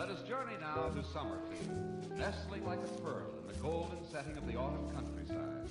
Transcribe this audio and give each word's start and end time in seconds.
Let 0.00 0.08
us 0.08 0.22
journey 0.28 0.56
now 0.60 0.88
to 0.88 1.02
Summerfield, 1.04 2.18
nestling 2.18 2.66
like 2.66 2.78
a 2.78 3.00
pearl 3.00 3.30
in 3.40 3.46
the 3.46 3.58
golden 3.60 3.98
setting 4.10 4.36
of 4.36 4.46
the 4.46 4.56
autumn 4.56 4.90
countryside. 4.90 5.70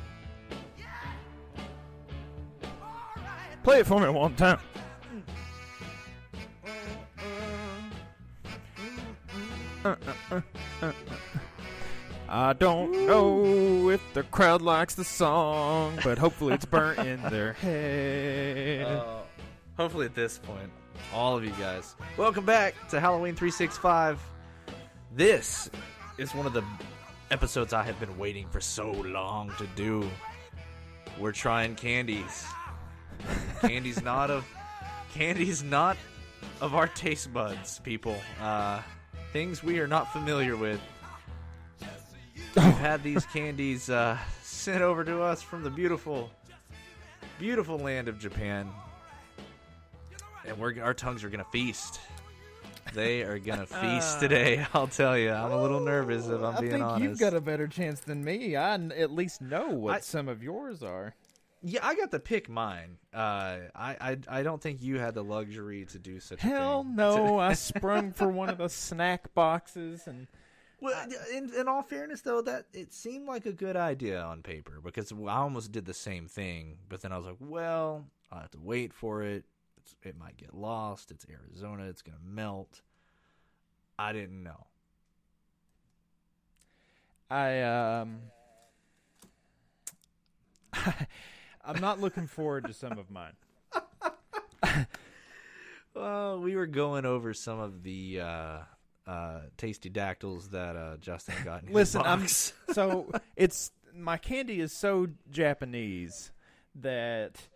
Play 3.71 3.79
it 3.79 3.87
for 3.87 4.01
me 4.01 4.09
one 4.09 4.35
time. 4.35 4.59
Uh, 9.85 9.95
uh, 10.29 10.41
uh, 10.81 10.91
I 12.27 12.51
don't 12.51 13.07
know 13.07 13.89
if 13.89 14.01
the 14.13 14.23
crowd 14.23 14.61
likes 14.61 14.95
the 14.95 15.05
song, 15.05 15.97
but 16.03 16.17
hopefully 16.17 16.53
it's 16.53 16.65
burnt 16.65 16.99
in 16.99 17.21
their 17.29 17.53
head. 17.53 18.87
Uh, 18.87 19.21
hopefully, 19.77 20.05
at 20.05 20.15
this 20.15 20.37
point, 20.37 20.69
all 21.13 21.37
of 21.37 21.45
you 21.45 21.51
guys, 21.51 21.95
welcome 22.17 22.43
back 22.43 22.75
to 22.89 22.99
Halloween 22.99 23.35
365. 23.35 24.19
This 25.15 25.69
is 26.17 26.35
one 26.35 26.45
of 26.45 26.51
the 26.51 26.63
episodes 27.31 27.71
I 27.71 27.83
have 27.83 27.97
been 28.01 28.17
waiting 28.17 28.49
for 28.49 28.59
so 28.59 28.91
long 28.91 29.49
to 29.59 29.67
do. 29.77 30.09
We're 31.17 31.31
trying 31.31 31.75
candies. 31.75 32.45
Candy's 33.61 34.01
not 34.01 34.29
of 34.31 34.45
candy's 35.13 35.63
not 35.63 35.97
of 36.59 36.73
our 36.75 36.87
taste 36.87 37.33
buds, 37.33 37.79
people. 37.79 38.15
Uh, 38.41 38.81
things 39.33 39.63
we 39.63 39.79
are 39.79 39.87
not 39.87 40.11
familiar 40.13 40.55
with. 40.55 40.79
We've 42.55 42.63
had 42.63 43.01
these 43.03 43.25
candies 43.27 43.89
uh, 43.89 44.17
sent 44.43 44.81
over 44.81 45.03
to 45.05 45.21
us 45.21 45.41
from 45.41 45.63
the 45.63 45.69
beautiful, 45.69 46.29
beautiful 47.39 47.77
land 47.77 48.07
of 48.09 48.19
Japan, 48.19 48.69
and 50.45 50.57
we're 50.57 50.81
our 50.83 50.93
tongues 50.93 51.23
are 51.23 51.29
gonna 51.29 51.45
feast. 51.51 51.99
They 52.93 53.21
are 53.21 53.39
gonna 53.39 53.65
feast 53.67 54.19
today. 54.19 54.65
I'll 54.73 54.87
tell 54.87 55.17
you. 55.17 55.31
I'm 55.31 55.51
a 55.51 55.61
little 55.61 55.79
nervous 55.79 56.25
if 56.27 56.41
I'm 56.41 56.57
I 56.57 56.59
being 56.59 56.71
think 56.73 56.83
honest. 56.83 57.03
you've 57.03 57.19
got 57.19 57.33
a 57.33 57.39
better 57.39 57.67
chance 57.67 58.01
than 58.01 58.21
me. 58.23 58.55
I 58.57 58.73
n- 58.73 58.91
at 58.97 59.11
least 59.11 59.39
know 59.41 59.69
what 59.69 59.95
I- 59.95 59.99
some 60.01 60.27
of 60.27 60.43
yours 60.43 60.83
are. 60.83 61.15
Yeah, 61.63 61.79
I 61.83 61.95
got 61.95 62.11
to 62.11 62.19
pick 62.19 62.49
mine. 62.49 62.97
Uh, 63.13 63.57
I, 63.75 63.95
I 64.01 64.17
I 64.27 64.43
don't 64.43 64.61
think 64.61 64.81
you 64.81 64.99
had 64.99 65.13
the 65.13 65.23
luxury 65.23 65.85
to 65.85 65.99
do 65.99 66.19
such. 66.19 66.41
Hell 66.41 66.81
a 66.81 66.83
thing. 66.83 66.95
Hell 66.97 67.15
no! 67.25 67.39
I 67.39 67.53
sprung 67.53 68.11
for 68.13 68.27
one 68.29 68.49
of 68.49 68.57
the 68.57 68.69
snack 68.69 69.33
boxes, 69.33 70.07
and 70.07 70.27
Well, 70.79 71.07
in, 71.33 71.53
in 71.53 71.67
all 71.67 71.83
fairness, 71.83 72.21
though, 72.21 72.41
that 72.41 72.65
it 72.73 72.93
seemed 72.93 73.27
like 73.27 73.45
a 73.45 73.53
good 73.53 73.77
idea 73.77 74.19
on 74.21 74.41
paper 74.41 74.79
because 74.83 75.11
I 75.11 75.37
almost 75.37 75.71
did 75.71 75.85
the 75.85 75.93
same 75.93 76.27
thing, 76.27 76.77
but 76.89 77.01
then 77.01 77.11
I 77.11 77.17
was 77.17 77.27
like, 77.27 77.37
well, 77.39 78.05
I 78.31 78.39
have 78.39 78.51
to 78.51 78.59
wait 78.59 78.91
for 78.93 79.21
it. 79.21 79.45
It's, 79.77 79.95
it 80.03 80.17
might 80.17 80.37
get 80.37 80.55
lost. 80.55 81.11
It's 81.11 81.25
Arizona. 81.29 81.85
It's 81.85 82.01
gonna 82.01 82.17
melt. 82.23 82.81
I 83.99 84.13
didn't 84.13 84.41
know. 84.41 84.65
I 87.29 87.61
um, 87.61 88.19
I'm 91.63 91.79
not 91.79 91.99
looking 91.99 92.27
forward 92.27 92.65
to 92.67 92.73
some 92.73 92.97
of 92.97 93.09
mine. 93.09 93.33
Well, 95.93 96.39
we 96.39 96.55
were 96.55 96.67
going 96.67 97.05
over 97.05 97.33
some 97.33 97.59
of 97.59 97.83
the 97.83 98.21
uh, 98.21 98.57
uh, 99.05 99.39
tasty 99.57 99.89
dactyls 99.89 100.49
that 100.49 100.75
uh, 100.75 100.97
Justin 100.97 101.35
got 101.43 101.63
in 101.63 101.73
Listen, 101.73 102.01
I'm 102.01 102.27
so 102.27 103.11
it's 103.35 103.71
my 103.93 104.17
candy 104.17 104.61
is 104.61 104.71
so 104.71 105.07
Japanese 105.29 106.31
that 106.75 107.49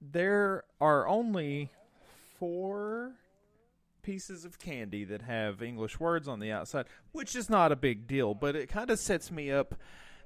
there 0.00 0.62
are 0.80 1.08
only 1.08 1.70
four 2.38 3.12
pieces 4.02 4.44
of 4.44 4.58
candy 4.58 5.02
that 5.04 5.22
have 5.22 5.60
English 5.60 5.98
words 5.98 6.28
on 6.28 6.38
the 6.38 6.52
outside, 6.52 6.86
which 7.10 7.34
is 7.34 7.50
not 7.50 7.72
a 7.72 7.76
big 7.76 8.06
deal, 8.06 8.34
but 8.34 8.54
it 8.54 8.68
kind 8.68 8.90
of 8.90 8.98
sets 8.98 9.32
me 9.32 9.50
up 9.50 9.74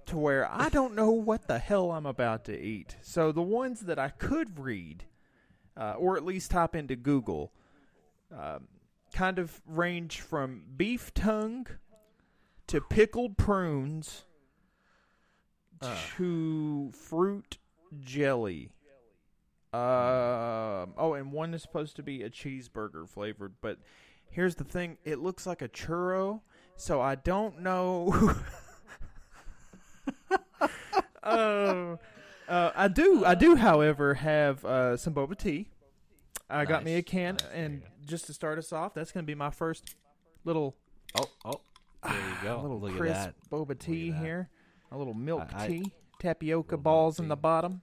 to 0.08 0.16
where 0.16 0.50
I 0.50 0.68
don't 0.68 0.94
know 0.94 1.10
what 1.10 1.46
the 1.46 1.58
hell 1.58 1.92
I'm 1.92 2.06
about 2.06 2.44
to 2.46 2.58
eat. 2.58 2.96
So 3.02 3.30
the 3.30 3.42
ones 3.42 3.80
that 3.80 3.98
I 3.98 4.08
could 4.08 4.58
read, 4.58 5.04
uh, 5.76 5.94
or 5.98 6.16
at 6.16 6.24
least 6.24 6.50
type 6.50 6.74
into 6.74 6.96
Google, 6.96 7.52
um, 8.32 8.68
kind 9.12 9.38
of 9.38 9.60
range 9.66 10.20
from 10.20 10.62
beef 10.76 11.12
tongue 11.14 11.66
to 12.68 12.80
pickled 12.80 13.36
prunes 13.36 14.24
to 16.16 16.90
fruit 16.92 17.58
jelly. 18.00 18.70
Um, 19.72 20.94
oh, 20.96 21.14
and 21.14 21.32
one 21.32 21.52
is 21.52 21.62
supposed 21.62 21.96
to 21.96 22.02
be 22.02 22.22
a 22.22 22.30
cheeseburger 22.30 23.06
flavored, 23.06 23.54
but 23.60 23.78
here's 24.30 24.54
the 24.54 24.64
thing: 24.64 24.96
it 25.04 25.18
looks 25.18 25.46
like 25.46 25.60
a 25.60 25.68
churro, 25.68 26.40
so 26.76 27.00
I 27.00 27.14
don't 27.14 27.60
know. 27.60 28.34
Oh, 31.28 31.98
uh, 32.48 32.70
I 32.74 32.88
do. 32.88 33.24
I 33.24 33.34
do, 33.34 33.56
however, 33.56 34.14
have 34.14 34.64
uh, 34.64 34.96
some 34.96 35.14
boba 35.14 35.36
tea. 35.36 35.68
I 36.50 36.64
got 36.64 36.82
me 36.82 36.94
a 36.94 37.02
can, 37.02 37.34
Nice. 37.34 37.44
And 37.52 37.82
just 38.06 38.26
to 38.26 38.32
start 38.32 38.58
us 38.58 38.72
off, 38.72 38.94
that's 38.94 39.12
going 39.12 39.24
to 39.24 39.26
be 39.26 39.34
my 39.34 39.50
first 39.50 39.94
little 40.44 40.74
oh, 41.18 41.28
oh, 41.44 41.60
there 42.04 42.14
you 42.14 42.36
go. 42.42 42.58
little 42.62 42.80
Look 42.80 42.96
crisp 42.96 43.16
at 43.16 43.34
that. 43.34 43.50
boba 43.50 43.78
tea 43.78 44.12
here. 44.12 44.48
A 44.90 44.96
little 44.96 45.14
milk 45.14 45.42
I- 45.54 45.64
I- 45.64 45.68
tea, 45.68 45.92
tapioca 46.18 46.70
Little 46.72 46.82
balls 46.82 47.20
in 47.20 47.28
the 47.28 47.36
bottom. 47.36 47.82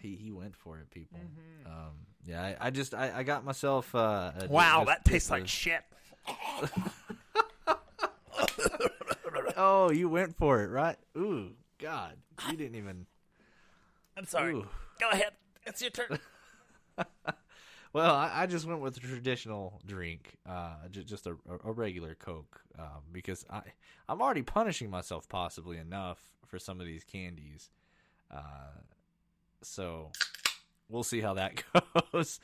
He 0.00 0.14
he 0.14 0.30
went 0.30 0.54
for 0.54 0.78
it, 0.78 0.88
people. 0.90 1.18
Mm-hmm. 1.18 1.66
Um, 1.66 1.92
yeah, 2.24 2.40
I, 2.40 2.68
I 2.68 2.70
just 2.70 2.94
I, 2.94 3.10
I 3.16 3.22
got 3.24 3.44
myself. 3.44 3.92
Uh, 3.92 4.30
a, 4.40 4.46
Wow, 4.48 4.84
that 4.86 5.04
tastes 5.04 5.28
like 5.28 5.48
shit. 5.48 5.82
Oh, 9.60 9.90
you 9.90 10.08
went 10.08 10.36
for 10.36 10.62
it, 10.62 10.68
right? 10.68 10.94
Ooh, 11.16 11.50
God, 11.78 12.16
you 12.50 12.56
didn't 12.56 12.76
even. 12.76 13.06
I'm 14.16 14.26
sorry. 14.26 14.54
Ooh. 14.54 14.66
Go 15.00 15.10
ahead. 15.10 15.32
It's 15.66 15.80
your 15.80 15.90
turn. 15.90 16.18
Well, 17.92 18.14
I, 18.14 18.42
I 18.42 18.46
just 18.46 18.66
went 18.66 18.80
with 18.80 18.94
the 18.94 19.00
traditional 19.00 19.80
drink, 19.86 20.36
uh, 20.46 20.74
ju- 20.90 21.04
just 21.04 21.26
a, 21.26 21.36
a 21.64 21.72
regular 21.72 22.14
Coke, 22.14 22.60
um, 22.78 23.02
because 23.10 23.46
I 23.48 23.62
I'm 24.08 24.20
already 24.20 24.42
punishing 24.42 24.90
myself 24.90 25.26
possibly 25.28 25.78
enough 25.78 26.18
for 26.46 26.58
some 26.58 26.80
of 26.80 26.86
these 26.86 27.02
candies. 27.02 27.70
Uh, 28.30 28.82
so 29.62 30.10
we'll 30.90 31.02
see 31.02 31.20
how 31.20 31.34
that 31.34 31.62
goes. 32.12 32.40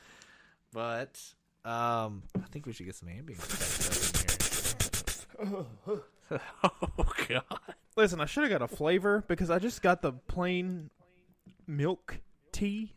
But 0.73 1.21
um, 1.63 2.23
I 2.35 2.47
think 2.51 2.65
we 2.65 2.73
should 2.73 2.87
get 2.87 2.95
some 2.95 3.09
ambience 3.09 3.45
effects 6.31 6.43
up 6.63 6.73
in 6.81 6.87
here. 7.27 7.39
oh 7.39 7.43
God! 7.49 7.59
Listen, 7.97 8.19
I 8.21 8.25
should 8.25 8.43
have 8.43 8.51
got 8.51 8.61
a 8.61 8.67
flavor 8.67 9.23
because 9.27 9.49
I 9.49 9.59
just 9.59 9.81
got 9.81 10.01
the 10.01 10.11
plain 10.13 10.89
milk 11.67 12.17
tea. 12.51 12.93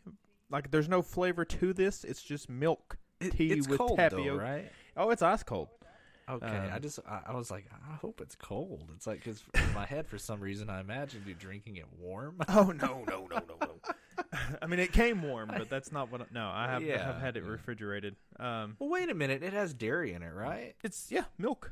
Like, 0.51 0.71
there's 0.71 0.89
no 0.89 1.01
flavor 1.01 1.45
to 1.45 1.73
this. 1.73 2.03
It's 2.03 2.21
just 2.23 2.49
milk 2.49 2.97
It- 3.19 3.33
tea 3.33 3.51
it's 3.51 3.67
with 3.67 3.77
cold 3.77 3.97
tapioca. 3.97 4.23
though, 4.29 4.35
right? 4.35 4.71
Oh, 4.97 5.09
it's 5.11 5.21
ice 5.21 5.43
cold. 5.43 5.69
Okay, 6.29 6.45
Um, 6.45 6.69
I 6.71 6.77
just 6.77 6.99
I, 7.07 7.21
I 7.27 7.35
was 7.35 7.49
like, 7.49 7.65
I 7.71 7.95
hope 7.95 8.21
it's 8.21 8.35
cold. 8.35 8.91
It's 8.95 9.07
like 9.07 9.17
because 9.23 9.41
in 9.55 9.73
my 9.73 9.85
head, 9.87 10.07
for 10.07 10.19
some 10.19 10.39
reason, 10.39 10.69
I 10.69 10.79
imagined 10.79 11.25
you 11.25 11.33
drinking 11.33 11.77
it 11.77 11.85
warm. 11.97 12.35
Oh 12.49 12.65
no, 12.71 13.03
no, 13.07 13.27
no, 13.31 13.37
no, 13.47 13.55
no. 13.59 14.27
I 14.61 14.67
mean, 14.67 14.79
it 14.79 14.91
came 14.93 15.23
warm, 15.23 15.49
but 15.49 15.71
that's 15.71 15.91
not 15.91 16.11
what. 16.11 16.21
I, 16.21 16.25
no, 16.31 16.47
I 16.47 16.67
have, 16.67 16.83
I 16.83 16.97
have 16.97 17.19
had 17.19 17.35
it 17.37 17.43
yeah. 17.43 17.49
refrigerated. 17.49 18.15
Um, 18.39 18.75
Well, 18.77 18.89
wait 18.89 19.09
a 19.09 19.15
minute. 19.15 19.41
It 19.41 19.53
has 19.53 19.73
dairy 19.73 20.13
in 20.13 20.21
it, 20.21 20.31
right? 20.33 20.75
it's 20.83 21.11
yeah, 21.11 21.23
milk. 21.39 21.71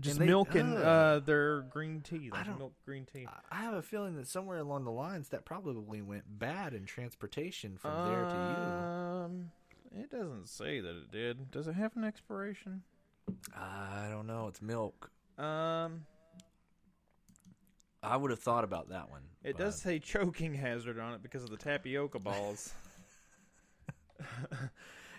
Just 0.00 0.18
they- 0.20 0.26
milk 0.26 0.54
and 0.54 0.74
ugh. 0.78 0.84
uh, 0.84 1.18
their 1.20 1.62
green 1.62 2.00
tea. 2.02 2.30
I 2.32 2.44
don't- 2.44 2.58
milk 2.58 2.74
green 2.84 3.04
tea. 3.04 3.26
I 3.50 3.56
have 3.62 3.74
a 3.74 3.82
feeling 3.82 4.16
that 4.16 4.28
somewhere 4.28 4.58
along 4.58 4.84
the 4.84 4.92
lines 4.92 5.30
that 5.30 5.44
probably 5.44 6.00
went 6.00 6.38
bad 6.38 6.72
in 6.72 6.86
transportation 6.86 7.76
from 7.76 8.08
there 8.08 8.22
to 8.22 8.36
Um, 8.36 9.50
it 9.90 10.08
doesn't 10.10 10.48
say 10.48 10.80
that 10.80 10.96
it 10.96 11.10
did. 11.10 11.50
Does 11.50 11.66
it 11.66 11.72
have 11.74 11.96
an 11.96 12.04
expiration? 12.04 12.84
I 13.56 14.08
don't 14.10 14.26
know. 14.26 14.46
It's 14.48 14.62
milk. 14.62 15.10
Um, 15.36 16.06
I 18.02 18.16
would 18.16 18.30
have 18.30 18.40
thought 18.40 18.64
about 18.64 18.88
that 18.90 19.10
one. 19.10 19.22
it 19.42 19.56
but- 19.56 19.64
does 19.64 19.80
say 19.82 19.98
choking 19.98 20.54
hazard 20.54 20.98
on 21.00 21.14
it 21.14 21.22
because 21.22 21.42
of 21.42 21.50
the 21.50 21.56
tapioca 21.56 22.18
balls. 22.20 22.72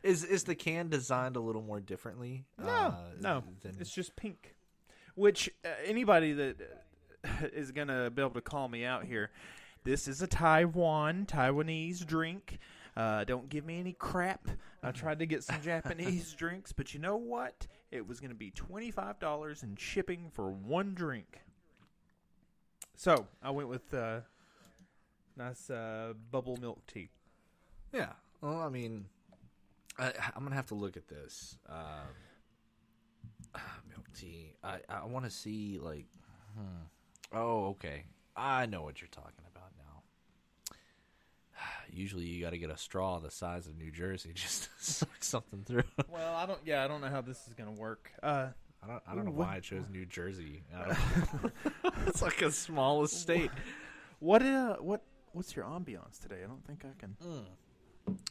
Is 0.04 0.24
is 0.26 0.44
the 0.44 0.56
can 0.56 0.90
designed 0.90 1.38
a 1.38 1.40
little 1.40 1.62
more 1.62 1.80
differently? 1.80 2.46
no, 2.58 2.66
uh, 2.68 3.12
no, 3.22 3.44
than- 3.62 3.78
it's 3.80 3.94
just 3.94 4.16
pink. 4.18 4.53
Which 5.16 5.50
uh, 5.64 5.70
anybody 5.86 6.34
that 6.34 6.56
uh, 7.24 7.72
gonna 7.74 8.10
be 8.10 8.22
able 8.22 8.32
to 8.32 8.42
call 8.42 8.68
me 8.68 8.86
out 8.86 9.06
here, 9.06 9.32
this 9.84 10.08
is 10.08 10.22
a 10.22 10.28
Taiwan 10.28 11.26
Taiwanese 11.26 12.06
drink. 12.06 12.60
Uh, 12.96 13.24
don't 13.24 13.50
give 13.50 13.66
me 13.66 13.80
any 13.80 13.94
crap. 13.94 14.48
I 14.84 14.92
tried 14.92 15.20
to 15.20 15.26
get 15.26 15.44
some 15.44 15.62
Japanese 15.64 16.34
drinks, 16.34 16.72
but 16.72 16.94
you 16.94 17.00
know 17.00 17.16
what? 17.18 17.68
It 17.92 18.08
was 18.08 18.20
gonna 18.20 18.34
be 18.34 18.52
twenty 18.52 18.92
five 18.92 19.20
dollars 19.20 19.64
in 19.64 19.76
shipping 19.76 20.30
for 20.32 20.50
one 20.50 20.94
drink. 20.94 21.42
So 22.96 23.28
I 23.42 23.52
went 23.52 23.70
with 23.70 23.94
uh, 23.94 24.22
nice 25.36 25.70
uh, 25.70 26.14
bubble 26.32 26.58
milk 26.58 26.86
tea. 26.88 27.10
Yeah. 27.94 28.14
Well, 28.42 28.60
I 28.60 28.70
mean, 28.70 29.06
I, 29.98 30.12
I'm 30.36 30.44
gonna 30.44 30.56
have 30.56 30.68
to 30.68 30.76
look 30.76 30.98
at 30.98 31.08
this. 31.08 31.58
Um, 31.70 32.14
tea. 34.16 34.54
I 34.64 34.80
I 34.90 35.06
want 35.06 35.26
to 35.26 35.32
see 35.32 35.80
like. 35.82 36.06
Hmm. 36.58 36.84
Oh, 37.38 37.66
okay. 37.70 38.06
I 38.36 38.66
know 38.68 38.84
what 38.84 39.02
you're 39.02 39.08
talking 39.10 39.44
about 39.52 39.72
now. 39.78 40.76
Usually, 41.92 42.26
you 42.26 42.44
got 42.44 42.52
to 42.52 42.58
get 42.58 42.70
a 42.70 42.78
straw 42.78 43.20
the 43.20 43.32
size 43.32 43.68
of 43.68 43.78
New 43.78 43.92
Jersey 43.92 44.32
just 44.36 44.64
to 44.66 44.70
suck 44.80 45.24
something 45.24 45.64
through. 45.64 45.84
Well, 46.12 46.36
I 46.36 46.46
don't. 46.46 46.60
Yeah, 46.66 46.84
I 46.84 46.88
don't 46.88 47.02
know 47.02 47.10
how 47.10 47.22
this 47.22 47.48
is 47.48 47.54
gonna 47.56 47.72
work. 47.72 48.12
Uh, 48.22 48.48
I 48.84 48.88
don't. 48.88 49.04
I 49.08 49.16
don't 49.16 49.26
know 49.26 49.32
what- 49.32 49.48
why 49.48 49.56
I 49.56 49.60
chose 49.60 49.86
New 49.92 50.06
Jersey. 50.06 50.64
It's 52.08 52.22
like 52.22 52.42
a 52.42 52.52
smallest 52.52 53.20
state. 53.20 53.50
what? 54.20 54.44
Uh, 54.44 54.76
what? 54.78 55.02
What's 55.32 55.56
your 55.56 55.66
ambiance 55.66 56.20
today? 56.22 56.42
I 56.44 56.48
don't 56.48 56.64
think 56.68 56.86
I 56.86 56.90
can. 57.00 57.16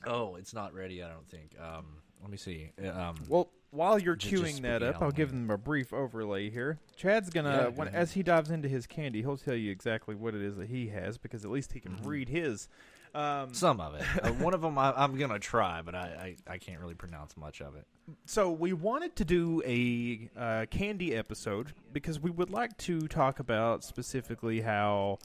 Oh, 0.06 0.36
it's 0.36 0.54
not 0.54 0.72
ready. 0.74 1.02
I 1.02 1.08
don't 1.08 1.26
think. 1.28 1.56
Um, 1.60 1.86
let 2.20 2.30
me 2.30 2.36
see. 2.36 2.70
Uh, 2.82 2.90
Um, 2.90 3.16
Well, 3.28 3.50
while 3.72 3.98
you're 3.98 4.14
just 4.16 4.32
queuing 4.32 4.62
that 4.62 4.82
up, 4.82 5.02
I'll 5.02 5.10
give 5.10 5.30
them 5.32 5.50
a 5.50 5.58
brief 5.58 5.92
overlay 5.92 6.48
here. 6.50 6.78
Chad's 6.96 7.30
gonna, 7.30 7.50
Yeah, 7.50 7.68
when, 7.68 7.88
ahead. 7.88 8.00
as 8.00 8.12
he 8.12 8.22
dives 8.22 8.50
into 8.50 8.68
his 8.68 8.86
candy, 8.86 9.22
he'll 9.22 9.36
tell 9.36 9.54
you 9.56 9.72
exactly 9.72 10.14
what 10.14 10.34
it 10.34 10.42
is 10.42 10.56
that 10.56 10.68
he 10.68 10.88
has 10.88 11.18
because 11.18 11.44
at 11.44 11.50
least 11.50 11.72
he 11.72 11.80
can 11.80 11.92
Mm-hmm. 11.92 12.08
read 12.08 12.28
his. 12.28 12.68
Um, 13.14 13.52
some 13.52 13.78
of 13.80 13.94
it. 13.94 14.02
Uh, 14.22 14.30
one 14.34 14.54
of 14.54 14.62
them 14.62 14.78
I, 14.78 14.92
I'm 14.96 15.18
gonna 15.18 15.38
try, 15.38 15.82
but 15.82 15.94
I, 15.94 16.36
I 16.48 16.52
I 16.54 16.58
can't 16.58 16.80
really 16.80 16.94
pronounce 16.94 17.36
much 17.36 17.60
of 17.60 17.74
it. 17.76 17.86
so 18.24 18.50
we 18.50 18.72
wanted 18.72 19.16
to 19.16 19.24
do 19.26 19.62
a 19.66 20.30
uh, 20.38 20.64
candy 20.70 21.14
episode 21.14 21.72
because 21.92 22.18
we 22.20 22.30
would 22.30 22.48
like 22.50 22.74
to 22.78 23.06
talk 23.08 23.38
about 23.38 23.84
specifically 23.84 24.62
how 24.62 25.18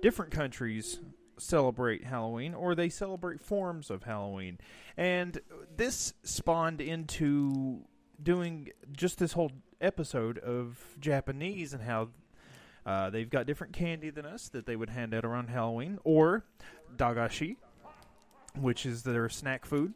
different 0.00 0.30
countries 0.30 1.00
celebrate 1.38 2.04
Halloween 2.04 2.54
or 2.54 2.74
they 2.74 2.88
celebrate 2.88 3.40
forms 3.42 3.90
of 3.90 4.04
Halloween. 4.04 4.56
And 4.96 5.38
this 5.76 6.14
spawned 6.22 6.80
into 6.80 7.80
doing 8.22 8.70
just 8.92 9.18
this 9.18 9.32
whole 9.32 9.52
episode 9.80 10.38
of 10.38 10.78
Japanese 11.00 11.72
and 11.72 11.82
how 11.82 12.08
uh, 12.86 13.10
they've 13.10 13.30
got 13.30 13.46
different 13.46 13.72
candy 13.72 14.10
than 14.10 14.26
us 14.26 14.48
that 14.50 14.66
they 14.66 14.76
would 14.76 14.90
hand 14.90 15.14
out 15.14 15.24
around 15.24 15.48
Halloween, 15.48 15.98
or 16.04 16.44
dagashi, 16.96 17.56
which 18.58 18.84
is 18.84 19.02
their 19.02 19.28
snack 19.28 19.64
food. 19.64 19.94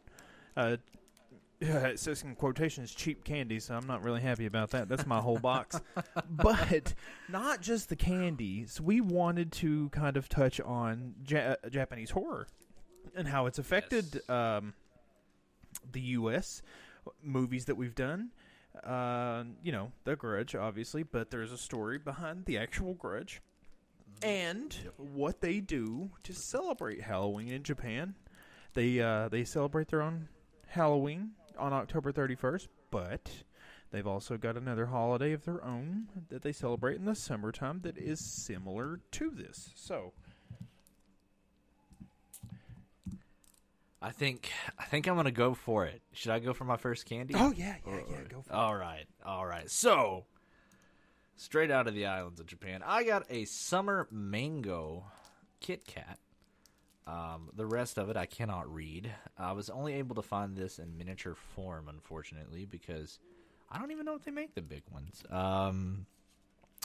Uh, 0.57 0.77
it 1.61 1.99
says 1.99 2.23
in 2.23 2.35
quotations 2.35 2.93
cheap 2.93 3.23
candy, 3.23 3.59
so 3.59 3.75
I'm 3.75 3.85
not 3.85 4.01
really 4.01 4.21
happy 4.21 4.45
about 4.45 4.71
that. 4.71 4.87
That's 4.87 5.05
my 5.05 5.19
whole 5.19 5.39
box. 5.39 5.79
but 6.29 6.93
not 7.27 7.61
just 7.61 7.89
the 7.89 7.95
candies. 7.95 8.79
We 8.79 9.01
wanted 9.01 9.51
to 9.53 9.89
kind 9.89 10.15
of 10.15 10.29
touch 10.29 10.61
on 10.61 11.15
ja- 11.27 11.55
uh, 11.63 11.69
Japanese 11.69 12.11
horror 12.11 12.47
and 13.15 13.27
how 13.27 13.45
it's 13.45 13.59
affected 13.59 14.21
um, 14.29 14.73
the 15.91 16.01
U.S. 16.01 16.61
movies 17.23 17.65
that 17.65 17.75
we've 17.75 17.95
done. 17.95 18.29
Uh, 18.83 19.43
you 19.63 19.71
know, 19.71 19.91
The 20.03 20.15
Grudge, 20.15 20.55
obviously, 20.55 21.03
but 21.03 21.31
there's 21.31 21.51
a 21.51 21.57
story 21.57 21.97
behind 21.97 22.45
the 22.45 22.57
actual 22.57 22.93
Grudge 22.93 23.41
and 24.21 24.75
what 24.97 25.41
they 25.41 25.59
do 25.59 26.11
to 26.23 26.33
celebrate 26.33 27.01
Halloween 27.01 27.51
in 27.51 27.63
Japan. 27.63 28.15
They 28.73 28.99
uh, 29.01 29.29
they 29.29 29.43
celebrate 29.43 29.87
their 29.87 30.01
own 30.01 30.27
Halloween 30.67 31.31
on 31.57 31.73
October 31.73 32.11
31st, 32.11 32.67
but 32.91 33.29
they've 33.91 34.07
also 34.07 34.37
got 34.37 34.55
another 34.55 34.87
holiday 34.87 35.33
of 35.33 35.45
their 35.45 35.63
own 35.63 36.07
that 36.29 36.43
they 36.43 36.51
celebrate 36.51 36.97
in 36.97 37.05
the 37.05 37.15
summertime 37.15 37.81
that 37.81 37.97
is 37.97 38.45
similar 38.45 38.99
to 39.11 39.31
this. 39.31 39.71
So, 39.75 40.13
I 44.01 44.11
think 44.11 44.49
I 44.77 44.85
think 44.85 45.07
I'm 45.07 45.15
gonna 45.15 45.31
go 45.31 45.53
for 45.53 45.85
it. 45.85 46.01
Should 46.13 46.31
I 46.31 46.39
go 46.39 46.53
for 46.53 46.63
my 46.63 46.77
first 46.77 47.05
candy? 47.05 47.33
oh 47.37 47.51
yeah, 47.55 47.75
yeah, 47.85 47.99
yeah, 48.09 48.17
go 48.29 48.41
for 48.41 48.53
it. 48.53 48.55
All 48.55 48.75
right, 48.75 49.05
all 49.25 49.45
right. 49.45 49.69
So, 49.69 50.25
straight 51.35 51.69
out 51.71 51.87
of 51.87 51.93
the 51.93 52.05
islands 52.05 52.39
of 52.39 52.45
Japan, 52.45 52.81
I 52.85 53.03
got 53.03 53.25
a 53.29 53.45
summer 53.45 54.07
mango 54.09 55.03
Kit 55.59 55.85
Kat. 55.85 56.17
Um, 57.05 57.49
the 57.55 57.65
rest 57.65 57.97
of 57.97 58.09
it 58.09 58.15
I 58.15 58.27
cannot 58.27 58.71
read. 58.71 59.11
I 59.37 59.51
was 59.53 59.69
only 59.69 59.95
able 59.95 60.15
to 60.15 60.21
find 60.21 60.55
this 60.55 60.77
in 60.77 60.97
miniature 60.97 61.33
form, 61.55 61.89
unfortunately, 61.89 62.65
because 62.65 63.19
I 63.71 63.79
don't 63.79 63.91
even 63.91 64.05
know 64.05 64.15
if 64.15 64.23
they 64.23 64.31
make 64.31 64.53
the 64.53 64.61
big 64.61 64.83
ones. 64.91 65.23
Um, 65.29 66.05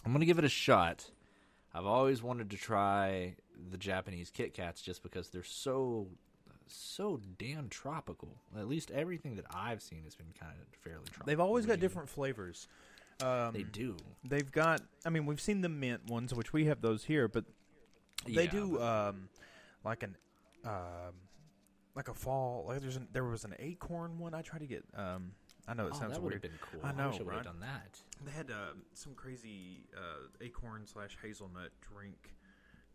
I'm 0.05 0.13
gonna 0.13 0.25
give 0.25 0.39
it 0.39 0.45
a 0.45 0.49
shot. 0.49 1.11
I've 1.73 1.87
always 1.87 2.23
wanted 2.23 2.51
to 2.51 2.57
try 2.57 3.35
the 3.71 3.77
Japanese 3.77 4.31
Kit 4.31 4.55
Kats 4.55 4.81
just 4.81 5.03
because 5.03 5.29
they're 5.29 5.43
so 5.43 6.09
so 6.67 7.21
damn 7.39 7.69
tropical. 7.69 8.37
At 8.57 8.69
least 8.69 8.91
everything 8.91 9.37
that 9.37 9.47
I've 9.55 9.83
seen 9.83 10.03
has 10.05 10.15
been 10.15 10.33
kind 10.39 10.53
of 10.61 10.67
fairly 10.81 11.05
tropical. 11.07 11.27
They've 11.27 11.41
always 11.41 11.67
got 11.67 11.81
different 11.81 12.09
flavors. 12.09 12.69
Um, 13.23 13.53
They 13.53 13.63
do. 13.63 13.97
They've 14.25 14.51
got. 14.51 14.81
I 15.07 15.11
mean, 15.11 15.25
we've 15.27 15.41
seen 15.41 15.61
the 15.61 15.69
mint 15.69 16.11
ones, 16.11 16.35
which 16.35 16.53
we 16.53 16.65
have 16.67 16.81
those 16.81 17.05
here, 17.05 17.29
but 17.29 17.45
they 18.27 18.45
Yeah, 18.45 18.51
do 18.51 18.77
but- 18.79 19.09
um, 19.11 19.29
like 19.85 20.03
an 20.03 20.17
um, 20.65 21.15
like 21.95 22.09
a 22.09 22.15
fall. 22.15 22.65
Like 22.67 22.81
there's 22.81 22.97
an, 22.97 23.07
there 23.13 23.25
was 23.25 23.45
an 23.45 23.55
acorn 23.59 24.19
one. 24.19 24.35
I 24.35 24.43
tried 24.43 24.61
to 24.61 24.67
get. 24.67 24.85
Um, 24.95 25.33
I 25.69 25.75
know 25.75 25.87
it 25.87 25.93
Oh, 25.95 25.99
sounds 26.01 26.13
that 26.15 26.23
would 26.23 26.33
weird. 26.33 26.43
have 26.45 26.51
been 26.53 26.59
cool. 26.61 26.81
I 26.83 26.93
know, 26.93 27.09
wish 27.09 27.17
I 27.17 27.23
would 27.23 27.29
right? 27.29 27.37
have 27.37 27.45
done 27.47 27.61
that. 27.61 27.99
They 28.25 28.33
had 28.33 28.51
uh, 28.51 28.73
some 28.95 29.15
crazy 29.15 29.87
uh, 29.97 30.27
acorn 30.43 30.87
slash 30.87 31.17
hazelnut 31.23 31.71
drink 31.81 32.35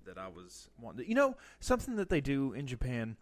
that 0.05 0.17
I 0.17 0.27
was 0.27 0.70
wanting. 0.79 1.08
You 1.08 1.15
know, 1.15 1.36
something 1.60 1.96
that 1.96 2.10
they 2.10 2.22
do 2.22 2.53
in 2.53 2.67
Japan 2.67 3.17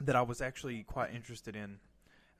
that 0.00 0.16
I 0.16 0.22
was 0.22 0.40
actually 0.40 0.82
quite 0.82 1.14
interested 1.14 1.56
in. 1.56 1.78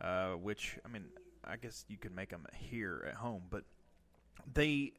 Uh, 0.00 0.30
which 0.30 0.78
I 0.82 0.88
mean, 0.88 1.04
I 1.44 1.56
guess 1.56 1.84
you 1.88 1.98
could 1.98 2.16
make 2.16 2.30
them 2.30 2.46
here 2.54 3.06
at 3.06 3.16
home, 3.16 3.42
but 3.50 3.64
they 4.54 4.92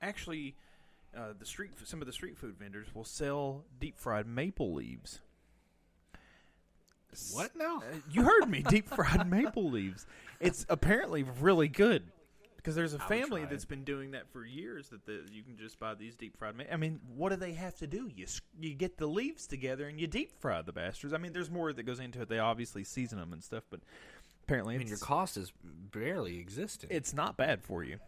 actually 0.00 0.54
uh, 1.16 1.32
the 1.36 1.46
street 1.46 1.72
some 1.84 2.00
of 2.00 2.06
the 2.06 2.12
street 2.12 2.38
food 2.38 2.56
vendors 2.56 2.86
will 2.94 3.04
sell 3.04 3.64
deep 3.80 3.98
fried 3.98 4.26
maple 4.26 4.72
leaves. 4.72 5.20
What 7.32 7.56
now? 7.56 7.78
Uh, 7.78 7.96
you 8.10 8.22
heard 8.22 8.46
me, 8.46 8.62
deep 8.62 8.88
fried 8.88 9.28
maple 9.28 9.70
leaves. 9.70 10.06
It's 10.38 10.66
apparently 10.68 11.24
really 11.24 11.68
good 11.68 12.04
because 12.66 12.74
there's 12.74 12.94
a 12.94 13.00
I 13.00 13.06
family 13.06 13.46
that's 13.48 13.64
been 13.64 13.84
doing 13.84 14.10
that 14.10 14.28
for 14.32 14.44
years. 14.44 14.88
That 14.88 15.06
the, 15.06 15.22
you 15.30 15.44
can 15.44 15.56
just 15.56 15.78
buy 15.78 15.94
these 15.94 16.16
deep 16.16 16.36
fried. 16.36 16.56
Ma- 16.56 16.64
I 16.72 16.76
mean, 16.76 16.98
what 17.14 17.28
do 17.28 17.36
they 17.36 17.52
have 17.52 17.76
to 17.76 17.86
do? 17.86 18.10
You 18.12 18.26
you 18.60 18.74
get 18.74 18.98
the 18.98 19.06
leaves 19.06 19.46
together 19.46 19.86
and 19.86 20.00
you 20.00 20.08
deep 20.08 20.32
fry 20.40 20.62
the 20.62 20.72
bastards. 20.72 21.14
I 21.14 21.18
mean, 21.18 21.32
there's 21.32 21.48
more 21.48 21.72
that 21.72 21.84
goes 21.84 22.00
into 22.00 22.20
it. 22.22 22.28
They 22.28 22.40
obviously 22.40 22.82
season 22.82 23.20
them 23.20 23.32
and 23.32 23.44
stuff, 23.44 23.62
but 23.70 23.82
apparently, 24.42 24.74
I 24.74 24.78
mean, 24.78 24.88
your 24.88 24.98
cost 24.98 25.36
is 25.36 25.52
barely 25.62 26.40
existent. 26.40 26.90
it's 26.90 27.14
not 27.14 27.36
bad 27.36 27.62
for 27.62 27.84
you. 27.84 27.98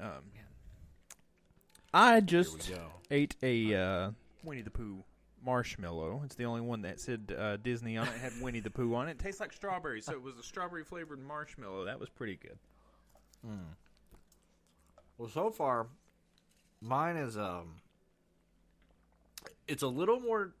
Um, 0.00 0.22
I 1.92 2.20
just 2.20 2.70
ate 3.10 3.34
a 3.42 3.74
uh, 3.74 4.10
Winnie 4.44 4.62
the 4.62 4.70
Pooh 4.70 5.02
marshmallow. 5.44 6.22
It's 6.24 6.36
the 6.36 6.44
only 6.44 6.60
one 6.60 6.82
that 6.82 7.00
said 7.00 7.34
uh, 7.36 7.56
Disney 7.56 7.96
on 7.96 8.06
it. 8.06 8.14
It 8.14 8.20
had 8.20 8.32
Winnie 8.40 8.60
the 8.60 8.70
Pooh 8.70 8.94
on 8.94 9.08
it. 9.08 9.12
It 9.12 9.18
tastes 9.18 9.40
like 9.40 9.52
strawberry, 9.52 10.00
so 10.00 10.12
it 10.12 10.22
was 10.22 10.38
a 10.38 10.44
strawberry 10.44 10.84
flavored 10.84 11.18
marshmallow. 11.18 11.86
That 11.86 11.98
was 11.98 12.08
pretty 12.08 12.36
good. 12.36 12.58
Well, 15.18 15.28
so 15.28 15.50
far, 15.50 15.86
mine 16.80 17.16
is 17.16 17.36
um, 17.36 17.80
it's 19.66 19.82
a 19.82 19.88
little 19.88 20.20
more 20.20 20.52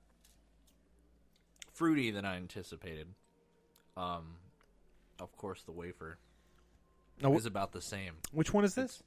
fruity 1.72 2.10
than 2.10 2.24
I 2.24 2.36
anticipated. 2.36 3.06
Um, 3.96 4.34
of 5.20 5.36
course, 5.36 5.62
the 5.62 5.72
wafer 5.72 6.18
Oh, 7.22 7.36
is 7.36 7.46
about 7.46 7.72
the 7.72 7.80
same. 7.80 8.12
which 8.32 8.52
one 8.52 8.64
is 8.64 8.74
this? 8.74 9.02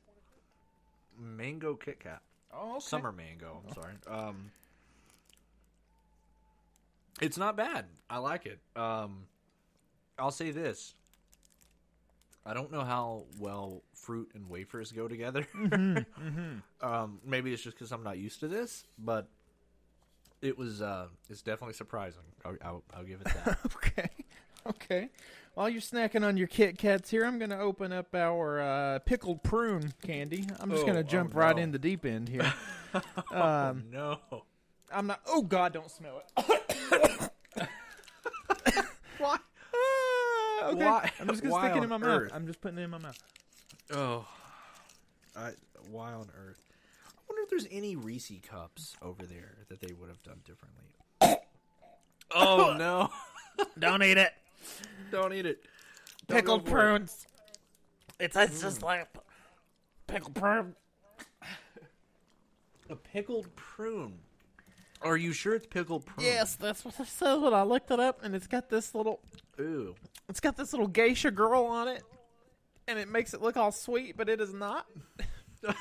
mango 1.19 1.75
Kit 1.75 1.99
Kat. 1.99 2.21
Oh, 2.53 2.71
okay. 2.71 2.79
Summer 2.79 3.11
mango. 3.11 3.61
I'm 3.67 3.73
sorry. 3.73 3.93
Um, 4.07 4.51
it's 7.21 7.37
not 7.37 7.55
bad. 7.55 7.85
I 8.09 8.17
like 8.17 8.45
it. 8.45 8.59
Um, 8.75 9.25
I'll 10.17 10.31
say 10.31 10.51
this. 10.51 10.95
I 12.45 12.53
don't 12.53 12.71
know 12.71 12.81
how 12.83 13.25
well 13.39 13.83
fruit 13.93 14.31
and 14.33 14.49
wafers 14.49 14.91
go 14.91 15.07
together. 15.07 15.45
Um, 16.83 17.19
maybe 17.23 17.53
it's 17.53 17.61
just 17.61 17.77
because 17.77 17.91
I'm 17.91 18.03
not 18.03 18.17
used 18.17 18.39
to 18.39 18.47
this, 18.47 18.85
but 18.97 19.27
it 20.41 20.57
was. 20.57 20.81
Uh, 20.81 21.07
it's 21.29 21.43
definitely 21.43 21.73
surprising. 21.75 22.23
I'll, 22.43 22.55
I'll, 22.63 22.83
I'll 22.95 23.03
give 23.03 23.21
it 23.21 23.25
that. 23.25 23.59
Okay. 23.75 24.09
Okay. 24.67 25.09
While 25.53 25.69
you're 25.69 25.81
snacking 25.81 26.25
on 26.25 26.37
your 26.37 26.47
Kit 26.47 26.79
Kats 26.79 27.11
here, 27.11 27.23
I'm 27.23 27.37
going 27.37 27.51
to 27.51 27.59
open 27.59 27.91
up 27.93 28.15
our 28.15 28.59
uh, 28.61 28.99
pickled 28.99 29.43
prune 29.43 29.93
candy. 30.01 30.45
I'm 30.59 30.71
just 30.71 30.81
Oh, 30.81 30.85
going 30.87 30.95
to 30.97 31.01
oh, 31.01 31.03
jump 31.03 31.35
right 31.35 31.57
in 31.57 31.71
the 31.71 31.77
deep 31.79 32.03
end 32.03 32.27
here. 32.29 32.51
um, 33.31 33.83
no. 33.91 34.17
I'm 34.91 35.05
not. 35.07 35.21
Oh 35.27 35.43
God! 35.43 35.73
Don't 35.73 35.91
smell 35.91 36.21
it. 36.37 37.31
Why? 39.19 39.37
Ah, 39.75 40.60
okay. 40.71 40.85
Why- 40.85 41.11
I'm 41.19 41.27
just 41.27 41.43
gonna 41.43 41.67
stick 41.67 41.77
it 41.77 41.83
in 41.83 41.89
my 41.89 41.95
earth? 41.97 42.31
mouth. 42.31 42.31
I'm 42.33 42.47
just 42.47 42.61
putting 42.61 42.77
it 42.77 42.83
in 42.83 42.89
my 42.89 42.97
mouth. 42.97 43.17
Oh, 43.93 44.27
I, 45.35 45.51
why 45.89 46.13
on 46.13 46.29
earth? 46.37 46.63
I 47.07 47.19
wonder 47.27 47.43
if 47.43 47.49
there's 47.49 47.67
any 47.71 47.95
Reese 47.95 48.31
cups 48.47 48.95
over 49.01 49.25
there 49.25 49.57
that 49.69 49.79
they 49.79 49.93
would 49.93 50.09
have 50.09 50.21
done 50.23 50.41
differently. 50.45 51.45
oh 52.35 52.75
no! 52.77 53.09
Don't 53.79 54.03
eat 54.03 54.17
it. 54.17 54.33
Don't 55.11 55.33
eat 55.33 55.45
it. 55.45 55.63
Don't 56.27 56.37
Pickled 56.37 56.63
for 56.63 56.69
it. 56.69 56.71
prunes. 56.71 57.27
it's 58.19 58.35
tastes 58.35 58.61
just 58.61 58.81
mm. 58.81 58.85
like 58.85 59.07
pickled 60.07 60.35
prune. 60.35 60.75
A 62.89 62.95
pickled 62.95 63.55
prune. 63.55 64.19
Are 65.01 65.17
you 65.17 65.33
sure 65.33 65.55
it's 65.55 65.65
pickled 65.65 66.05
prune? 66.05 66.27
Yes, 66.27 66.55
that's 66.55 66.85
what 66.85 66.99
it 66.99 67.07
says 67.07 67.39
when 67.39 67.53
I 67.53 67.63
looked 67.63 67.89
it 67.89 67.99
up, 67.99 68.23
and 68.23 68.35
it's 68.35 68.47
got 68.47 68.69
this 68.69 68.93
little, 68.93 69.21
Ooh. 69.59 69.95
It's 70.31 70.39
got 70.39 70.55
this 70.55 70.71
little 70.71 70.87
geisha 70.87 71.29
girl 71.29 71.65
on 71.65 71.89
it, 71.89 72.03
and 72.87 72.97
it 72.97 73.09
makes 73.09 73.33
it 73.33 73.41
look 73.41 73.57
all 73.57 73.73
sweet, 73.73 74.15
but 74.15 74.29
it 74.29 74.39
is 74.39 74.53
not. 74.53 74.87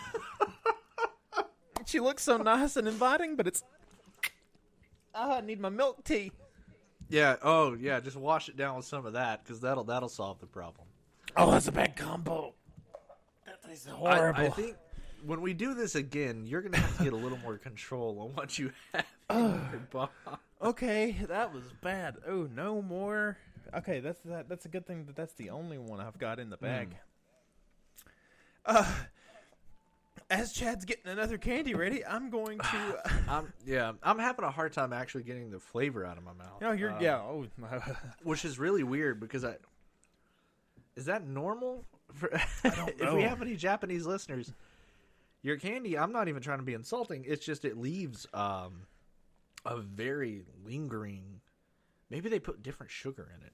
she 1.87 2.01
looks 2.01 2.25
so 2.25 2.37
nice 2.37 2.77
and 2.77 2.89
inviting, 2.89 3.37
but 3.37 3.47
it's. 3.47 3.63
Oh, 5.15 5.35
I 5.35 5.41
need 5.41 5.61
my 5.61 5.69
milk 5.69 6.03
tea. 6.03 6.33
Yeah. 7.09 7.37
Oh, 7.43 7.75
yeah. 7.75 8.01
Just 8.01 8.17
wash 8.17 8.49
it 8.49 8.57
down 8.57 8.75
with 8.75 8.87
some 8.87 9.07
of 9.07 9.13
that 9.13 9.45
because 9.45 9.61
that'll 9.61 9.85
that'll 9.85 10.09
solve 10.09 10.41
the 10.41 10.47
problem. 10.47 10.89
Oh, 11.37 11.53
that's 11.53 11.69
a 11.69 11.73
bad 11.73 11.95
combo. 11.95 12.55
That 13.47 13.63
tastes 13.63 13.87
I, 13.87 13.91
horrible. 13.93 14.41
I 14.41 14.49
think 14.49 14.75
when 15.25 15.43
we 15.43 15.55
do 15.55 15.75
this 15.75 15.95
again, 15.95 16.45
you're 16.45 16.63
gonna 16.63 16.79
have 16.79 16.97
to 16.99 17.05
get 17.05 17.13
a 17.13 17.17
little 17.17 17.39
more 17.39 17.57
control 17.57 18.19
on 18.21 18.35
what 18.35 18.59
you 18.59 18.73
have 18.93 19.07
in 19.31 19.69
your 19.71 19.81
box. 19.93 20.13
Okay, 20.61 21.17
that 21.29 21.55
was 21.55 21.63
bad. 21.83 22.17
Oh, 22.27 22.49
no 22.53 22.83
more. 22.83 23.39
Okay, 23.75 24.01
that's 24.01 24.21
that. 24.25 24.49
That's 24.49 24.67
a 24.67 24.69
good 24.69 24.87
thing 24.87 25.07
that 25.07 25.17
that's 25.17 25.35
the 25.35 25.51
only 25.51 25.79
one 25.79 26.01
I've 26.01 26.19
got 26.19 26.39
in 26.39 26.51
the 26.51 26.57
bag. 26.57 26.97
Uh, 28.67 28.85
as 30.31 30.53
Chad's 30.53 30.85
getting 30.85 31.11
another 31.11 31.39
candy 31.39 31.75
ready, 31.75 32.05
I'm 32.05 32.31
going 32.31 32.59
to. 32.59 33.03
Uh, 33.11 33.11
I'm 33.29 33.53
yeah. 33.65 33.93
I'm 34.03 34.19
having 34.19 34.45
a 34.45 34.51
hard 34.51 34.73
time 34.73 34.93
actually 34.93 35.23
getting 35.23 35.51
the 35.51 35.61
flavor 35.61 36.05
out 36.05 36.19
of 36.19 36.25
my 36.25 36.33
mouth. 36.33 36.61
no, 36.61 36.73
you're 36.73 36.91
Uh, 36.91 37.01
yeah. 37.01 37.17
Oh, 37.19 37.47
which 38.25 38.45
is 38.45 38.59
really 38.59 38.83
weird 38.83 39.21
because 39.21 39.45
I 39.45 39.57
is 40.97 41.07
that 41.07 41.27
normal? 41.27 41.85
For, 42.13 42.29
if 42.65 43.15
we 43.15 43.23
have 43.23 43.41
any 43.41 43.57
Japanese 43.57 44.05
listeners, 44.05 44.53
your 45.43 45.57
candy. 45.57 45.97
I'm 45.97 46.13
not 46.13 46.29
even 46.29 46.43
trying 46.43 46.59
to 46.59 46.65
be 46.65 46.75
insulting. 46.75 47.25
It's 47.27 47.45
just 47.45 47.65
it 47.65 47.79
leaves 47.79 48.27
um, 48.35 48.83
a 49.65 49.79
very 49.79 50.45
lingering. 50.65 51.41
Maybe 52.11 52.29
they 52.29 52.39
put 52.39 52.63
different 52.63 52.91
sugar 52.91 53.33
in 53.35 53.45
it. 53.47 53.53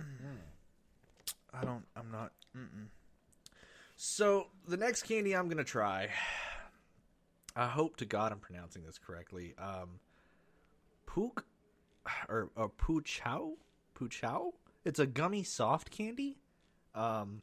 I 0.00 1.64
don't. 1.64 1.84
I'm 1.96 2.10
not. 2.10 2.32
Mm-mm. 2.56 2.86
So 3.96 4.48
the 4.66 4.76
next 4.76 5.02
candy 5.04 5.34
I'm 5.34 5.48
gonna 5.48 5.64
try. 5.64 6.08
I 7.56 7.68
hope 7.68 7.96
to 7.98 8.04
God 8.04 8.32
I'm 8.32 8.40
pronouncing 8.40 8.82
this 8.84 8.98
correctly. 8.98 9.54
Um, 9.58 10.00
Pook 11.06 11.46
or 12.28 12.50
Chow? 13.04 13.52
Poo 13.94 14.08
Chow? 14.08 14.52
It's 14.84 14.98
a 14.98 15.06
gummy 15.06 15.44
soft 15.44 15.90
candy. 15.90 16.36
Um, 16.94 17.42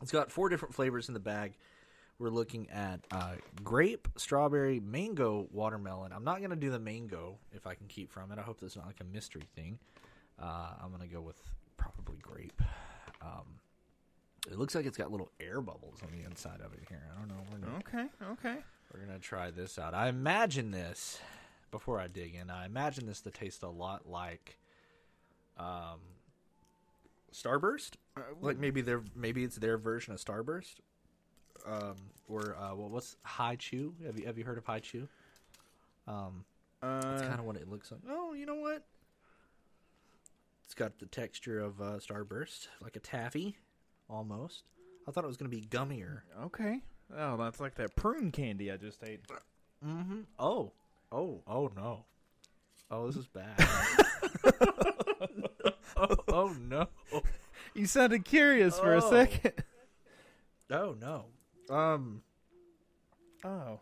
it's 0.00 0.10
got 0.10 0.32
four 0.32 0.48
different 0.48 0.74
flavors 0.74 1.08
in 1.08 1.14
the 1.14 1.20
bag. 1.20 1.54
We're 2.18 2.30
looking 2.30 2.70
at 2.70 3.00
uh, 3.10 3.34
grape, 3.62 4.08
strawberry, 4.16 4.80
mango, 4.80 5.48
watermelon. 5.52 6.12
I'm 6.12 6.24
not 6.24 6.40
gonna 6.40 6.56
do 6.56 6.70
the 6.70 6.78
mango 6.78 7.36
if 7.52 7.66
I 7.66 7.74
can 7.74 7.86
keep 7.88 8.10
from 8.10 8.32
it. 8.32 8.38
I 8.38 8.42
hope 8.42 8.60
that's 8.60 8.76
not 8.76 8.86
like 8.86 9.00
a 9.00 9.04
mystery 9.04 9.46
thing. 9.54 9.78
Uh, 10.40 10.70
I'm 10.82 10.90
gonna 10.90 11.06
go 11.06 11.20
with 11.20 11.36
probably 11.82 12.16
grape. 12.22 12.60
Um, 13.20 13.58
it 14.50 14.58
looks 14.58 14.74
like 14.74 14.86
it's 14.86 14.96
got 14.96 15.10
little 15.10 15.30
air 15.40 15.60
bubbles 15.60 16.00
on 16.02 16.08
the 16.16 16.24
inside 16.24 16.60
of 16.64 16.72
it 16.72 16.80
here. 16.88 17.02
I 17.14 17.18
don't 17.18 17.28
know. 17.28 17.42
We're 17.52 17.58
gonna, 17.58 17.78
Okay. 17.78 18.06
Okay. 18.32 18.56
we're 18.92 19.00
gonna 19.04 19.18
try 19.18 19.50
this 19.50 19.78
out. 19.78 19.94
I 19.94 20.08
imagine 20.08 20.70
this 20.70 21.20
before 21.70 22.00
I 22.00 22.06
dig 22.08 22.34
in. 22.34 22.50
I 22.50 22.66
imagine 22.66 23.06
this 23.06 23.20
to 23.22 23.30
taste 23.30 23.62
a 23.62 23.68
lot 23.68 24.08
like 24.08 24.58
um, 25.58 26.00
Starburst. 27.32 27.92
like 28.40 28.58
maybe 28.58 28.80
their 28.80 29.02
maybe 29.14 29.44
it's 29.44 29.56
their 29.56 29.78
version 29.78 30.12
of 30.12 30.20
Starburst. 30.22 30.76
Um, 31.64 31.94
or 32.28 32.56
uh, 32.56 32.74
well, 32.74 32.88
what's 32.88 33.16
Hi-Chew? 33.22 33.94
Have 34.06 34.18
you 34.18 34.26
have 34.26 34.36
you 34.38 34.44
heard 34.44 34.58
of 34.58 34.66
Hi-Chew? 34.66 35.06
Um, 36.08 36.44
that's 36.80 37.22
Uh, 37.22 37.26
kind 37.28 37.38
of 37.38 37.44
what 37.46 37.56
it 37.56 37.68
looks 37.68 37.92
like. 37.92 38.00
Oh, 38.10 38.32
you 38.32 38.44
know 38.46 38.56
what? 38.56 38.82
It's 40.72 40.78
got 40.78 40.98
the 40.98 41.04
texture 41.04 41.60
of 41.60 41.82
uh, 41.82 41.98
Starburst, 41.98 42.68
like 42.80 42.96
a 42.96 42.98
taffy, 42.98 43.58
almost. 44.08 44.62
I 45.06 45.10
thought 45.10 45.22
it 45.22 45.26
was 45.26 45.36
going 45.36 45.50
to 45.50 45.54
be 45.54 45.62
gummier. 45.66 46.20
okay. 46.44 46.80
Oh, 47.14 47.36
that's 47.36 47.60
like 47.60 47.74
that 47.74 47.94
prune 47.94 48.32
candy 48.32 48.72
I 48.72 48.78
just 48.78 49.04
ate. 49.04 49.20
Mm-hmm. 49.86 50.20
Oh, 50.38 50.72
oh, 51.12 51.42
oh 51.46 51.70
no. 51.76 52.06
Oh, 52.90 53.06
this 53.06 53.16
is 53.16 53.26
bad. 53.26 53.52
oh, 55.94 56.16
oh 56.28 56.56
no. 56.58 56.86
You 57.74 57.84
sounded 57.84 58.24
curious 58.24 58.78
for 58.78 58.94
a 58.94 59.04
Oh. 59.04 59.10
second. 59.10 59.52
Oh 60.70 60.96
no. 60.98 61.26
Um. 61.68 62.22
Oh. 63.44 63.78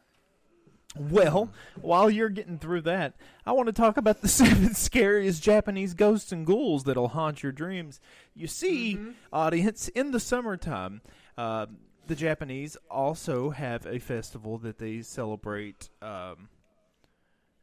Well, 0.99 1.51
while 1.81 2.11
you're 2.11 2.29
getting 2.29 2.59
through 2.59 2.81
that, 2.83 3.15
I 3.47 3.53
want 3.53 3.69
to 3.69 3.73
talk 3.73 3.97
about 3.97 4.23
the 4.23 4.29
seven 4.41 4.75
scariest 4.75 5.43
Japanese 5.43 5.95
ghosts 5.95 6.33
and 6.33 6.45
ghouls 6.45 6.85
that'll 6.85 7.09
haunt 7.09 7.43
your 7.43 7.53
dreams. 7.53 8.01
You 8.35 8.49
see, 8.49 8.99
audience, 9.33 9.89
in 9.89 10.11
the 10.11 10.19
summertime, 10.21 11.01
uh, 11.39 11.67
the 12.09 12.17
Japanese 12.17 12.77
also 12.91 13.51
have 13.51 13.87
a 13.87 14.01
festival 14.01 14.59
that 14.59 14.79
they 14.79 15.03
celebrate, 15.03 15.91
um, 16.03 16.49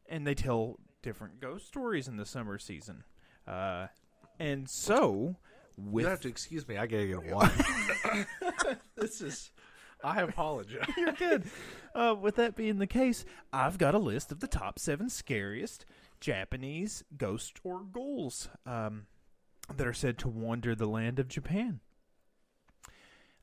and 0.08 0.26
they 0.26 0.34
tell 0.34 0.78
different 1.02 1.38
ghost 1.40 1.66
stories 1.66 2.08
in 2.08 2.16
the 2.16 2.24
summer 2.24 2.58
season. 2.58 3.04
Uh, 3.46 3.88
and 4.38 4.68
so, 4.70 5.36
with 5.76 6.04
You 6.04 6.10
have 6.10 6.20
to 6.22 6.28
excuse 6.28 6.66
me. 6.66 6.78
I 6.78 6.86
gotta 6.86 7.06
get 7.06 7.16
a 7.16 7.34
water. 7.34 7.52
this 8.96 9.20
is. 9.20 9.50
I 10.02 10.22
apologize. 10.22 10.88
You're 10.96 11.12
good. 11.12 11.44
Uh, 11.94 12.14
with 12.20 12.36
that 12.36 12.56
being 12.56 12.78
the 12.78 12.86
case, 12.86 13.24
I've 13.52 13.78
got 13.78 13.94
a 13.94 13.98
list 13.98 14.30
of 14.30 14.40
the 14.40 14.46
top 14.46 14.78
seven 14.78 15.10
scariest 15.10 15.84
Japanese 16.20 17.04
ghosts 17.16 17.60
or 17.64 17.80
ghouls 17.80 18.48
um, 18.66 19.06
that 19.76 19.86
are 19.86 19.92
said 19.92 20.18
to 20.18 20.28
wander 20.28 20.74
the 20.74 20.86
land 20.86 21.18
of 21.18 21.28
Japan. 21.28 21.80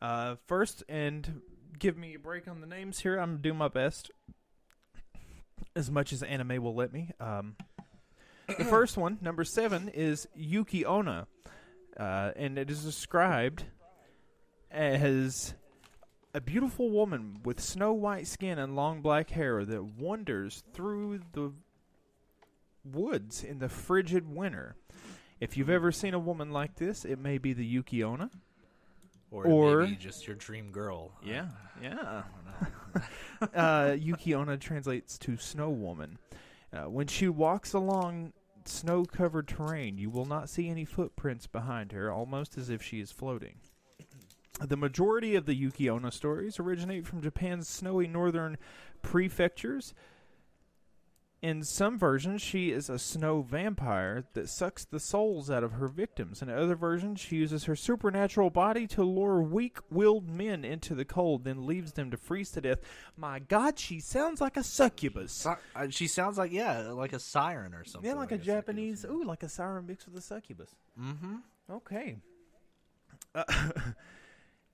Uh, 0.02 0.36
first, 0.48 0.84
and 0.88 1.42
give 1.80 1.98
me 1.98 2.16
a 2.16 2.20
break 2.20 2.48
on 2.48 2.62
the 2.62 2.68
names 2.68 3.00
here. 3.00 3.18
I'm 3.18 3.38
doing 3.38 3.58
my 3.58 3.68
best, 3.68 4.12
as 5.76 5.90
much 5.90 6.14
as 6.14 6.24
anime 6.24 6.62
will 6.62 6.76
let 6.76 6.94
me. 6.94 7.12
Um, 7.20 7.56
the 8.48 8.66
first 8.70 8.98
one, 8.98 9.18
number 9.22 9.44
seven, 9.44 9.90
is 9.90 10.28
Yuki 10.36 10.86
Onna, 10.86 11.28
uh, 11.98 12.32
and 12.36 12.58
it 12.58 12.70
is 12.70 12.84
described 12.84 13.66
as 14.70 15.54
a 16.36 16.42
beautiful 16.42 16.90
woman 16.90 17.40
with 17.46 17.62
snow 17.62 17.94
white 17.94 18.28
skin 18.28 18.60
and 18.60 18.76
long 18.76 19.02
black 19.02 19.30
hair 19.30 19.64
that 19.64 19.86
wanders 19.86 20.64
through 20.74 21.22
the 21.32 21.54
woods 22.84 23.42
in 23.42 23.60
the 23.60 23.70
frigid 23.70 24.28
winter. 24.36 24.76
If 25.40 25.56
you've 25.56 25.70
ever 25.70 25.94
seen 25.94 26.14
a 26.14 26.20
woman 26.20 26.52
like 26.52 26.76
this, 26.76 27.06
it 27.06 27.20
may 27.20 27.38
be 27.38 27.54
the 27.54 27.66
Yuki 27.66 28.04
Onna. 28.04 28.30
Or, 29.32 29.48
Or- 29.48 29.82
maybe 29.84 29.96
just 29.96 30.28
your 30.28 30.36
dream 30.36 30.72
girl. 30.72 31.14
Yeah, 31.24 31.48
yeah. 31.82 32.24
uh, 33.54 33.96
Yuki 33.98 34.34
Onna 34.34 34.58
translates 34.58 35.18
to 35.20 35.38
snow 35.38 35.70
woman. 35.70 36.20
Uh, 36.74 36.90
when 36.90 37.08
she 37.08 37.30
walks 37.30 37.72
along 37.72 38.34
snow 38.66 39.06
covered 39.06 39.48
terrain, 39.48 39.98
you 39.98 40.10
will 40.10 40.26
not 40.26 40.50
see 40.50 40.68
any 40.68 40.84
footprints 40.84 41.48
behind 41.48 41.94
her, 41.94 42.12
almost 42.12 42.58
as 42.58 42.70
if 42.70 42.84
she 42.84 43.00
is 43.00 43.10
floating. 43.12 43.56
The 44.62 44.78
majority 44.78 45.36
of 45.36 45.46
the 45.46 45.54
Yuki 45.54 45.90
Onna 45.90 46.12
stories 46.12 46.60
originate 46.60 47.06
from 47.06 47.22
Japan's 47.22 47.68
snowy 47.68 48.08
northern 48.08 48.58
prefectures. 49.02 49.94
In 51.42 51.64
some 51.64 52.00
versions, 52.00 52.42
she 52.42 52.72
is 52.72 52.90
a 52.90 52.98
snow 52.98 53.44
vampire 53.44 54.24
that 54.34 54.50
sucks 54.50 54.84
the 54.84 55.00
souls 55.00 55.52
out 55.52 55.64
of 55.64 55.74
her 55.74 55.88
victims. 55.88 56.42
In 56.42 56.50
other 56.50 56.76
versions, 56.76 57.20
she 57.20 57.36
uses 57.36 57.66
her 57.66 57.76
supernatural 57.76 58.50
body 58.50 58.88
to 58.88 59.04
lure 59.04 59.44
weak 59.44 59.78
willed 59.92 60.28
men 60.28 60.66
into 60.66 60.96
the 60.96 61.06
cold, 61.06 61.44
then 61.44 61.68
leaves 61.68 61.92
them 61.92 62.10
to 62.10 62.18
freeze 62.18 62.50
to 62.52 62.62
death. 62.62 62.80
My 63.16 63.38
god, 63.38 63.78
she 63.78 64.00
sounds 64.00 64.42
like 64.42 64.58
a 64.58 64.64
succubus. 64.64 65.46
Uh, 65.46 65.56
she 65.90 66.08
sounds 66.08 66.40
like 66.40 66.52
yeah, 66.52 66.90
like 66.94 67.14
a 67.14 67.20
siren 67.20 67.76
or 67.76 67.84
something. 67.84 68.10
Yeah, 68.10 68.16
like 68.16 68.32
a 68.32 68.36
I 68.36 68.38
guess, 68.38 68.48
like 68.48 68.56
Japanese. 68.58 69.06
Ooh, 69.06 69.24
like 69.24 69.44
a 69.44 69.50
siren 69.50 69.86
mixed 69.86 70.08
with 70.08 70.18
a 70.18 70.22
succubus. 70.26 70.74
Mm-hmm. 71.00 71.36
Okay. 71.70 72.16
Uh, 73.36 73.44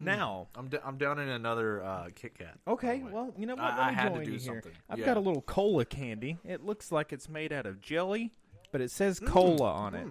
now, 0.02 0.48
I'm 0.56 0.68
d- 0.70 0.78
I'm 0.84 0.98
down 0.98 1.20
in 1.20 1.30
another 1.30 1.84
uh, 1.84 2.10
Kit 2.16 2.38
Kat. 2.38 2.58
by 2.66 2.72
okay. 2.74 3.00
the 3.00 3.06
way. 3.06 3.12
Well, 3.12 3.34
you 3.38 3.46
know 3.46 3.56
what? 3.56 3.64
I- 3.66 3.88
I 3.88 3.90
me 3.92 3.96
had 3.96 4.04
to 4.10 4.16
join 4.16 4.26
do 4.26 4.32
you 4.32 4.38
here. 4.40 4.46
something. 4.54 4.72
I've 4.90 5.00
Yeah. 5.00 5.06
got 5.06 5.18
a 5.18 5.20
little 5.20 5.42
cola 5.42 5.86
candy. 5.86 6.38
It 6.44 6.64
looks 6.66 6.92
like 6.92 7.14
it's 7.14 7.30
made 7.30 7.54
out 7.54 7.66
of 7.66 7.82
jelly, 7.82 8.34
but 8.72 8.82
it 8.82 8.92
says 8.92 9.20
Mm. 9.20 9.28
cola 9.28 9.72
on 9.72 9.96
it. 9.96 10.08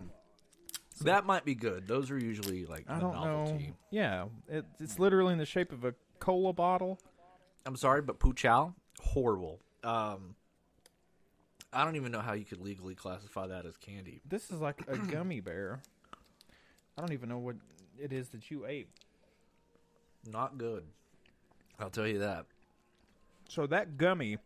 that 1.02 1.25
might 1.25 1.44
be 1.47 1.54
good. 1.54 1.88
Those 1.88 2.11
are 2.11 2.18
usually 2.18 2.66
like 2.66 2.85
I 2.88 2.97
the 2.97 3.00
don't 3.00 3.14
know. 3.14 3.59
Yeah, 3.90 4.26
it, 4.49 4.66
it's 4.78 4.99
literally 4.99 5.32
in 5.32 5.38
the 5.38 5.47
shape 5.47 5.73
of 5.73 5.82
a 5.85 5.94
cola 6.18 6.52
bottle. 6.52 6.99
I'm 7.64 7.76
sorry, 7.76 8.02
but 8.02 8.18
Puchow 8.20 8.75
horrible. 9.00 9.61
Um, 9.82 10.35
I 11.73 11.85
don't 11.85 11.97
even 11.97 12.12
know 12.12 12.20
how 12.20 12.35
you 12.35 12.44
could 12.44 12.61
legally 12.61 12.94
classify 12.94 13.47
that 13.47 13.64
as 13.64 13.76
candy. 13.78 14.20
This 14.28 14.50
is 14.50 14.61
like 14.61 14.82
a 14.88 14.99
gummy 15.12 15.40
bear. 15.40 15.80
I 16.99 17.00
don't 17.00 17.12
even 17.12 17.28
know 17.30 17.38
what 17.38 17.56
it 17.99 18.12
is 18.12 18.28
that 18.30 18.50
you 18.50 18.66
ate. 18.66 18.88
Not 20.27 20.59
good. 20.59 20.85
I'll 21.79 21.91
tell 21.91 22.07
you 22.07 22.19
that. 22.19 22.47
So 23.49 23.67
that 23.67 23.97
gummy 23.97 24.39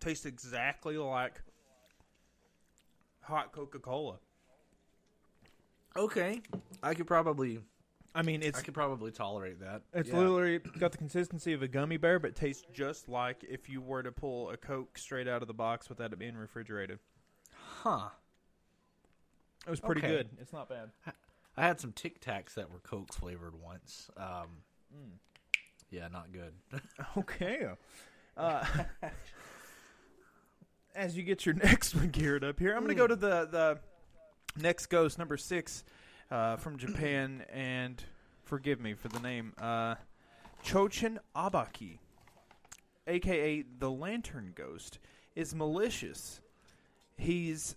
tastes 0.00 0.26
exactly 0.26 0.96
like 0.98 1.40
hot 3.22 3.52
Coca 3.52 3.78
Cola. 3.78 4.16
Okay, 5.96 6.40
I 6.82 6.94
could 6.94 7.06
probably 7.06 7.60
I 8.14 8.22
mean, 8.22 8.42
it's 8.42 8.58
I 8.58 8.62
could 8.62 8.74
probably 8.74 9.10
tolerate 9.10 9.60
that. 9.60 9.82
it's 9.92 10.10
Yeah. 10.10 10.18
literally 10.18 10.58
got 10.78 10.92
the 10.92 10.98
consistency 10.98 11.52
of 11.52 11.62
a 11.62 11.68
gummy 11.68 11.96
bear, 11.96 12.18
but 12.18 12.34
tastes 12.36 12.64
just 12.72 13.08
like 13.08 13.44
if 13.48 13.68
you 13.68 13.80
were 13.80 14.02
to 14.02 14.12
pull 14.12 14.50
a 14.50 14.56
Coke 14.56 14.98
straight 14.98 15.28
out 15.28 15.42
of 15.42 15.48
the 15.48 15.54
box 15.54 15.88
without 15.88 16.12
it 16.12 16.18
being 16.18 16.36
refrigerated. 16.36 16.98
huh. 17.82 18.08
It 19.66 19.70
was 19.70 19.80
pretty 19.80 20.00
Okay. 20.00 20.08
good. 20.08 20.28
It's 20.40 20.52
not 20.52 20.68
bad. 20.68 20.90
I 21.58 21.66
had 21.66 21.80
some 21.80 21.92
Tic 21.92 22.20
Tacs 22.20 22.54
that 22.54 22.70
were 22.70 22.78
Coke 22.78 23.12
flavored 23.12 23.60
once. 23.60 24.10
Um, 24.16 24.62
Hmm. 24.92 25.14
Yeah, 25.90 26.08
not 26.08 26.32
good. 26.32 26.52
Okay. 27.16 27.66
Uh, 28.36 28.64
as 30.94 31.16
you 31.16 31.22
get 31.22 31.44
your 31.44 31.54
next 31.62 31.94
one 31.94 32.08
geared 32.08 32.44
up 32.44 32.58
here, 32.58 32.74
I'm 32.74 32.84
going 32.84 32.94
to 32.94 32.94
go 32.94 33.06
to 33.06 33.16
the 33.16 33.48
the 33.50 33.78
next 34.60 34.86
ghost 34.86 35.18
number 35.18 35.36
six 35.36 35.84
uh, 36.30 36.56
from 36.56 36.78
Japan, 36.78 37.44
and 37.52 38.02
forgive 38.44 38.80
me 38.80 38.94
for 38.94 39.08
the 39.08 39.20
name, 39.20 39.52
uh, 39.60 39.96
Chochin 40.64 41.18
Abaki, 41.34 41.98
aka 43.06 43.64
the 43.78 43.90
Lantern 43.90 44.52
Ghost, 44.54 44.98
is 45.34 45.54
malicious. 45.54 46.40
He's 47.16 47.74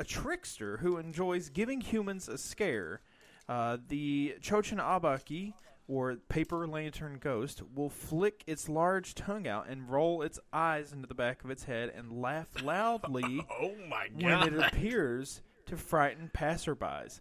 a 0.00 0.04
trickster 0.04 0.78
who 0.78 0.96
enjoys 0.96 1.50
giving 1.50 1.82
humans 1.82 2.26
a 2.26 2.38
scare. 2.38 3.02
Uh, 3.46 3.76
the 3.88 4.34
Chochin 4.40 4.78
Abaki, 4.78 5.52
or 5.86 6.16
paper 6.30 6.66
lantern 6.66 7.18
ghost, 7.20 7.62
will 7.74 7.90
flick 7.90 8.42
its 8.46 8.66
large 8.68 9.14
tongue 9.14 9.46
out 9.46 9.68
and 9.68 9.90
roll 9.90 10.22
its 10.22 10.40
eyes 10.54 10.92
into 10.94 11.06
the 11.06 11.14
back 11.14 11.44
of 11.44 11.50
its 11.50 11.64
head 11.64 11.92
and 11.94 12.10
laugh 12.22 12.48
loudly 12.62 13.44
oh 13.60 13.74
my 13.90 14.08
God. 14.18 14.22
when 14.22 14.54
it 14.54 14.66
appears 14.66 15.42
to 15.66 15.76
frighten 15.76 16.30
passerbys. 16.32 17.20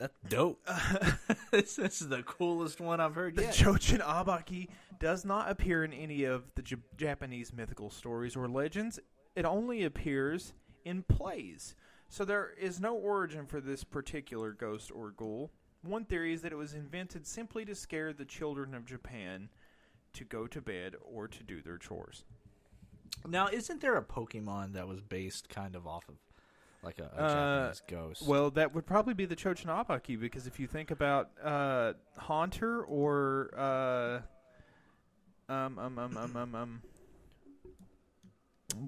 That's 0.00 0.18
dope. 0.28 0.60
this, 1.52 1.76
this 1.76 2.02
is 2.02 2.08
the 2.08 2.24
coolest 2.24 2.80
one 2.80 2.98
I've 2.98 3.14
heard 3.14 3.36
The 3.36 3.42
yet. 3.42 3.54
Chochin 3.54 4.00
Abaki 4.00 4.68
does 4.98 5.24
not 5.24 5.48
appear 5.48 5.84
in 5.84 5.92
any 5.92 6.24
of 6.24 6.42
the 6.56 6.62
J- 6.62 6.76
Japanese 6.96 7.52
mythical 7.52 7.90
stories 7.90 8.34
or 8.34 8.48
legends. 8.48 8.98
It 9.36 9.44
only 9.44 9.84
appears 9.84 10.52
in 10.84 11.02
plays. 11.02 11.74
So 12.08 12.24
there 12.24 12.52
is 12.58 12.80
no 12.80 12.94
origin 12.94 13.46
for 13.46 13.60
this 13.60 13.82
particular 13.84 14.52
ghost 14.52 14.90
or 14.94 15.10
ghoul. 15.10 15.50
One 15.82 16.04
theory 16.04 16.32
is 16.32 16.42
that 16.42 16.52
it 16.52 16.56
was 16.56 16.74
invented 16.74 17.26
simply 17.26 17.64
to 17.64 17.74
scare 17.74 18.12
the 18.12 18.24
children 18.24 18.74
of 18.74 18.86
Japan 18.86 19.48
to 20.14 20.24
go 20.24 20.46
to 20.46 20.60
bed 20.60 20.94
or 21.02 21.26
to 21.28 21.42
do 21.42 21.60
their 21.60 21.76
chores. 21.78 22.24
now, 23.26 23.48
isn't 23.48 23.80
there 23.80 23.96
a 23.96 24.02
Pokemon 24.02 24.72
that 24.74 24.86
was 24.86 25.00
based 25.00 25.48
kind 25.48 25.74
of 25.74 25.86
off 25.86 26.08
of 26.08 26.14
like 26.82 26.98
a, 26.98 27.10
a 27.16 27.22
Uh, 27.22 27.28
Japanese 27.68 27.82
ghost? 27.88 28.22
Well, 28.26 28.50
that 28.52 28.74
would 28.74 28.86
probably 28.86 29.14
be 29.14 29.24
the 29.24 29.36
Chochin 29.36 29.66
Abaki 29.66 30.18
because 30.20 30.46
if 30.46 30.60
you 30.60 30.66
think 30.66 30.90
about 30.90 31.30
uh, 31.42 31.94
Haunter 32.16 32.82
or 32.84 33.50
uh, 33.56 34.20
um, 35.52 35.78
um, 35.78 35.98
um, 35.98 36.16
um, 36.16 36.36
um, 36.36 36.54
um, 36.54 36.82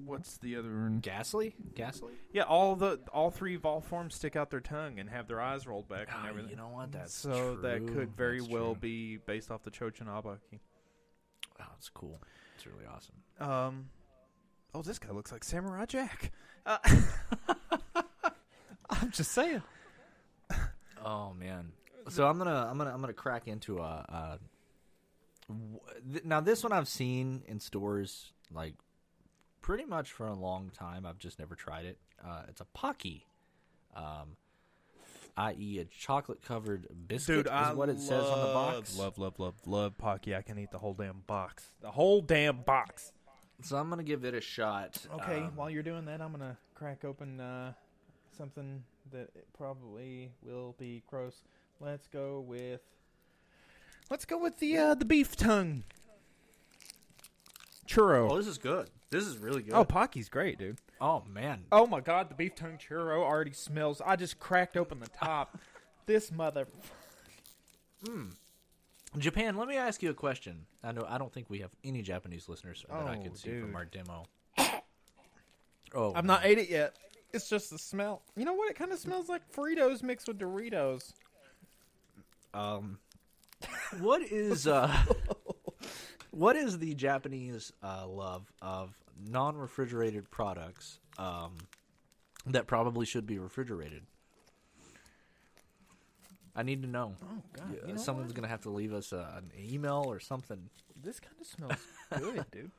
what's 0.05 0.37
the 0.37 0.55
other 0.55 0.69
one? 0.69 0.99
Gastly? 1.01 1.55
Gastly? 1.75 2.13
Yeah, 2.31 2.43
all 2.43 2.75
the 2.75 2.99
all 3.13 3.31
three 3.31 3.55
Vol 3.55 3.81
forms 3.81 4.15
stick 4.15 4.35
out 4.35 4.49
their 4.49 4.59
tongue 4.61 4.99
and 4.99 5.09
have 5.09 5.27
their 5.27 5.41
eyes 5.41 5.65
rolled 5.67 5.87
back 5.89 6.07
and 6.09 6.17
Ah, 6.23 6.27
everything. 6.29 6.51
you 6.51 6.55
know 6.57 6.69
what? 6.69 6.91
That's 6.91 7.13
so 7.13 7.55
that 7.57 7.85
could 7.87 8.15
very 8.15 8.39
That's 8.39 8.51
well 8.51 8.73
true. 8.73 8.81
be 8.81 9.17
based 9.17 9.51
off 9.51 9.63
the 9.63 9.71
Chochin 9.71 10.07
Abaki. 10.07 10.59
Oh, 11.59 11.65
that's 11.71 11.89
cool. 11.89 12.21
It's 12.55 12.65
really 12.67 12.85
awesome. 12.85 13.15
Um, 13.39 13.89
oh, 14.73 14.81
this 14.81 14.99
guy 14.99 15.11
looks 15.11 15.31
like 15.31 15.43
Samurai 15.43 15.85
Jack. 15.85 16.31
Uh, 16.65 16.77
I'm 18.89 19.11
just 19.11 19.31
saying. 19.31 19.61
Oh 21.03 21.33
man. 21.33 21.71
So 22.09 22.27
I'm 22.27 22.37
gonna 22.37 22.67
I'm 22.69 22.77
gonna 22.77 22.93
I'm 22.93 23.01
gonna 23.01 23.13
crack 23.13 23.47
into 23.47 23.79
a. 23.79 23.81
a 24.09 24.39
w- 25.49 25.79
th- 26.13 26.23
now 26.25 26.39
this 26.41 26.63
one 26.63 26.71
I've 26.71 26.87
seen 26.87 27.43
in 27.47 27.59
stores 27.59 28.31
like 28.51 28.73
pretty 29.67 29.83
much 29.83 30.13
for 30.13 30.27
a 30.27 30.33
long 30.33 30.69
time. 30.69 31.05
I've 31.05 31.19
just 31.19 31.39
never 31.39 31.53
tried 31.53 31.83
it. 31.83 31.97
Uh, 32.25 32.43
it's 32.47 32.61
a 32.61 32.65
Pocky, 32.73 33.25
um, 33.93 34.37
i.e. 35.35 35.79
a 35.79 35.83
chocolate 35.85 36.41
covered 36.41 36.87
biscuit 37.09 37.35
Dude, 37.35 37.45
is 37.47 37.51
I 37.51 37.73
what 37.73 37.89
it 37.89 37.99
says 37.99 38.23
on 38.23 38.47
the 38.47 38.53
box. 38.53 38.97
Love, 38.97 39.17
love, 39.17 39.37
love, 39.39 39.55
love 39.65 39.97
Pocky. 39.97 40.33
I 40.33 40.41
can 40.41 40.57
eat 40.57 40.71
the 40.71 40.77
whole 40.77 40.93
damn 40.93 41.21
box. 41.27 41.65
The 41.81 41.91
whole 41.91 42.21
damn 42.21 42.61
box. 42.61 43.11
So 43.61 43.75
I'm 43.75 43.89
gonna 43.89 44.03
give 44.03 44.23
it 44.23 44.33
a 44.33 44.39
shot. 44.39 45.05
Okay, 45.15 45.39
Um, 45.39 45.51
while 45.57 45.69
you're 45.69 45.83
doing 45.83 46.05
that, 46.05 46.21
I'm 46.21 46.31
gonna 46.31 46.57
crack 46.73 47.03
open 47.03 47.41
uh, 47.41 47.73
something 48.37 48.85
that 49.11 49.31
probably 49.57 50.31
will 50.43 50.75
be 50.79 51.03
gross. 51.07 51.41
Let's 51.81 52.07
go 52.07 52.39
with. 52.39 52.79
Let's 54.09 54.23
go 54.23 54.37
with 54.37 54.59
the 54.59 54.77
uh, 54.77 54.95
the 54.95 55.03
beef 55.03 55.35
tongue 55.35 55.83
churro. 57.87 58.29
oh, 58.31 58.37
this 58.37 58.47
is 58.47 58.57
good. 58.57 58.89
This 59.09 59.25
is 59.25 59.37
really 59.37 59.61
good. 59.63 59.73
Oh, 59.73 59.85
Pocky's 59.85 60.29
great, 60.29 60.57
dude. 60.59 60.79
oh 61.01 61.23
man. 61.31 61.63
Oh 61.71 61.87
my 61.87 62.01
god, 62.01 62.29
the 62.29 62.35
beef 62.35 62.55
tongue 62.55 62.77
churro 62.77 63.19
already 63.23 63.53
smells. 63.53 64.01
I 64.05 64.15
just 64.15 64.39
cracked 64.39 64.75
open 64.77 64.99
the 64.99 65.07
top. 65.09 65.57
this 66.05 66.31
mother. 66.31 66.67
Hmm. 68.05 68.25
Japan, 69.17 69.55
let 69.57 69.67
me 69.67 69.77
ask 69.77 70.03
you 70.03 70.09
a 70.09 70.13
question. 70.13 70.65
I 70.83 70.91
know 70.91 71.05
I 71.07 71.17
don't 71.17 71.33
think 71.33 71.49
we 71.49 71.59
have 71.59 71.71
any 71.83 72.01
Japanese 72.01 72.47
listeners 72.49 72.85
that 72.89 72.95
I 72.95 73.17
Oh, 73.17 73.23
can 73.23 73.35
see 73.35 73.49
dude. 73.49 73.61
from 73.63 73.75
our 73.75 73.85
demo. 73.85 74.25
Oh, 75.95 76.11
I've 76.13 76.25
not 76.25 76.43
ate 76.45 76.57
it 76.57 76.69
yet. 76.69 76.97
It's 77.33 77.49
just 77.49 77.69
the 77.69 77.77
smell. 77.79 78.21
You 78.35 78.43
know 78.43 78.53
what? 78.53 78.69
It 78.69 78.75
kind 78.75 78.91
of 78.91 78.99
smells 78.99 79.29
like 79.29 79.41
Fritos 79.53 80.03
mixed 80.03 80.27
with 80.27 80.37
Doritos. 80.37 81.13
Um, 82.53 82.99
what 83.99 84.21
is 84.21 84.67
uh, 84.67 84.93
what 86.37 86.55
is 86.55 86.77
the 86.79 86.93
Japanese 86.93 87.73
uh, 87.83 88.07
love 88.07 88.51
of 88.61 88.93
non-refrigerated 89.27 90.29
products 90.29 90.99
um, 91.17 91.55
that 92.45 92.67
probably 92.67 93.05
should 93.05 93.25
be 93.25 93.39
refrigerated? 93.39 94.03
I 96.55 96.63
need 96.63 96.81
to 96.83 96.87
know. 96.87 97.13
Oh 97.23 97.41
god, 97.53 97.65
Yeah, 97.71 97.87
you 97.87 97.93
know 97.93 97.99
Someone's 98.01 98.29
what? 98.29 98.35
gonna 98.35 98.47
have 98.47 98.61
to 98.61 98.69
leave 98.69 98.93
us 98.93 99.13
uh, 99.13 99.27
an 99.37 99.51
email 99.59 100.05
or 100.07 100.19
something. 100.19 100.69
This 101.01 101.19
kind 101.19 101.35
of 101.39 101.45
smells 101.47 101.87
good, 102.19 102.45
dude. 102.51 102.71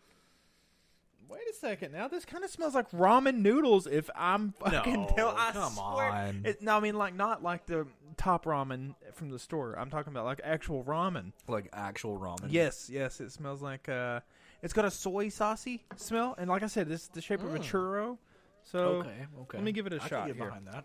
Wait 1.28 1.40
a 1.50 1.54
second. 1.54 1.92
Now 1.92 2.08
this 2.08 2.24
kind 2.24 2.42
of 2.42 2.50
smells 2.50 2.74
like 2.74 2.90
ramen 2.92 3.36
noodles. 3.38 3.86
If 3.86 4.08
I'm 4.16 4.54
fucking 4.60 5.02
No, 5.02 5.12
tell, 5.14 5.34
I 5.36 5.50
come 5.52 5.72
swear. 5.72 6.10
on. 6.10 6.42
It, 6.44 6.62
no, 6.62 6.76
I 6.76 6.80
mean 6.80 6.94
like 6.96 7.14
not 7.14 7.42
like 7.42 7.66
the 7.66 7.86
top 8.16 8.46
ramen 8.46 8.94
from 9.14 9.28
the 9.28 9.38
store. 9.38 9.74
I'm 9.78 9.90
talking 9.90 10.12
about 10.12 10.24
like 10.24 10.40
actual 10.42 10.82
ramen. 10.84 11.32
Like 11.46 11.68
actual 11.72 12.18
ramen. 12.18 12.46
Yes, 12.50 12.88
yes. 12.90 13.20
It 13.20 13.30
smells 13.32 13.60
like 13.60 13.88
uh, 13.88 14.20
it's 14.62 14.72
got 14.72 14.86
a 14.86 14.90
soy 14.90 15.28
saucy 15.28 15.84
smell, 15.96 16.34
and 16.38 16.48
like 16.48 16.62
I 16.62 16.66
said, 16.66 16.88
this 16.88 17.02
is 17.02 17.08
the 17.08 17.20
shape 17.20 17.42
of 17.42 17.54
a 17.54 17.58
churro. 17.58 18.16
So 18.62 18.78
Okay. 18.78 19.10
Okay. 19.42 19.58
let 19.58 19.64
me 19.64 19.72
give 19.72 19.86
it 19.86 19.92
a 19.92 19.96
I 19.96 19.98
can 20.00 20.08
shot 20.08 20.26
get 20.28 20.36
here. 20.36 20.46
behind 20.46 20.66
that. 20.68 20.84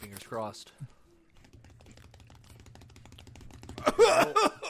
Fingers 0.00 0.22
crossed. 0.22 0.72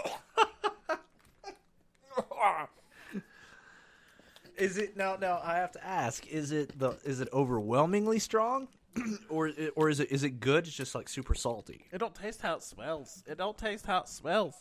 Is 4.65 4.79
it 4.79 4.97
now? 4.97 5.17
Now 5.21 5.41
I 5.45 5.57
have 5.57 5.73
to 5.73 5.85
ask: 5.85 6.27
Is 6.27 6.51
it 6.53 6.79
the? 6.79 6.93
Is 7.05 7.21
it 7.21 7.29
overwhelmingly 7.33 8.19
strong, 8.19 8.69
or 9.29 9.51
or 9.77 9.91
is 9.91 10.01
it 10.01 10.11
is 10.11 10.23
it 10.25 10.41
good? 10.41 10.67
It's 10.67 10.77
just 10.77 10.95
like 10.95 11.09
super 11.09 11.35
salty. 11.35 11.87
It 11.93 11.99
don't 11.99 12.15
taste 12.15 12.41
how 12.41 12.55
it 12.57 12.63
smells. 12.63 13.23
It 13.27 13.39
don't 13.39 13.57
taste 13.59 13.87
how 13.87 13.99
it 13.99 14.09
smells. 14.09 14.55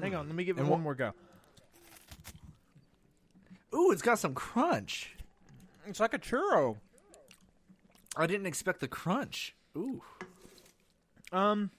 Hang 0.00 0.14
on, 0.14 0.26
let 0.26 0.34
me 0.36 0.44
give 0.44 0.58
it 0.58 0.60
And 0.60 0.68
one 0.68 0.80
wha- 0.80 0.84
more 0.84 0.94
go. 0.94 1.12
Ooh, 3.74 3.90
it's 3.90 4.02
got 4.02 4.18
some 4.18 4.34
crunch. 4.34 5.14
It's 5.86 6.00
like 6.00 6.14
a 6.14 6.18
churro. 6.18 6.76
I 8.16 8.26
didn't 8.26 8.46
expect 8.46 8.80
the 8.80 8.88
crunch. 8.88 9.54
Ooh, 9.76 10.02
Um, 11.32 11.70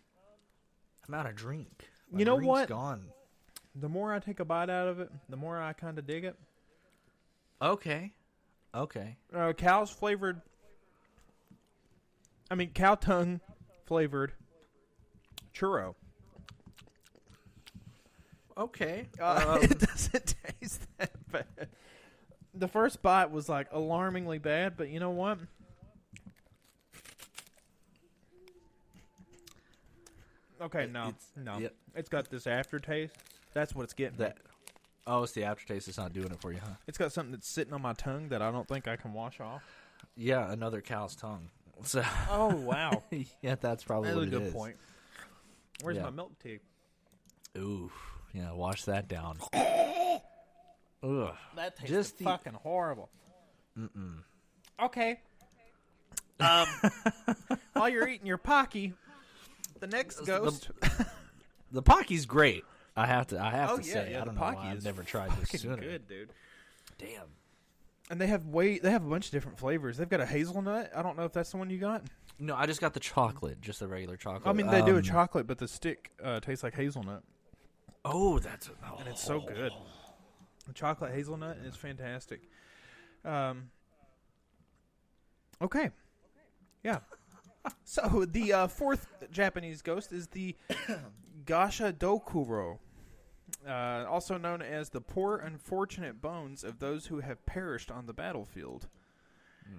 I'm 1.07 1.13
out 1.13 1.25
of 1.25 1.35
drink. 1.35 1.89
You 2.15 2.25
know 2.25 2.35
drink's 2.37 2.47
what? 2.49 2.69
Gone. 2.69 3.07
the 3.75 3.89
more 3.89 4.13
I 4.13 4.19
take 4.19 4.39
a 4.39 4.45
bite 4.45 4.69
out 4.69 4.87
of 4.87 4.99
it, 4.99 5.09
the 5.27 5.37
more 5.37 5.59
I 5.61 5.73
kind 5.73 5.97
of 5.97 6.05
dig 6.05 6.23
it. 6.25 6.35
Okay. 7.61 8.13
Okay. 8.73 9.17
Uh, 9.33 9.53
cow's 9.53 9.89
flavored. 9.89 10.41
I 12.51 12.55
mean, 12.55 12.71
cow 12.73 12.95
tongue 12.95 13.41
flavored 13.85 14.33
churro. 15.53 15.95
Okay. 18.57 19.07
Uh, 19.21 19.59
it 19.61 19.79
doesn't 19.79 20.35
taste 20.59 20.87
that 20.97 21.11
bad. 21.31 21.45
The 22.53 22.67
first 22.67 23.01
bite 23.01 23.31
was 23.31 23.47
like 23.49 23.67
alarmingly 23.71 24.39
bad, 24.39 24.75
but 24.77 24.89
you 24.89 24.99
know 24.99 25.11
what? 25.11 25.39
Okay, 30.61 30.87
no, 30.87 31.03
It's- 31.09 31.31
no, 31.37 31.57
yep. 31.57 31.73
it's 31.95 32.09
got 32.09 32.29
this 32.29 32.45
aftertaste. 32.45 33.15
That's 33.53 33.73
what 33.73 33.83
it's 33.83 33.93
getting. 33.93 34.17
that. 34.17 34.37
Oh, 35.11 35.23
it's 35.23 35.31
the 35.31 35.43
aftertaste. 35.43 35.87
It's 35.87 35.97
not 35.97 36.13
doing 36.13 36.27
it 36.31 36.39
for 36.39 36.51
you, 36.53 36.59
huh? 36.63 36.73
It's 36.87 36.97
got 36.99 37.11
something 37.11 37.31
that's 37.31 37.47
sitting 37.49 37.73
on 37.73 37.81
my 37.81 37.93
tongue 37.93 38.29
that 38.29 38.43
I 38.43 38.51
don't 38.51 38.67
think 38.67 38.87
I 38.87 38.95
can 38.95 39.11
wash 39.11 39.39
off. 39.39 39.63
Yeah, 40.15 40.51
another 40.51 40.81
cow's 40.81 41.15
tongue. 41.15 41.49
So 41.83 42.03
Oh 42.29 42.53
wow, 42.57 43.03
yeah, 43.41 43.55
that's 43.55 43.85
probably 43.85 44.09
that's 44.11 44.21
a 44.23 44.25
good 44.39 44.51
point. 44.53 44.75
Where's 45.81 45.95
Yeah. 45.95 46.03
my 46.03 46.09
milk 46.09 46.33
tea? 46.43 46.59
Ooh, 47.57 47.89
yeah, 48.33 48.51
wash 48.51 48.83
that 48.83 49.07
down. 49.07 49.37
Ugh. 49.53 50.21
That 51.55 51.77
tastes 51.77 51.89
Just 51.89 52.17
the- 52.17 52.25
fucking 52.25 52.53
horrible. 52.53 53.09
Mm-mm. 53.77 54.17
Okay. 54.83 55.21
Um, 56.41 56.67
while 57.73 57.87
you're 57.89 58.07
eating 58.09 58.27
your 58.27 58.37
pocky, 58.37 58.93
the 59.79 59.87
next 59.87 60.19
ghost. 60.25 60.69
The 61.71 61.81
Pocky's 61.81 62.25
great. 62.25 62.65
I 62.99 63.05
have 63.05 63.27
to. 63.27 63.39
I 63.41 63.49
have 63.51 63.69
Oh, 63.71 63.77
to 63.77 63.83
yeah, 63.87 63.93
say. 63.93 64.11
yeah, 64.11 64.21
I 64.21 64.25
don't 64.25 64.35
know. 64.35 64.41
Why 64.41 64.55
I've 64.71 64.83
never 64.83 65.03
tried 65.03 65.31
this 65.39 65.61
sooner. 65.61 65.77
good, 65.77 66.07
dude. 66.07 66.29
Damn. 66.97 67.27
And 68.09 68.19
they 68.19 68.27
have 68.27 68.45
way 68.47 68.79
they 68.79 68.91
have 68.91 69.05
a 69.05 69.09
bunch 69.09 69.27
of 69.27 69.31
different 69.31 69.57
flavors. 69.59 69.97
They've 69.97 70.09
got 70.09 70.19
a 70.19 70.25
hazelnut. 70.25 70.91
I 70.95 71.01
don't 71.01 71.15
know 71.17 71.25
if 71.25 71.31
that's 71.33 71.51
the 71.51 71.57
one 71.57 71.69
you 71.69 71.77
got. 71.77 72.03
No, 72.39 72.55
I 72.55 72.65
just 72.65 72.81
got 72.81 72.93
the 72.93 72.99
chocolate, 72.99 73.61
just 73.61 73.79
the 73.81 73.87
regular 73.87 74.17
chocolate. 74.17 74.47
I 74.47 74.53
mean, 74.53 74.67
they 74.67 74.81
do 74.81 74.95
a 74.95 74.97
Um, 74.97 75.03
chocolate, 75.03 75.45
but 75.45 75.57
the 75.59 75.67
stick 75.67 76.11
uh, 76.23 76.39
tastes 76.39 76.63
like 76.63 76.73
hazelnut, 76.73 77.23
Oh, 78.05 78.39
that's 78.39 78.69
and 78.97 79.07
it's 79.07 79.21
so 79.23 79.39
good. 79.41 79.71
The 80.67 80.73
chocolate 80.73 81.13
hazelnut 81.13 81.57
is 81.65 81.75
fantastic. 81.75 82.41
Um. 83.23 83.69
Okay. 85.61 85.89
Yeah. 86.83 86.99
So 87.83 88.23
the 88.25 88.53
uh, 88.53 88.67
fourth 88.67 89.07
Japanese 89.31 89.81
ghost 89.81 90.13
is 90.13 90.27
the 90.27 90.55
Gasha 91.45 91.91
Dokuro, 91.91 92.79
uh, 93.69 94.05
also 94.09 94.37
known 94.37 94.61
as 94.61 94.89
the 94.89 95.01
poor 95.01 95.37
unfortunate 95.37 96.21
bones 96.21 96.63
of 96.63 96.79
those 96.79 97.05
who 97.05 97.19
have 97.19 97.45
perished 97.45 97.91
on 97.91 98.05
the 98.05 98.13
battlefield. 98.13 98.87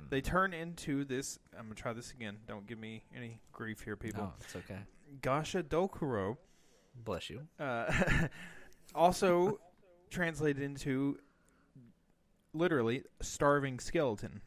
They 0.09 0.21
turn 0.21 0.55
into 0.55 1.05
this. 1.05 1.41
I'm 1.59 1.65
gonna 1.65 1.75
try 1.75 1.93
this 1.93 2.13
again. 2.13 2.39
Don't 2.47 2.65
give 2.65 2.79
me 2.79 3.03
any 3.15 3.41
grief 3.53 3.81
here, 3.83 3.97
people. 3.97 4.23
No, 4.23 4.33
it's 4.41 4.55
okay. 4.55 4.79
Gasha 5.21 5.65
Dokuro, 5.65 6.37
Bless 7.05 7.29
you. 7.29 7.41
uh, 7.59 7.93
also 8.95 9.59
translated 10.09 10.63
into 10.63 11.19
literally 12.53 13.03
starving 13.21 13.81
skeleton. 13.81 14.41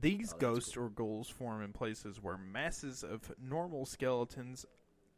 These 0.00 0.32
ghosts 0.32 0.76
or 0.76 0.88
ghouls 0.88 1.28
form 1.28 1.62
in 1.62 1.72
places 1.72 2.20
where 2.20 2.36
masses 2.36 3.04
of 3.04 3.32
normal 3.40 3.86
skeletons 3.86 4.66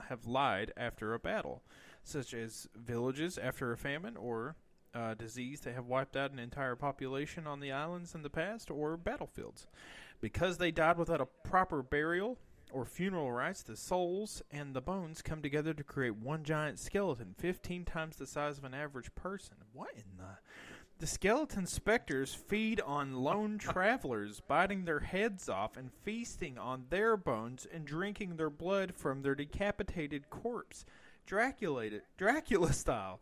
have 0.09 0.27
lied 0.27 0.73
after 0.77 1.14
a 1.14 1.18
battle, 1.18 1.62
such 2.05 2.35
as 2.35 2.69
villages 2.75 3.38
after 3.38 3.73
a 3.73 3.77
famine 3.77 4.17
or 4.17 4.57
uh, 4.95 5.15
disease 5.15 5.61
that 5.61 5.75
have 5.75 5.87
wiped 5.87 6.17
out 6.17 6.33
an 6.33 6.38
entire 6.38 6.77
population 6.77 7.47
on 7.47 7.61
the 7.61 7.73
islands 7.73 8.15
in 8.15 8.23
the 8.23 8.31
past 8.31 8.71
or 8.71 8.97
battlefields. 8.97 9.67
Because 10.21 10.59
they 10.59 10.71
died 10.71 10.99
without 10.99 11.21
a 11.21 11.27
proper 11.27 11.83
burial 11.83 12.38
or 12.71 12.85
funeral 12.85 13.33
rites, 13.33 13.62
the 13.62 13.77
souls 13.77 14.43
and 14.51 14.75
the 14.75 14.81
bones 14.81 15.23
come 15.23 15.43
together 15.43 15.75
to 15.75 15.85
create 15.85 16.17
one 16.17 16.45
giant 16.45 16.79
skeleton, 16.79 17.35
15 17.38 17.85
times 17.85 18.17
the 18.17 18.27
size 18.27 18.59
of 18.59 18.65
an 18.65 18.75
average 18.75 19.15
person. 19.15 19.57
What 19.73 19.93
in 19.95 20.17
the. 20.19 20.38
The 20.99 21.09
skeleton 21.09 21.67
specters 21.67 22.33
feed 22.33 22.81
on 22.81 23.25
lone 23.25 23.59
travelers, 23.61 24.41
biting 24.41 24.85
their 24.85 25.01
heads 25.01 25.49
off 25.49 25.77
and 25.77 25.91
feasting 26.05 26.59
on 26.59 26.85
their 26.91 27.17
bones 27.17 27.67
and 27.73 27.85
drinking 27.85 28.37
their 28.37 28.51
blood 28.51 28.95
from 28.95 29.23
their 29.23 29.35
decapitated 29.35 30.31
corpse. 30.31 30.85
Dracula, 31.26 31.88
Dracula 32.16 32.72
style. 32.72 33.20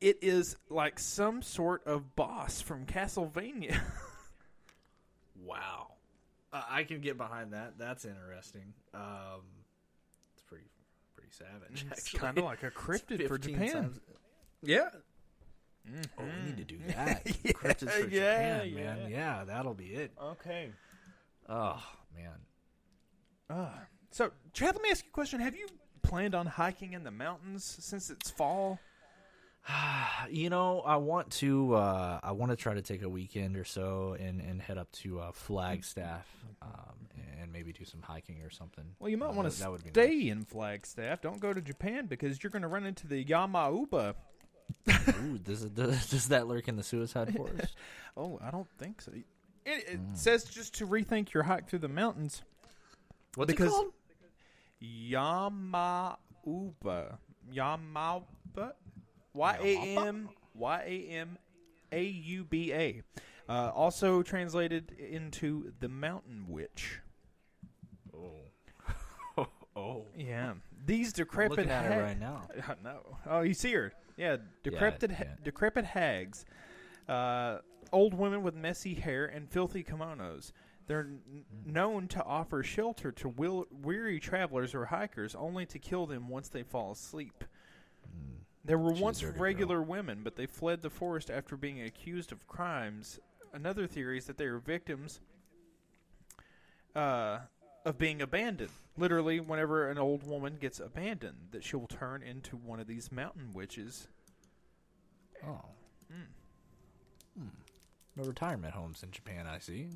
It 0.00 0.18
is 0.22 0.56
like 0.68 0.98
some 0.98 1.42
sort 1.42 1.86
of 1.86 2.14
boss 2.16 2.60
from 2.60 2.86
Castlevania. 2.86 3.80
Wow. 5.44 5.92
Uh, 6.52 6.62
I 6.68 6.84
can 6.84 7.00
get 7.00 7.16
behind 7.16 7.52
that. 7.52 7.78
That's 7.78 8.04
interesting. 8.04 8.74
Um, 8.94 9.42
it's 10.34 10.42
pretty 10.42 10.64
pretty 11.14 11.30
savage. 11.32 11.86
it's 11.90 12.10
kind 12.12 12.38
of 12.38 12.44
like 12.44 12.62
a 12.62 12.70
cryptid 12.72 13.26
for 13.28 13.38
Japan. 13.38 13.72
times- 13.72 14.00
Yeah. 14.62 14.88
Oh, 16.18 16.24
we 16.24 16.46
need 16.46 16.56
to 16.58 16.64
do 16.64 16.78
that. 16.88 17.22
Yeah, 17.44 17.52
Cryptids 17.52 17.90
for 17.90 18.08
yeah, 18.08 18.58
Japan, 18.64 18.74
man. 18.74 18.98
yeah. 19.02 19.08
Yeah, 19.08 19.44
that'll 19.44 19.74
be 19.74 19.86
it. 19.86 20.12
Okay. 20.22 20.70
Oh 21.48 21.82
man. 22.14 22.34
Uh, 23.48 23.70
so, 24.10 24.30
Chad, 24.52 24.74
let 24.74 24.82
me 24.82 24.90
ask 24.90 25.04
you 25.04 25.10
a 25.10 25.14
question. 25.14 25.40
Have 25.40 25.56
you 25.56 25.66
planned 26.08 26.34
on 26.34 26.46
hiking 26.46 26.92
in 26.94 27.04
the 27.04 27.10
mountains 27.10 27.64
since 27.80 28.10
it's 28.10 28.30
fall? 28.30 28.78
You 30.30 30.50
know, 30.50 30.80
I 30.80 30.96
want 30.96 31.30
to. 31.32 31.74
Uh, 31.74 32.20
I 32.22 32.32
want 32.32 32.50
to 32.50 32.56
try 32.56 32.74
to 32.74 32.82
take 32.82 33.02
a 33.02 33.08
weekend 33.08 33.56
or 33.56 33.64
so 33.64 34.16
and, 34.18 34.40
and 34.40 34.60
head 34.60 34.76
up 34.78 34.90
to 34.92 35.20
uh, 35.20 35.32
Flagstaff, 35.32 36.26
um, 36.60 37.08
and 37.40 37.52
maybe 37.52 37.72
do 37.72 37.84
some 37.84 38.02
hiking 38.02 38.42
or 38.42 38.50
something. 38.50 38.84
Well, 38.98 39.08
you 39.08 39.16
might 39.16 39.28
Uh, 39.30 39.32
want 39.32 39.50
to 39.50 39.58
that 39.58 39.80
stay 39.90 40.16
nice. 40.24 40.32
in 40.32 40.44
Flagstaff. 40.44 41.20
Don't 41.22 41.38
go 41.40 41.52
to 41.52 41.60
Japan 41.60 42.06
because 42.06 42.42
you're 42.42 42.50
going 42.50 42.62
to 42.62 42.68
run 42.68 42.84
into 42.84 43.06
the 43.06 43.24
Yamauba. 43.24 44.14
Ooh, 45.24 45.38
does, 45.38 45.62
it, 45.64 45.74
does 45.74 46.10
does 46.10 46.28
that 46.28 46.46
lurk 46.48 46.68
in 46.68 46.76
the 46.76 46.82
suicide 46.82 47.32
forest? 47.34 47.74
Oh, 48.16 48.38
I 48.42 48.50
don't 48.50 48.68
think 48.78 49.00
so. 49.00 49.12
It, 49.12 49.24
it 49.64 49.96
Hmm. 49.98 50.14
says 50.14 50.44
just 50.44 50.74
to 50.78 50.86
rethink 50.86 51.32
your 51.32 51.44
hike 51.44 51.68
through 51.68 51.78
the 51.78 51.88
mountains. 51.88 52.42
What's 53.36 53.52
Because- 53.52 53.68
it 53.68 53.70
called? 53.70 53.92
Yamauba. 54.82 55.88
Yamauba? 57.52 58.72
Y 59.34 59.58
A 59.62 59.98
M 60.06 60.28
Y 60.54 60.82
A 60.86 61.12
M 61.14 61.38
A 61.92 62.02
U 62.02 62.44
B 62.44 62.72
A. 62.72 63.02
Uh, 63.48 63.70
also 63.74 64.22
translated 64.22 64.92
into 64.98 65.72
the 65.80 65.88
Mountain 65.88 66.44
Witch. 66.48 67.00
Oh, 68.14 69.46
oh. 69.76 70.06
Yeah. 70.16 70.54
These 70.84 71.12
decrepit 71.12 71.56
looking 71.58 71.70
at 71.70 71.84
her 71.86 72.02
right 72.02 72.18
now. 72.18 72.48
No. 72.84 73.16
Oh, 73.26 73.40
you 73.40 73.54
see 73.54 73.72
her. 73.72 73.92
Yeah, 74.16 74.36
decrepit 74.62 75.10
yeah. 75.10 75.34
decrepit 75.44 75.84
hags. 75.84 76.44
Uh, 77.08 77.58
old 77.92 78.14
women 78.14 78.42
with 78.42 78.54
messy 78.54 78.94
hair 78.94 79.26
and 79.26 79.48
filthy 79.48 79.82
kimonos. 79.82 80.52
They're 80.88 81.00
n- 81.02 81.44
Hmm. 81.64 81.72
known 81.72 82.08
to 82.08 82.24
offer 82.24 82.62
shelter 82.64 83.12
to 83.12 83.28
will- 83.28 83.66
weary 83.70 84.18
travelers 84.18 84.74
or 84.74 84.86
hikers, 84.86 85.34
only 85.34 85.64
to 85.66 85.78
kill 85.78 86.06
them 86.06 86.28
once 86.28 86.48
they 86.48 86.62
fall 86.64 86.90
asleep. 86.92 87.44
There 88.64 88.78
were. 88.78 88.92
She's 88.94 89.00
once 89.02 89.20
dirty 89.20 89.32
girl. 89.34 89.42
regular 89.42 89.82
women, 89.82 90.22
but 90.22 90.36
they 90.36 90.46
fled 90.46 90.82
the 90.82 90.90
forest 90.90 91.30
after 91.30 91.56
being 91.56 91.80
accused 91.80 92.32
of 92.32 92.46
crimes. 92.48 93.20
Another 93.52 93.86
theory 93.86 94.18
is 94.18 94.26
that 94.26 94.36
they 94.38 94.44
are 94.46 94.58
victims 94.58 95.20
uh, 96.94 97.40
of 97.84 97.96
being 97.98 98.20
abandoned. 98.20 98.70
Literally, 98.96 99.40
whenever 99.40 99.88
an 99.88 99.98
old 99.98 100.26
woman 100.26 100.56
gets 100.56 100.80
abandoned, 100.80 101.48
that 101.52 101.62
she 101.64 101.76
will 101.76 101.86
turn 101.86 102.22
into 102.22 102.56
one 102.56 102.80
of 102.80 102.86
these 102.86 103.12
mountain 103.12 103.52
witches. 103.52 104.08
Oh. 105.46 105.64
Hmm. 106.10 107.48
No 108.16 108.24
retirement 108.24 108.74
homes 108.74 109.02
in 109.02 109.12
Japan, 109.12 109.46
I 109.46 109.58
see. 109.60 109.88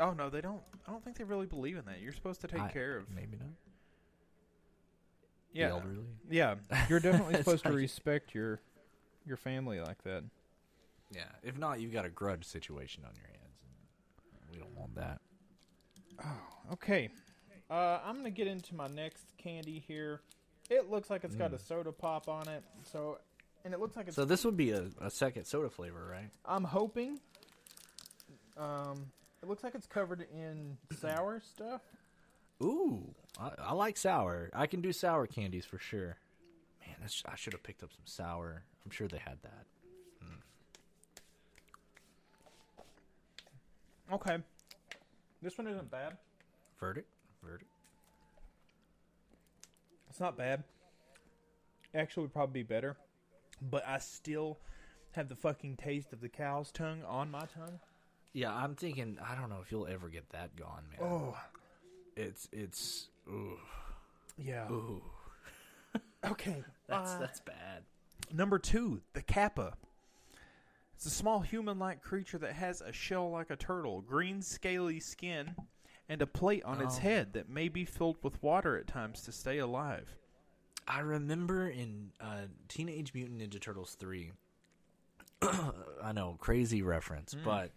Oh 0.00 0.12
no, 0.12 0.28
they 0.30 0.40
don't. 0.40 0.60
I 0.88 0.90
don't 0.90 1.04
think 1.04 1.16
they 1.18 1.24
really 1.24 1.46
believe 1.46 1.76
in 1.76 1.84
that. 1.84 2.00
You're 2.00 2.12
supposed 2.12 2.40
to 2.40 2.48
take 2.48 2.60
I- 2.60 2.68
care 2.72 2.96
of. 2.96 3.10
maybe 3.14 3.36
not. 3.38 3.48
Yeah, 5.52 5.68
The 5.68 5.74
elderly. 5.74 6.04
yeah. 6.30 6.54
You're 6.88 7.00
definitely 7.00 7.34
supposed 7.38 7.64
to 7.64 7.72
respect 7.72 8.34
your 8.34 8.60
your 9.26 9.36
family 9.36 9.80
like 9.80 10.02
that. 10.04 10.24
Yeah. 11.12 11.24
If 11.42 11.58
not, 11.58 11.80
you've 11.80 11.92
got 11.92 12.04
a 12.04 12.08
grudge 12.08 12.44
situation 12.44 13.04
on 13.04 13.12
your 13.16 13.26
hands. 13.26 13.58
and 13.64 14.50
We 14.54 14.58
don't 14.58 14.74
want 14.76 14.94
that. 14.94 15.20
Oh, 16.24 16.72
okay, 16.74 17.08
uh, 17.70 17.98
I'm 18.04 18.16
gonna 18.16 18.30
get 18.30 18.46
into 18.46 18.74
my 18.74 18.86
next 18.88 19.24
candy 19.38 19.82
here. 19.86 20.20
It 20.68 20.88
looks 20.90 21.10
like 21.10 21.24
it's 21.24 21.34
got 21.34 21.52
a 21.52 21.58
soda 21.58 21.90
pop 21.92 22.28
on 22.28 22.46
it, 22.48 22.62
so 22.84 23.18
and 23.64 23.74
it 23.74 23.80
looks 23.80 23.96
like 23.96 24.06
it's. 24.06 24.16
So 24.16 24.24
this 24.24 24.44
would 24.44 24.56
be 24.56 24.70
a, 24.70 24.84
a 25.00 25.10
second 25.10 25.46
soda 25.46 25.68
flavor, 25.70 26.06
right? 26.10 26.30
I'm 26.44 26.64
hoping. 26.64 27.18
Um, 28.56 29.06
it 29.42 29.48
looks 29.48 29.64
like 29.64 29.74
it's 29.74 29.86
covered 29.86 30.26
in 30.32 30.76
sour 30.98 31.40
stuff. 31.40 31.82
Ooh, 32.62 33.14
I, 33.38 33.50
I 33.58 33.72
like 33.72 33.96
sour. 33.96 34.50
I 34.52 34.66
can 34.66 34.80
do 34.82 34.92
sour 34.92 35.26
candies 35.26 35.64
for 35.64 35.78
sure. 35.78 36.18
Man, 36.86 36.96
that's, 37.00 37.22
I 37.26 37.36
should 37.36 37.54
have 37.54 37.62
picked 37.62 37.82
up 37.82 37.90
some 37.92 38.04
sour. 38.04 38.64
I'm 38.84 38.90
sure 38.90 39.08
they 39.08 39.18
had 39.18 39.38
that. 39.42 39.66
Hmm. 40.22 40.40
Okay, 44.14 44.38
this 45.42 45.56
one 45.56 45.68
isn't 45.68 45.90
bad. 45.90 46.18
Verdict. 46.78 47.08
Verdict. 47.42 47.70
It's 50.10 50.20
not 50.20 50.36
bad. 50.36 50.64
Actually, 51.94 52.24
would 52.24 52.32
probably 52.32 52.62
be 52.62 52.66
better, 52.66 52.96
but 53.62 53.86
I 53.86 53.98
still 53.98 54.58
have 55.12 55.28
the 55.28 55.36
fucking 55.36 55.76
taste 55.76 56.12
of 56.12 56.20
the 56.20 56.28
cow's 56.28 56.70
tongue 56.70 57.02
on 57.04 57.30
my 57.30 57.40
tongue. 57.40 57.80
Yeah, 58.32 58.54
I'm 58.54 58.74
thinking. 58.76 59.18
I 59.26 59.34
don't 59.34 59.48
know 59.50 59.58
if 59.62 59.72
you'll 59.72 59.86
ever 59.88 60.08
get 60.08 60.28
that 60.30 60.54
gone, 60.56 60.84
man. 60.90 61.00
Oh, 61.08 61.36
It's 62.16 62.48
it's. 62.52 63.08
Ooh, 63.28 63.58
yeah. 64.38 64.68
ooh. 64.70 65.02
Okay, 66.24 66.62
That's 66.86 67.12
uh, 67.12 67.18
that's 67.18 67.40
bad. 67.40 67.82
Number 68.32 68.58
two, 68.58 69.00
the 69.14 69.22
kappa. 69.22 69.74
It's 70.94 71.06
a 71.06 71.10
small 71.10 71.40
human-like 71.40 72.02
creature 72.02 72.36
that 72.38 72.52
has 72.52 72.82
a 72.82 72.92
shell 72.92 73.30
like 73.30 73.48
a 73.48 73.56
turtle, 73.56 74.02
green 74.02 74.42
scaly 74.42 75.00
skin, 75.00 75.54
and 76.10 76.20
a 76.20 76.26
plate 76.26 76.62
on 76.64 76.82
its 76.82 76.98
Oh. 76.98 77.00
head 77.00 77.32
that 77.32 77.48
may 77.48 77.68
be 77.68 77.86
filled 77.86 78.18
with 78.22 78.40
water 78.42 78.76
at 78.76 78.86
times 78.86 79.22
to 79.22 79.32
stay 79.32 79.56
alive. 79.58 80.14
I 80.86 81.00
remember 81.00 81.68
in 81.70 82.10
uh, 82.20 82.42
Teenage 82.68 83.14
Mutant 83.14 83.40
Ninja 83.40 83.58
Turtles 83.58 83.94
three. 83.98 84.32
I 85.42 86.12
know, 86.12 86.36
crazy 86.38 86.82
reference, 86.82 87.32
Hmm. 87.32 87.44
but 87.44 87.70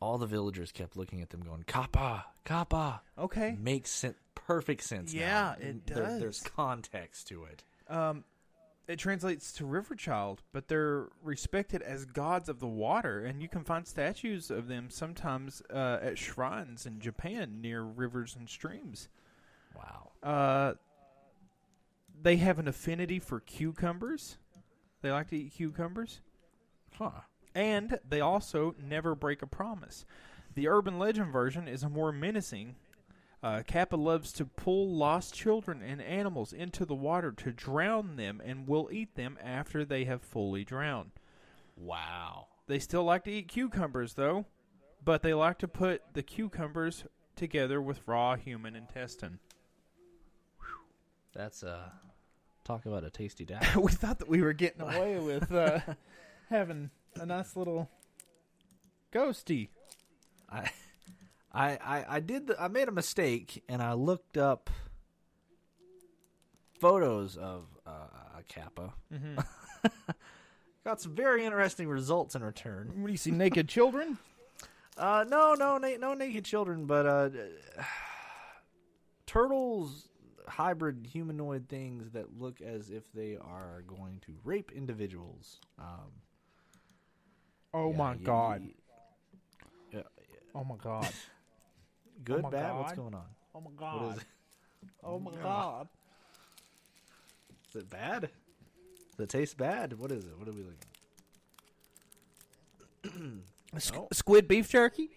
all 0.00 0.18
the 0.18 0.26
villagers 0.26 0.72
kept 0.72 0.96
looking 0.96 1.20
at 1.22 1.30
them, 1.30 1.40
going 1.42 1.62
"Kappa, 1.64 2.26
Kappa." 2.44 3.02
Okay. 3.18 3.56
Makes 3.58 3.90
sense, 3.90 4.16
perfect 4.34 4.82
sense. 4.82 5.12
now. 5.14 5.20
Yeah, 5.20 5.52
it 5.54 5.86
There- 5.86 6.18
there's 6.18 6.40
context 6.42 7.28
to 7.28 7.44
it. 7.44 7.64
Um, 7.88 8.24
it 8.88 8.98
translates 9.00 9.52
to 9.54 9.66
river 9.66 9.94
child, 9.96 10.42
but 10.52 10.68
they're 10.68 11.08
respected 11.22 11.82
as 11.82 12.04
gods 12.04 12.48
of 12.48 12.60
the 12.60 12.68
water, 12.68 13.24
and 13.24 13.42
you 13.42 13.48
can 13.48 13.64
find 13.64 13.86
statues 13.86 14.50
of 14.50 14.68
them 14.68 14.90
sometimes 14.90 15.60
uh, 15.70 15.98
at 16.02 16.18
shrines 16.18 16.86
in 16.86 17.00
Japan 17.00 17.60
near 17.60 17.82
rivers 17.82 18.36
and 18.36 18.48
streams. 18.48 19.08
Wow. 19.74 20.12
Uh, 20.22 20.74
they 22.22 22.36
have 22.36 22.58
an 22.58 22.68
affinity 22.68 23.18
for 23.18 23.40
cucumbers. 23.40 24.38
They 25.02 25.10
like 25.10 25.28
to 25.30 25.36
eat 25.36 25.52
cucumbers. 25.54 26.20
Huh. 26.94 27.10
And 27.56 27.98
they 28.06 28.20
also 28.20 28.74
never 28.78 29.14
break 29.14 29.40
a 29.40 29.46
promise. 29.46 30.04
The 30.54 30.68
urban 30.68 30.98
legend 30.98 31.32
version 31.32 31.66
is 31.66 31.84
more 31.86 32.12
menacing. 32.12 32.76
Uh, 33.42 33.62
Kappa 33.66 33.96
loves 33.96 34.30
to 34.34 34.44
pull 34.44 34.94
lost 34.94 35.32
children 35.34 35.80
and 35.82 36.02
animals 36.02 36.52
into 36.52 36.84
the 36.84 36.94
water 36.94 37.32
to 37.32 37.52
drown 37.52 38.16
them 38.16 38.42
and 38.44 38.68
will 38.68 38.90
eat 38.92 39.14
them 39.14 39.38
after 39.42 39.86
they 39.86 40.04
have 40.04 40.20
fully 40.20 40.64
drowned. 40.64 41.12
Wow. 41.76 42.48
They 42.66 42.78
still 42.78 43.04
like 43.04 43.24
to 43.24 43.30
eat 43.30 43.48
cucumbers, 43.48 44.14
though, 44.14 44.44
but 45.02 45.22
they 45.22 45.32
like 45.32 45.58
to 45.58 45.68
put 45.68 46.02
the 46.12 46.22
cucumbers 46.22 47.04
together 47.36 47.80
with 47.80 48.06
raw 48.06 48.36
human 48.36 48.76
intestine. 48.76 49.38
That's 51.32 51.62
uh, 51.62 51.88
talk 52.64 52.84
about 52.84 53.04
a 53.04 53.10
tasty 53.10 53.44
dad. 53.46 53.76
we 53.76 53.92
thought 53.92 54.18
that 54.18 54.28
we 54.28 54.42
were 54.42 54.52
getting 54.52 54.82
away 54.82 55.18
with 55.20 55.50
uh, 55.52 55.80
having 56.50 56.90
a 57.20 57.26
nice 57.26 57.56
little 57.56 57.90
ghosty. 59.12 59.68
I, 60.50 60.70
I, 61.52 61.70
I, 61.76 62.04
I 62.08 62.20
did. 62.20 62.48
The, 62.48 62.62
I 62.62 62.68
made 62.68 62.88
a 62.88 62.92
mistake, 62.92 63.62
and 63.68 63.82
I 63.82 63.94
looked 63.94 64.36
up 64.36 64.70
photos 66.80 67.36
of 67.36 67.64
uh, 67.86 68.38
a 68.38 68.42
kappa. 68.48 68.92
Mm-hmm. 69.12 69.38
Got 70.84 71.00
some 71.00 71.14
very 71.14 71.44
interesting 71.44 71.88
results 71.88 72.34
in 72.34 72.44
return. 72.44 72.92
What 72.96 73.06
do 73.06 73.12
you 73.12 73.18
see? 73.18 73.30
Naked 73.30 73.68
children? 73.68 74.18
Uh, 74.98 75.26
no, 75.28 75.52
no, 75.52 75.76
na- 75.76 75.98
no 76.00 76.14
naked 76.14 76.42
children, 76.42 76.86
but 76.86 77.04
uh, 77.04 77.28
turtles, 79.26 80.08
hybrid 80.48 81.06
humanoid 81.12 81.68
things 81.68 82.12
that 82.12 82.38
look 82.38 82.62
as 82.62 82.88
if 82.88 83.12
they 83.12 83.36
are 83.36 83.82
going 83.86 84.20
to 84.24 84.32
rape 84.42 84.72
individuals. 84.74 85.60
Um, 85.78 86.12
Oh 87.76 87.90
yeah, 87.90 87.96
my 87.96 88.12
you- 88.14 88.18
god! 88.24 88.62
you- 88.62 88.74
yeah, 89.92 90.02
Oh 90.54 90.64
my 90.64 90.76
god! 90.82 91.08
Oh 92.18 92.22
good, 92.24 92.42
my 92.42 92.50
bad. 92.50 92.74
What's 92.76 92.92
going 92.94 93.14
on? 93.14 93.26
Oh 93.54 93.60
my 93.60 93.70
god! 93.76 94.16
is 94.16 94.22
it? 94.22 94.28
Oh 95.04 95.18
my 95.20 95.30
god! 95.42 95.86
Is 97.68 97.76
it 97.76 97.90
bad? 97.90 98.22
Does 99.16 99.24
it 99.24 99.28
taste 99.28 99.56
bad? 99.58 99.98
What 99.98 100.10
is 100.10 100.24
it? 100.24 100.32
What 100.38 100.48
are 100.48 100.52
we 100.52 100.64
looking? 103.04 103.42
Squ- 103.76 104.12
Squid 104.14 104.48
beef 104.48 104.68
jerky? 104.70 105.10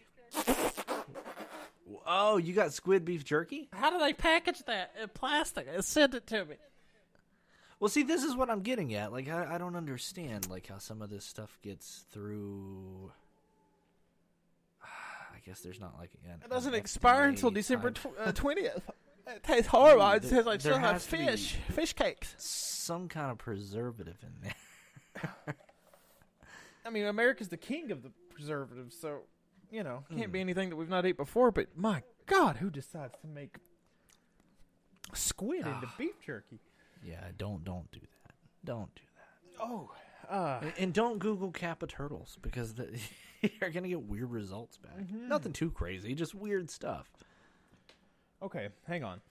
Oh, 2.05 2.37
you 2.37 2.53
got 2.53 2.73
squid 2.73 3.05
beef 3.05 3.23
jerky? 3.23 3.69
How 3.71 3.89
do 3.91 3.97
they 3.99 4.13
package 4.13 4.59
that 4.65 4.91
in 5.01 5.09
plastic 5.09 5.67
and 5.73 5.83
send 5.85 6.15
it 6.15 6.27
to 6.27 6.45
me? 6.45 6.55
Well, 7.79 7.87
see, 7.89 8.03
this 8.03 8.23
is 8.23 8.35
what 8.35 8.49
I'm 8.49 8.61
getting 8.61 8.93
at. 8.93 9.11
Like, 9.13 9.29
I, 9.29 9.55
I 9.55 9.57
don't 9.57 9.75
understand 9.75 10.49
like 10.49 10.67
how 10.67 10.79
some 10.79 11.01
of 11.01 11.09
this 11.09 11.23
stuff 11.25 11.57
gets 11.61 12.03
through. 12.11 13.11
I 14.83 15.39
guess 15.45 15.61
there's 15.61 15.79
not 15.79 15.97
like 15.97 16.11
an, 16.25 16.41
It 16.43 16.49
doesn't 16.49 16.73
an 16.73 16.79
expire 16.79 17.25
FDA 17.25 17.29
until 17.29 17.51
December 17.51 17.93
uh, 18.19 18.31
twentieth. 18.33 18.81
it 19.27 19.43
tastes 19.43 19.67
horrible. 19.67 20.01
It 20.01 20.05
I 20.05 20.19
there 20.19 20.59
still 20.59 20.77
have 20.77 20.93
has 20.93 21.05
to 21.05 21.11
be- 21.17 21.25
fish, 21.25 21.55
fish 21.71 21.93
cakes. 21.93 22.35
some 22.37 23.07
kind 23.07 23.31
of 23.31 23.37
preservative 23.37 24.17
in 24.23 24.33
there. 24.41 25.33
I 26.85 26.89
mean, 26.89 27.05
America's 27.05 27.47
the 27.49 27.57
king 27.57 27.91
of 27.91 28.03
the 28.03 28.11
preservatives, 28.33 28.97
so 28.99 29.19
you 29.71 29.83
know, 29.83 30.03
can't 30.17 30.31
be 30.31 30.39
anything 30.41 30.69
that 30.69 30.75
we've 30.75 30.89
not 30.89 31.05
ate 31.05 31.17
before. 31.17 31.51
But 31.51 31.67
my 31.77 32.03
God, 32.25 32.57
who 32.57 32.69
decides 32.69 33.13
to 33.21 33.27
make 33.27 33.57
squid 35.13 35.65
into 35.67 35.87
beef 35.97 36.19
jerky? 36.25 36.59
Yeah, 37.03 37.23
don't 37.37 37.63
don't 37.63 37.89
do 37.91 37.99
that. 37.99 38.33
Don't 38.65 38.93
do 38.95 39.01
that. 39.15 39.63
Oh, 39.63 39.91
uh, 40.29 40.59
And, 40.61 40.73
and 40.77 40.93
don't 40.93 41.19
Google 41.19 41.51
Kappa 41.51 41.87
turtles 41.87 42.37
because 42.41 42.73
the, 42.73 42.87
you're 43.41 43.69
gonna 43.71 43.87
get 43.87 44.03
weird 44.03 44.31
results 44.31 44.77
back. 44.77 44.97
Mm-hmm. 44.99 45.27
Nothing 45.27 45.53
too 45.53 45.71
crazy, 45.71 46.13
just 46.13 46.35
weird 46.35 46.69
stuff. 46.69 47.09
okay, 48.41 48.69
hang 48.87 49.03
on. 49.03 49.21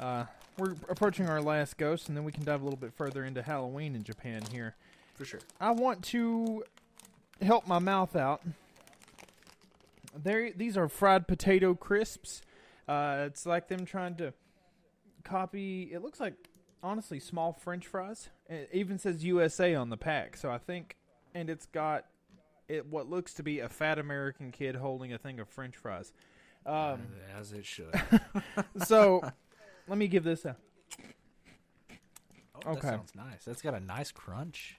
Uh, 0.00 0.24
we're 0.58 0.76
approaching 0.88 1.28
our 1.28 1.40
last 1.42 1.76
ghost, 1.76 2.08
and 2.08 2.16
then 2.16 2.22
we 2.24 2.30
can 2.32 2.44
dive 2.44 2.60
a 2.60 2.64
little 2.64 2.78
bit 2.78 2.92
further 2.92 3.24
into 3.24 3.42
Halloween 3.42 3.96
in 3.96 4.04
Japan 4.04 4.42
here. 4.52 4.76
For 5.14 5.24
sure. 5.24 5.40
I 5.60 5.72
want 5.72 6.04
to 6.04 6.62
help 7.42 7.66
my 7.66 7.80
mouth 7.80 8.14
out. 8.14 8.42
There, 10.16 10.52
these 10.52 10.76
are 10.76 10.88
fried 10.88 11.26
potato 11.26 11.74
crisps. 11.74 12.42
Uh, 12.86 13.24
it's 13.26 13.44
like 13.44 13.66
them 13.68 13.84
trying 13.84 14.14
to 14.16 14.32
copy. 15.24 15.90
It 15.92 16.02
looks 16.02 16.20
like 16.20 16.34
honestly 16.82 17.18
small 17.18 17.52
French 17.52 17.86
fries. 17.86 18.28
It 18.48 18.70
even 18.72 18.98
says 18.98 19.24
USA 19.24 19.74
on 19.74 19.90
the 19.90 19.96
pack, 19.96 20.36
so 20.36 20.50
I 20.50 20.58
think, 20.58 20.96
and 21.34 21.50
it's 21.50 21.66
got 21.66 22.06
it 22.68 22.86
what 22.86 23.08
looks 23.08 23.34
to 23.34 23.42
be 23.42 23.60
a 23.60 23.68
fat 23.68 23.98
American 23.98 24.50
kid 24.52 24.76
holding 24.76 25.12
a 25.12 25.18
thing 25.18 25.40
of 25.40 25.48
French 25.48 25.76
fries. 25.76 26.12
Um, 26.66 27.00
As 27.38 27.52
it 27.52 27.64
should. 27.64 27.94
so 28.84 29.22
let 29.86 29.98
me 29.98 30.08
give 30.08 30.24
this 30.24 30.44
a 30.44 30.56
Oh, 32.66 32.72
Okay. 32.72 32.80
That 32.80 32.82
sounds 32.82 33.14
nice. 33.14 33.44
That's 33.44 33.62
got 33.62 33.74
a 33.74 33.80
nice 33.80 34.10
crunch. 34.10 34.78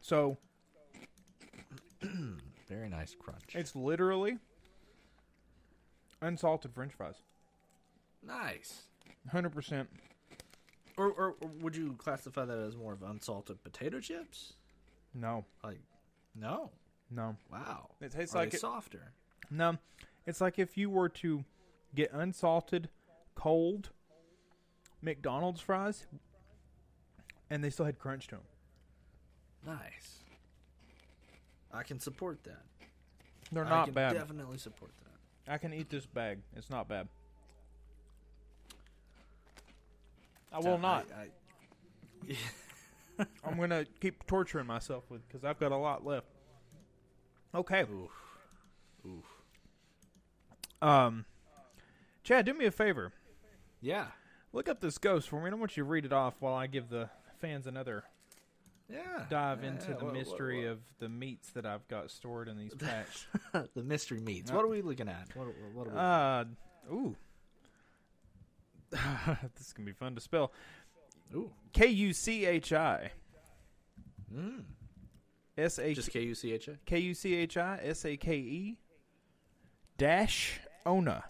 so. 0.00 0.36
Very 2.68 2.88
nice 2.88 3.14
crunch. 3.18 3.54
It's 3.54 3.74
literally 3.76 4.38
unsalted 6.22 6.72
French 6.72 6.92
fries, 6.94 7.16
nice. 8.22 8.82
hundred 9.30 9.50
percent. 9.50 9.88
Or, 11.00 11.06
or, 11.12 11.34
or 11.40 11.48
would 11.62 11.74
you 11.74 11.94
classify 11.94 12.44
that 12.44 12.58
as 12.58 12.76
more 12.76 12.92
of 12.92 13.02
unsalted 13.02 13.64
potato 13.64 14.00
chips? 14.00 14.52
No, 15.14 15.46
Like, 15.64 15.80
no. 16.34 16.70
no. 17.10 17.36
Wow. 17.50 17.88
It 18.02 18.12
tastes 18.12 18.34
Are 18.34 18.38
like 18.40 18.50
they 18.50 18.56
it- 18.56 18.60
softer. 18.60 19.12
No, 19.50 19.78
It's 20.26 20.42
like 20.42 20.58
if 20.58 20.76
you 20.76 20.90
were 20.90 21.08
to 21.08 21.42
get 21.94 22.12
unsalted, 22.12 22.90
cold 23.34 23.88
McDonald's 25.00 25.62
fries, 25.62 26.06
and 27.48 27.64
they 27.64 27.70
still 27.70 27.86
had 27.86 27.98
crunch 27.98 28.26
to 28.28 28.36
them. 28.36 28.44
Nice. 29.66 30.18
I 31.72 31.82
can 31.82 31.98
support 31.98 32.44
that. 32.44 32.62
They're 33.50 33.64
I 33.64 33.70
not 33.70 33.84
can 33.86 33.94
bad. 33.94 34.12
Definitely 34.12 34.58
support 34.58 34.92
that. 35.02 35.52
I 35.52 35.56
can 35.56 35.72
eat 35.72 35.88
this 35.88 36.04
bag. 36.04 36.40
It's 36.54 36.68
not 36.68 36.88
bad. 36.88 37.08
I 40.52 40.58
will 40.58 40.78
not. 40.78 41.06
I, 41.16 41.28
I, 43.20 43.26
I'm 43.44 43.58
gonna 43.58 43.84
keep 44.00 44.26
torturing 44.26 44.66
myself 44.66 45.04
with 45.10 45.26
because 45.28 45.44
I've 45.44 45.58
got 45.60 45.72
a 45.72 45.76
lot 45.76 46.04
left. 46.04 46.26
Okay. 47.54 47.82
Oof. 49.06 49.24
Um, 50.82 51.24
Chad, 52.22 52.46
do 52.46 52.54
me 52.54 52.66
a 52.66 52.70
favor. 52.70 53.12
yeah. 53.80 54.06
Look 54.52 54.68
up 54.68 54.80
this 54.80 54.98
ghost 54.98 55.28
for 55.28 55.38
me. 55.40 55.46
and 55.46 55.54
I 55.54 55.58
want 55.58 55.76
you 55.76 55.84
to 55.84 55.88
read 55.88 56.04
it 56.04 56.12
off 56.12 56.34
while 56.40 56.54
I 56.54 56.66
give 56.66 56.88
the 56.88 57.08
fans 57.40 57.68
another 57.68 58.02
Yeah. 58.92 59.26
dive 59.30 59.62
Yeah, 59.62 59.68
into 59.70 59.82
yeah, 59.82 59.88
the 59.90 59.94
what- 59.94 60.04
what- 60.06 60.12
mystery 60.14 60.64
what- 60.64 60.72
of 60.72 60.78
the 60.98 61.08
meats 61.08 61.50
that 61.52 61.64
I've 61.64 61.86
got 61.86 62.10
stored 62.10 62.48
in 62.48 62.58
these 62.58 62.74
packs. 62.78 63.26
the 63.52 63.82
mystery 63.84 64.18
meats. 64.20 64.50
What 64.50 64.64
are 64.64 64.68
we 64.68 64.82
looking 64.82 65.08
at? 65.08 65.28
What, 65.36 65.48
what 65.72 65.86
are 65.86 66.44
we 66.88 66.90
uh, 66.90 66.92
ooh. 66.94 67.16
this 69.56 69.66
is 69.68 69.72
gonna 69.72 69.86
be 69.86 69.92
fun 69.92 70.14
to 70.14 70.20
spell. 70.20 70.52
Ooh. 71.34 71.50
K 71.72 71.86
U 71.86 72.12
C 72.12 72.44
H 72.46 72.72
I 72.72 73.12
Mm. 74.34 74.62
S 75.58 75.78
A 75.78 75.92
Just 75.92 76.10
K 76.10 76.22
U 76.22 76.34
C 76.34 76.52
H 76.52 76.68
A? 76.68 76.78
K 76.86 76.98
U 76.98 77.14
C 77.14 77.34
H 77.34 77.56
I 77.56 77.80
S 77.82 78.04
A 78.04 78.16
K 78.16 78.36
E 78.36 78.78
dash 79.98 80.60
Ona. 80.86 81.24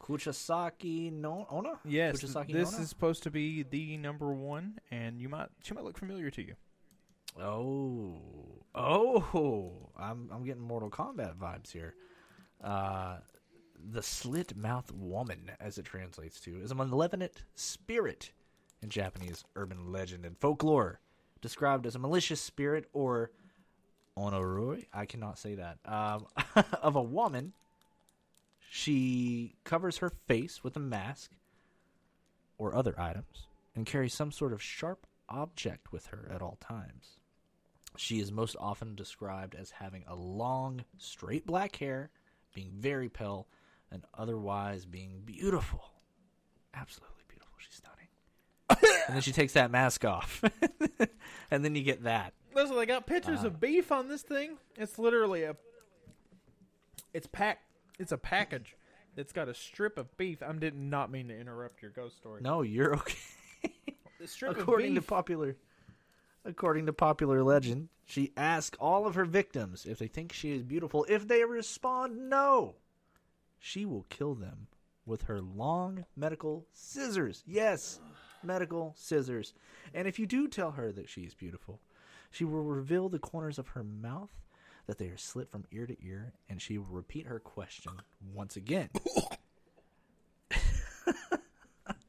Kuchisaki 0.00 1.10
no 1.12 1.46
Ona? 1.50 1.78
Yes, 1.84 2.16
Kuchisaki 2.20 2.52
this 2.52 2.72
Nona? 2.72 2.82
is 2.82 2.88
supposed 2.90 3.22
to 3.22 3.30
be 3.30 3.62
the 3.62 3.96
number 3.96 4.32
one, 4.32 4.78
and 4.90 5.20
you 5.20 5.28
might 5.28 5.48
she 5.62 5.72
might 5.74 5.84
look 5.84 5.96
familiar 5.98 6.30
to 6.30 6.42
you. 6.42 6.54
Oh, 7.40 8.18
oh! 8.74 9.90
I'm 9.98 10.28
I'm 10.32 10.44
getting 10.44 10.62
Mortal 10.62 10.90
Kombat 10.90 11.36
vibes 11.36 11.72
here. 11.72 11.94
Uh, 12.62 13.16
the 13.92 14.02
slit 14.02 14.56
mouth 14.56 14.92
woman, 14.92 15.50
as 15.60 15.78
it 15.78 15.84
translates 15.84 16.40
to, 16.40 16.60
is 16.60 16.70
a 16.70 16.74
malevolent 16.74 17.42
spirit 17.54 18.32
in 18.82 18.88
Japanese 18.88 19.44
urban 19.56 19.92
legend 19.92 20.24
and 20.24 20.38
folklore, 20.38 21.00
described 21.40 21.86
as 21.86 21.94
a 21.94 21.98
malicious 21.98 22.40
spirit 22.40 22.86
or 22.92 23.30
onoroi. 24.16 24.86
I 24.92 25.06
cannot 25.06 25.38
say 25.38 25.56
that. 25.56 25.78
Um, 25.84 26.26
of 26.82 26.96
a 26.96 27.02
woman. 27.02 27.52
She 28.70 29.54
covers 29.62 29.98
her 29.98 30.10
face 30.26 30.64
with 30.64 30.76
a 30.76 30.80
mask 30.80 31.30
or 32.58 32.74
other 32.74 32.98
items 32.98 33.46
and 33.76 33.86
carries 33.86 34.14
some 34.14 34.32
sort 34.32 34.52
of 34.52 34.62
sharp 34.62 35.06
object 35.28 35.92
with 35.92 36.06
her 36.06 36.28
at 36.32 36.42
all 36.42 36.58
times. 36.60 37.18
She 37.96 38.18
is 38.18 38.32
most 38.32 38.56
often 38.58 38.96
described 38.96 39.54
as 39.54 39.70
having 39.70 40.04
a 40.08 40.16
long, 40.16 40.84
straight 40.98 41.46
black 41.46 41.76
hair, 41.76 42.10
being 42.52 42.72
very 42.72 43.08
pale, 43.08 43.46
and 43.90 44.04
otherwise 44.16 44.84
being 44.84 45.22
beautiful. 45.24 45.92
Absolutely 46.74 47.24
beautiful. 47.28 47.54
She's 47.58 47.74
stunning. 47.74 48.08
and 49.06 49.16
then 49.16 49.22
she 49.22 49.32
takes 49.32 49.52
that 49.52 49.70
mask 49.70 50.04
off. 50.04 50.42
and 51.50 51.64
then 51.64 51.74
you 51.74 51.82
get 51.82 52.04
that. 52.04 52.32
Listen, 52.54 52.76
they 52.76 52.86
got 52.86 53.06
pictures 53.06 53.40
of 53.40 53.52
uh-huh. 53.52 53.58
beef 53.60 53.92
on 53.92 54.08
this 54.08 54.22
thing. 54.22 54.56
It's 54.76 54.98
literally 54.98 55.44
a. 55.44 55.56
It's 57.12 57.26
pack. 57.26 57.60
It's 57.98 58.12
a 58.12 58.18
package. 58.18 58.76
It's 59.16 59.32
got 59.32 59.48
a 59.48 59.54
strip 59.54 59.98
of 59.98 60.16
beef. 60.16 60.42
I 60.42 60.52
did 60.52 60.74
not 60.74 61.10
mean 61.10 61.28
to 61.28 61.38
interrupt 61.38 61.82
your 61.82 61.92
ghost 61.92 62.16
story. 62.16 62.40
No, 62.42 62.62
you're 62.62 62.94
okay. 62.96 63.18
the 64.20 64.26
strip 64.26 64.58
according 64.58 64.96
to 64.96 65.02
popular 65.02 65.56
according 66.44 66.86
to 66.86 66.92
popular 66.92 67.42
legend, 67.42 67.88
she 68.04 68.32
asks 68.36 68.76
all 68.80 69.06
of 69.06 69.14
her 69.14 69.24
victims 69.24 69.86
if 69.86 69.98
they 69.98 70.08
think 70.08 70.32
she 70.32 70.52
is 70.52 70.62
beautiful. 70.62 71.06
If 71.08 71.26
they 71.26 71.44
respond 71.44 72.28
no, 72.28 72.74
she 73.64 73.86
will 73.86 74.04
kill 74.10 74.34
them 74.34 74.66
with 75.06 75.22
her 75.22 75.40
long 75.40 76.04
medical 76.14 76.66
scissors. 76.74 77.42
Yes, 77.46 77.98
medical 78.42 78.92
scissors. 78.94 79.54
And 79.94 80.06
if 80.06 80.18
you 80.18 80.26
do 80.26 80.48
tell 80.48 80.72
her 80.72 80.92
that 80.92 81.08
she 81.08 81.22
is 81.22 81.32
beautiful, 81.32 81.80
she 82.30 82.44
will 82.44 82.62
reveal 82.62 83.08
the 83.08 83.18
corners 83.18 83.58
of 83.58 83.68
her 83.68 83.82
mouth 83.82 84.28
that 84.86 84.98
they 84.98 85.06
are 85.06 85.16
slit 85.16 85.50
from 85.50 85.64
ear 85.72 85.86
to 85.86 85.96
ear, 86.04 86.34
and 86.46 86.60
she 86.60 86.76
will 86.76 86.84
repeat 86.90 87.26
her 87.26 87.40
question 87.40 87.92
once 88.34 88.54
again. 88.56 88.90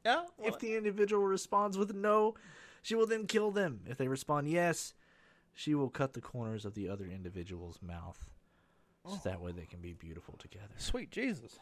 yeah, 0.05 0.23
If 0.43 0.59
the 0.59 0.75
individual 0.75 1.23
responds 1.23 1.77
with 1.77 1.95
no, 1.95 2.35
she 2.81 2.95
will 2.95 3.07
then 3.07 3.27
kill 3.27 3.51
them. 3.51 3.79
If 3.87 3.97
they 3.97 4.09
respond 4.09 4.49
yes, 4.49 4.93
she 5.53 5.73
will 5.73 5.89
cut 5.89 6.11
the 6.11 6.21
corners 6.21 6.65
of 6.65 6.73
the 6.73 6.89
other 6.89 7.05
individual's 7.05 7.79
mouth. 7.81 8.25
So 9.07 9.19
that 9.29 9.39
way 9.41 9.51
they 9.51 9.65
can 9.65 9.79
be 9.81 9.93
beautiful 9.93 10.35
together. 10.39 10.73
sweet 10.77 11.11
Jesus. 11.11 11.59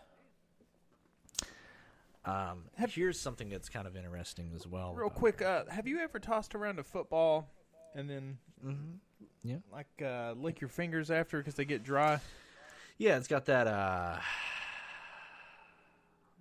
Um, 2.25 2.65
here's 2.77 3.19
something 3.19 3.49
that's 3.49 3.67
kind 3.67 3.85
of 3.85 3.97
interesting 3.97 4.51
as 4.55 4.65
well. 4.65 4.93
Real 4.93 5.09
quick, 5.09 5.41
uh, 5.41 5.65
have 5.69 5.87
you 5.87 5.99
ever 5.99 6.19
tossed 6.19 6.55
around 6.55 6.79
a 6.79 6.83
football 6.83 7.49
and 7.95 8.09
then 8.09 8.37
Mhm. 8.63 8.99
Yeah. 9.43 9.57
like 9.71 9.87
uh, 10.01 10.33
lick 10.37 10.61
your 10.61 10.69
fingers 10.69 11.11
after 11.11 11.39
because 11.39 11.55
they 11.55 11.65
get 11.65 11.83
dry? 11.83 12.21
Yeah, 12.97 13.17
it's 13.17 13.27
got 13.27 13.45
that. 13.45 13.67
Uh, 13.67 14.19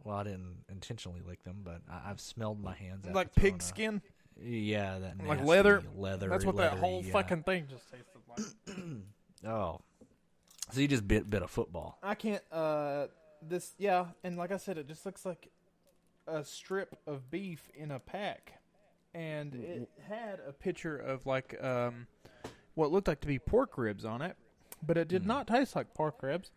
well, 0.04 0.16
I 0.18 0.22
didn't 0.24 0.64
intentionally 0.68 1.20
lick 1.26 1.42
them, 1.42 1.62
but 1.64 1.80
I, 1.90 2.10
I've 2.10 2.20
smelled 2.20 2.62
my 2.62 2.74
hands 2.74 3.04
like 3.14 3.34
pig 3.34 3.60
a- 3.60 3.64
Yeah, 4.40 4.98
that 5.00 5.26
like 5.26 5.42
leather. 5.42 5.82
leather. 5.96 6.28
That's 6.28 6.44
what 6.44 6.56
that 6.58 6.78
whole 6.78 7.02
yeah. 7.02 7.12
fucking 7.12 7.42
thing 7.42 7.66
just 7.68 7.90
tasted 7.90 8.20
like. 8.28 8.76
Oh, 9.44 9.80
so 10.72 10.80
you 10.80 10.88
just 10.88 11.06
bit 11.06 11.28
bit 11.30 11.42
a 11.42 11.48
football. 11.48 11.98
I 12.02 12.14
can't. 12.14 12.42
Uh, 12.50 13.06
this 13.40 13.74
yeah, 13.78 14.06
and 14.24 14.36
like 14.36 14.52
I 14.52 14.56
said, 14.56 14.78
it 14.78 14.88
just 14.88 15.06
looks 15.06 15.24
like 15.24 15.48
a 16.26 16.44
strip 16.44 16.98
of 17.06 17.30
beef 17.30 17.70
in 17.74 17.90
a 17.90 17.98
pack, 17.98 18.54
and 19.14 19.54
it 19.54 19.88
had 20.08 20.40
a 20.46 20.52
picture 20.52 20.96
of 20.96 21.26
like 21.26 21.62
um, 21.62 22.06
what 22.74 22.90
looked 22.92 23.08
like 23.08 23.20
to 23.20 23.26
be 23.28 23.38
pork 23.38 23.76
ribs 23.76 24.04
on 24.04 24.22
it, 24.22 24.36
but 24.86 24.96
it 24.96 25.08
did 25.08 25.26
not 25.26 25.46
taste 25.46 25.74
like 25.76 25.94
pork 25.94 26.22
ribs. 26.22 26.50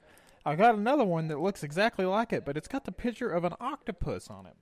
I 0.45 0.55
got 0.55 0.75
another 0.75 1.03
one 1.03 1.27
that 1.29 1.39
looks 1.39 1.63
exactly 1.63 2.05
like 2.05 2.31
it, 2.31 2.45
but 2.45 2.55
it's 2.55 2.67
got 2.67 2.85
the 2.85 2.91
picture 2.91 3.29
of 3.31 3.45
an 3.45 3.53
octopus 3.59 4.29
on 4.29 4.45
it. 4.45 4.53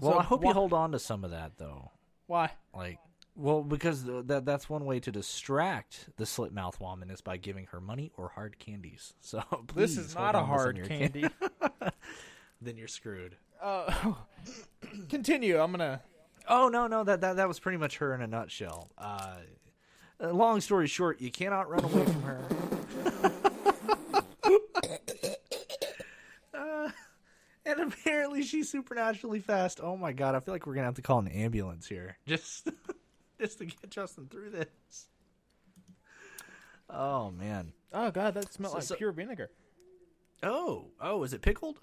Well, 0.00 0.12
So 0.14 0.18
I 0.18 0.22
hope 0.24 0.42
why- 0.42 0.50
you 0.50 0.54
hold 0.54 0.72
on 0.72 0.90
to 0.92 0.98
some 0.98 1.22
of 1.24 1.30
that 1.30 1.52
though. 1.56 1.92
Why? 2.26 2.50
Like, 2.74 2.98
well, 3.36 3.62
because 3.62 4.04
th- 4.04 4.26
that 4.26 4.44
that's 4.44 4.68
one 4.68 4.84
way 4.84 5.00
to 5.00 5.10
distract 5.12 6.08
the 6.16 6.26
slit 6.26 6.52
mouth 6.52 6.80
woman 6.80 7.10
is 7.10 7.20
by 7.20 7.36
giving 7.36 7.66
her 7.66 7.80
money 7.80 8.12
or 8.16 8.28
hard 8.28 8.58
candies. 8.58 9.14
So 9.20 9.42
This 9.74 9.96
is 9.96 10.14
not 10.14 10.34
a 10.34 10.38
on 10.38 10.44
to 10.44 10.48
some 10.48 10.54
of 10.54 10.60
hard 10.60 10.76
your 10.76 10.86
candy. 10.86 11.24
then 12.60 12.76
you're 12.76 12.88
screwed. 12.88 13.36
uh, 13.62 13.92
continue. 15.08 15.58
I'm 15.58 15.70
gonna. 15.72 16.00
Oh 16.48 16.68
no, 16.68 16.86
no, 16.86 17.04
that 17.04 17.20
that 17.22 17.36
that 17.36 17.48
was 17.48 17.58
pretty 17.58 17.78
much 17.78 17.96
her 17.98 18.14
in 18.14 18.20
a 18.22 18.26
nutshell. 18.26 18.90
Uh, 18.98 19.36
uh, 20.22 20.30
long 20.32 20.60
story 20.60 20.86
short, 20.86 21.20
you 21.20 21.30
cannot 21.30 21.68
run 21.70 21.84
away 21.84 22.04
from 22.04 22.22
her. 22.22 22.40
Uh, 26.56 26.88
and 27.66 27.80
apparently 27.80 28.42
she's 28.42 28.68
supernaturally 28.70 29.40
fast. 29.40 29.80
Oh 29.82 29.96
my 29.96 30.12
god, 30.12 30.34
I 30.34 30.40
feel 30.40 30.54
like 30.54 30.66
we're 30.66 30.74
gonna 30.74 30.86
have 30.86 30.94
to 30.96 31.02
call 31.02 31.18
an 31.18 31.28
ambulance 31.28 31.86
here 31.86 32.16
just 32.26 32.68
just 33.40 33.58
to 33.58 33.66
get 33.66 33.90
Justin 33.90 34.26
through 34.28 34.50
this. 34.50 35.08
Oh 36.90 37.30
man. 37.30 37.72
Oh 37.92 38.10
god, 38.10 38.34
that 38.34 38.52
smells 38.52 38.72
So- 38.72 38.78
like 38.78 38.84
so- 38.86 38.96
pure 38.96 39.12
vinegar. 39.12 39.50
Oh, 40.42 40.88
oh, 41.00 41.22
is 41.22 41.32
it 41.32 41.40
pickled? 41.42 41.80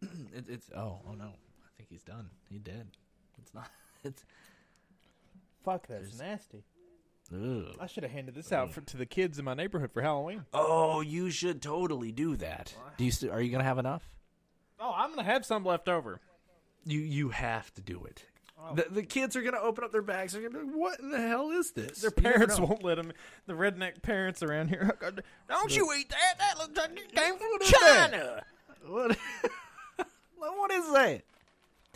it, 0.02 0.44
it's 0.48 0.70
oh, 0.76 1.00
oh 1.08 1.12
no. 1.16 1.26
I 1.26 1.68
think 1.76 1.88
he's 1.90 2.02
done. 2.02 2.30
He 2.48 2.58
dead. 2.58 2.88
It's 3.38 3.54
not. 3.54 3.68
It's 4.02 4.24
Fuck, 5.62 5.86
that's 5.88 6.18
nasty. 6.18 6.64
ugh. 7.34 7.76
I 7.78 7.86
should 7.86 8.02
have 8.02 8.10
handed 8.12 8.34
this 8.34 8.50
out 8.50 8.72
for, 8.72 8.80
to 8.80 8.96
the 8.96 9.04
kids 9.04 9.38
in 9.38 9.44
my 9.44 9.52
neighborhood 9.52 9.92
for 9.92 10.00
Halloween. 10.00 10.46
Oh, 10.54 11.02
you 11.02 11.30
should 11.30 11.60
totally 11.60 12.10
do 12.10 12.34
that. 12.36 12.74
Do 12.96 13.04
you? 13.04 13.10
St- 13.10 13.30
are 13.30 13.42
you 13.42 13.50
gonna 13.52 13.62
have 13.64 13.76
enough? 13.76 14.08
Oh, 14.80 14.94
I'm 14.96 15.10
gonna 15.10 15.24
have 15.24 15.44
some 15.44 15.66
left 15.66 15.86
over. 15.86 16.18
You 16.86 17.00
you 17.00 17.28
have 17.28 17.70
to 17.74 17.82
do 17.82 18.04
it. 18.06 18.24
The, 18.74 18.86
the 18.90 19.02
kids 19.02 19.34
are 19.36 19.42
gonna 19.42 19.58
open 19.60 19.84
up 19.84 19.92
their 19.92 20.02
bags. 20.02 20.32
They're 20.32 20.42
gonna 20.48 20.64
be 20.64 20.70
like, 20.70 20.76
"What 20.76 21.00
in 21.00 21.10
the 21.10 21.20
hell 21.20 21.50
is 21.50 21.72
this?" 21.72 22.00
Their 22.00 22.10
parents 22.10 22.58
won't 22.60 22.84
let 22.84 22.96
them. 22.96 23.12
The 23.46 23.54
redneck 23.54 24.02
parents 24.02 24.42
around 24.42 24.68
here. 24.68 24.96
Don't 25.48 25.76
you 25.76 25.92
eat 25.98 26.08
that? 26.10 26.38
That 26.38 26.58
looks 26.58 26.76
like 26.78 26.90
it 26.98 27.12
came 27.14 27.34
from? 27.36 27.58
China. 27.62 28.42
What? 28.86 29.16
What 30.38 30.70
is 30.70 30.90
that? 30.92 31.22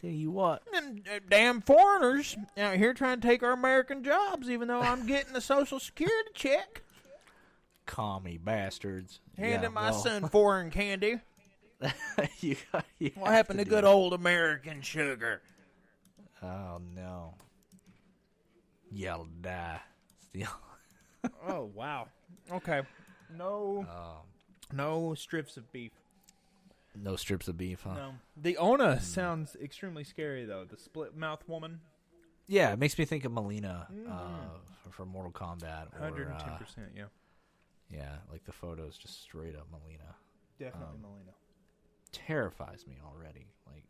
Tell 0.01 0.11
you 0.11 0.31
what. 0.31 0.63
Them 0.73 1.03
uh, 1.11 1.21
damn 1.31 1.61
foreigners 1.63 2.37
out 2.59 2.77
here 2.77 2.93
trying 2.93 3.21
to 3.21 3.27
take 3.27 3.43
our 3.43 3.53
American 3.53 4.05
jobs, 4.05 4.51
even 4.51 4.69
though 4.69 4.81
I'm 4.81 5.07
getting 5.07 5.35
a 5.35 5.41
Social 5.41 5.81
Security 5.81 6.31
check. 6.35 6.83
commie 7.87 8.37
bastards. 8.39 9.21
Handing 9.39 9.63
Yeah, 9.63 9.69
my 9.69 9.91
well, 9.91 9.99
son 10.01 10.29
foreign 10.31 10.71
candy. 10.71 11.21
you, 12.41 12.57
you 12.99 13.13
What 13.17 13.31
happened 13.33 13.59
to 13.61 13.65
do 13.65 13.71
good 13.71 13.85
that. 13.85 13.91
old 13.91 14.13
American 14.13 14.83
sugar? 14.83 15.41
Oh 16.45 16.81
no. 16.95 17.35
You'll 18.91 19.29
die. 19.41 19.81
Still. 20.23 20.49
oh 21.49 21.71
wow. 21.75 22.09
Okay. 22.53 22.83
No. 23.37 23.87
Oh. 23.91 24.23
No 24.73 25.15
strips 25.15 25.57
of 25.57 25.71
beef. 25.73 25.93
No 26.95 27.17
strips 27.17 27.49
of 27.49 27.57
beef, 27.57 27.83
huh? 27.83 27.95
No. 27.95 28.15
The 28.37 28.57
Ona 28.57 29.01
sounds 29.01 29.57
extremely 29.63 30.05
scary 30.05 30.45
though. 30.45 30.65
The 30.65 30.77
split 30.77 31.17
mouth 31.17 31.43
woman. 31.49 31.81
Yeah, 32.47 32.73
it 32.73 32.79
makes 32.79 32.99
me 32.99 33.05
think 33.05 33.25
of 33.25 33.33
Mileena 33.33 33.87
uh, 34.09 34.91
from 34.91 35.09
Mortal 35.09 35.33
Kombat. 35.33 35.95
Or, 35.95 36.01
Hundred 36.01 36.29
and 36.29 36.39
ten 36.39 36.51
uh, 36.51 36.59
percent. 36.59 36.89
Yeah. 36.95 37.05
yeah, 37.91 38.17
like 38.31 38.45
the 38.45 38.53
photos, 38.53 38.99
just 38.99 39.23
straight 39.23 39.57
up 39.57 39.67
Mileena. 39.73 40.15
Definitely 40.59 40.99
um, 41.03 41.11
Mileena. 41.11 41.33
Terrifies 42.13 42.87
me 42.87 42.97
already. 43.05 43.47
Like, 43.67 43.85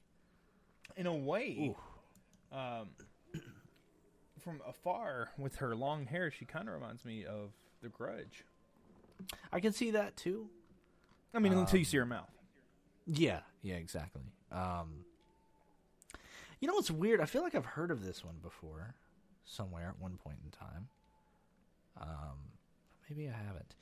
In 0.97 1.07
a 1.07 1.15
way, 1.15 1.75
um, 2.55 2.89
from 4.41 4.61
afar 4.67 5.31
with 5.39 5.57
her 5.57 5.75
long 5.75 6.07
hair, 6.07 6.31
she 6.31 6.45
kind 6.45 6.69
of 6.69 6.75
reminds 6.75 7.05
me 7.05 7.25
of 7.25 7.51
the 7.83 7.89
Grudge. 7.89 8.45
I 9.53 9.61
can 9.61 9.73
see 9.73 9.91
that 9.93 10.17
too. 10.17 10.49
I 11.35 11.39
mean, 11.39 11.53
until 11.53 11.79
you 11.79 11.83
Um, 11.83 11.85
see 11.87 11.97
her 11.99 12.07
mouth. 12.07 12.31
Yeah, 13.07 13.41
yeah, 13.63 13.75
exactly. 13.75 14.23
Um, 14.53 15.05
you 16.61 16.69
know 16.69 16.75
what's 16.75 16.91
weird? 16.91 17.21
I 17.21 17.27
feel 17.27 17.43
like 17.43 17.55
I've 17.55 17.65
heard 17.67 17.91
of 17.91 18.05
this 18.05 18.25
one 18.25 18.37
before, 18.43 18.95
somewhere 19.45 19.89
at 19.89 19.99
one 20.01 20.17
point 20.17 20.39
in 20.45 20.51
time. 20.51 20.89
Um, 22.01 22.39
maybe 23.09 23.29
I 23.29 23.33
haven't. 23.33 23.75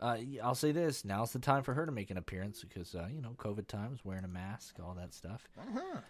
Uh, 0.00 0.18
I'll 0.44 0.54
say 0.54 0.72
this: 0.72 1.04
now's 1.04 1.32
the 1.32 1.38
time 1.38 1.62
for 1.62 1.74
her 1.74 1.86
to 1.86 1.92
make 1.92 2.10
an 2.10 2.18
appearance 2.18 2.62
because 2.62 2.94
uh, 2.94 3.08
you 3.12 3.20
know 3.20 3.34
COVID 3.38 3.66
times, 3.66 4.00
wearing 4.04 4.24
a 4.24 4.28
mask, 4.28 4.76
all 4.84 4.94
that 4.94 5.14
stuff. 5.14 5.48
Uh-huh. 5.58 6.00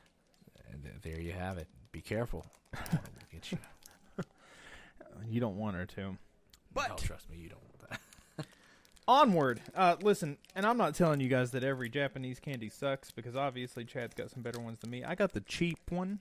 And 0.71 0.83
th- 0.83 0.97
there 1.03 1.21
you 1.21 1.33
have 1.33 1.57
it. 1.59 1.69
Be 1.93 2.01
careful. 2.01 2.47
Get 3.33 3.53
you. 3.53 3.59
You 5.29 5.41
don't 5.41 5.59
want 5.59 5.77
her 5.77 5.85
to. 5.85 6.17
But 6.73 6.97
trust 6.99 7.29
me, 7.29 7.37
you 7.39 7.49
don't 7.49 7.61
want 7.65 7.91
that. 8.37 8.47
Onward. 9.09 9.61
Uh, 9.75 9.97
listen, 10.01 10.39
and 10.55 10.65
I'm 10.65 10.77
not 10.79 10.95
telling 10.95 11.21
you 11.21 11.29
guys 11.29 11.51
that 11.51 11.65
every 11.65 11.89
Japanese 11.89 12.39
candy 12.39 12.69
sucks 12.69 13.11
because 13.11 13.35
obviously 13.35 13.85
Chad's 13.85 14.15
got 14.15 14.31
some 14.31 14.43
better 14.43 14.61
ones 14.61 14.79
than 14.79 14.91
me. 14.91 15.03
I 15.05 15.17
got 15.17 15.33
the 15.33 15.41
cheap 15.41 15.79
one, 15.91 16.21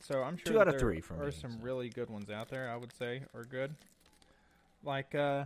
so 0.00 0.22
I'm 0.22 0.36
sure 0.36 0.52
Two 0.52 0.60
out 0.60 0.68
of 0.68 0.74
there 0.74 0.80
three 0.80 1.02
are 1.18 1.26
me, 1.26 1.32
some 1.32 1.52
so. 1.52 1.58
really 1.62 1.88
good 1.88 2.10
ones 2.10 2.30
out 2.30 2.50
there. 2.50 2.70
I 2.70 2.76
would 2.76 2.92
say 2.92 3.22
are 3.34 3.44
good. 3.44 3.74
Like, 4.84 5.14
uh, 5.14 5.44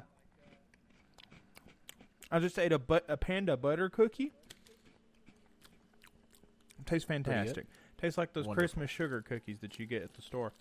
I 2.30 2.38
just 2.40 2.58
ate 2.58 2.72
a 2.72 2.78
but 2.78 3.04
a 3.08 3.16
panda 3.16 3.56
butter 3.56 3.88
cookie. 3.88 4.32
tastes 6.86 7.06
good. 7.06 7.24
fantastic. 7.24 7.66
Tastes 8.02 8.18
like 8.18 8.32
those 8.32 8.46
Wonderful. 8.46 8.60
Christmas 8.60 8.90
sugar 8.90 9.22
cookies 9.22 9.60
that 9.60 9.78
you 9.78 9.86
get 9.86 10.02
at 10.02 10.12
the 10.14 10.22
store. 10.22 10.52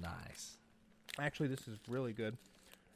Nice. 0.00 0.56
Actually, 1.18 1.48
this 1.48 1.68
is 1.68 1.78
really 1.88 2.14
good, 2.14 2.38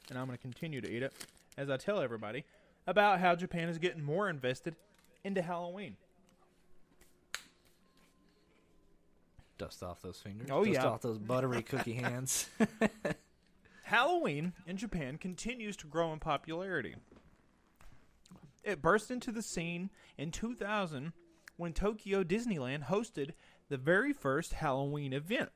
and 0.09 0.19
I'm 0.19 0.25
going 0.27 0.39
to 0.39 0.43
continue 0.43 0.81
to 0.81 0.91
eat 0.91 1.03
it 1.03 1.13
as 1.59 1.69
I 1.69 1.77
tell 1.77 2.01
everybody 2.01 2.45
about 2.87 3.21
how 3.21 3.37
Japan 3.37 3.69
is 3.69 3.77
getting 3.77 4.03
more 4.03 4.31
invested 4.31 4.75
into 5.23 5.43
Halloween. 5.43 5.97
Dust 9.59 9.83
off 9.83 10.01
those 10.01 10.19
fingers. 10.19 10.49
Oh, 10.51 10.65
Dust 10.65 10.75
yeah. 10.75 10.87
off 10.87 11.03
those 11.03 11.19
buttery 11.19 11.63
cookie 11.63 11.93
hands. 11.95 12.49
Halloween 13.83 14.55
in 14.67 14.79
Japan 14.79 15.19
continues 15.19 15.77
to 15.77 15.87
grow 15.87 16.13
in 16.15 16.21
popularity. 16.21 16.95
It 18.65 18.81
burst 18.81 19.11
into 19.11 19.31
the 19.31 19.43
scene 19.43 19.91
in 20.17 20.31
2000 20.31 21.13
when 21.59 21.73
Tokyo 21.73 22.23
Disneyland 22.23 22.85
hosted 22.87 23.33
the 23.69 23.77
very 23.77 24.13
first 24.13 24.55
Halloween 24.55 25.13
event. 25.13 25.51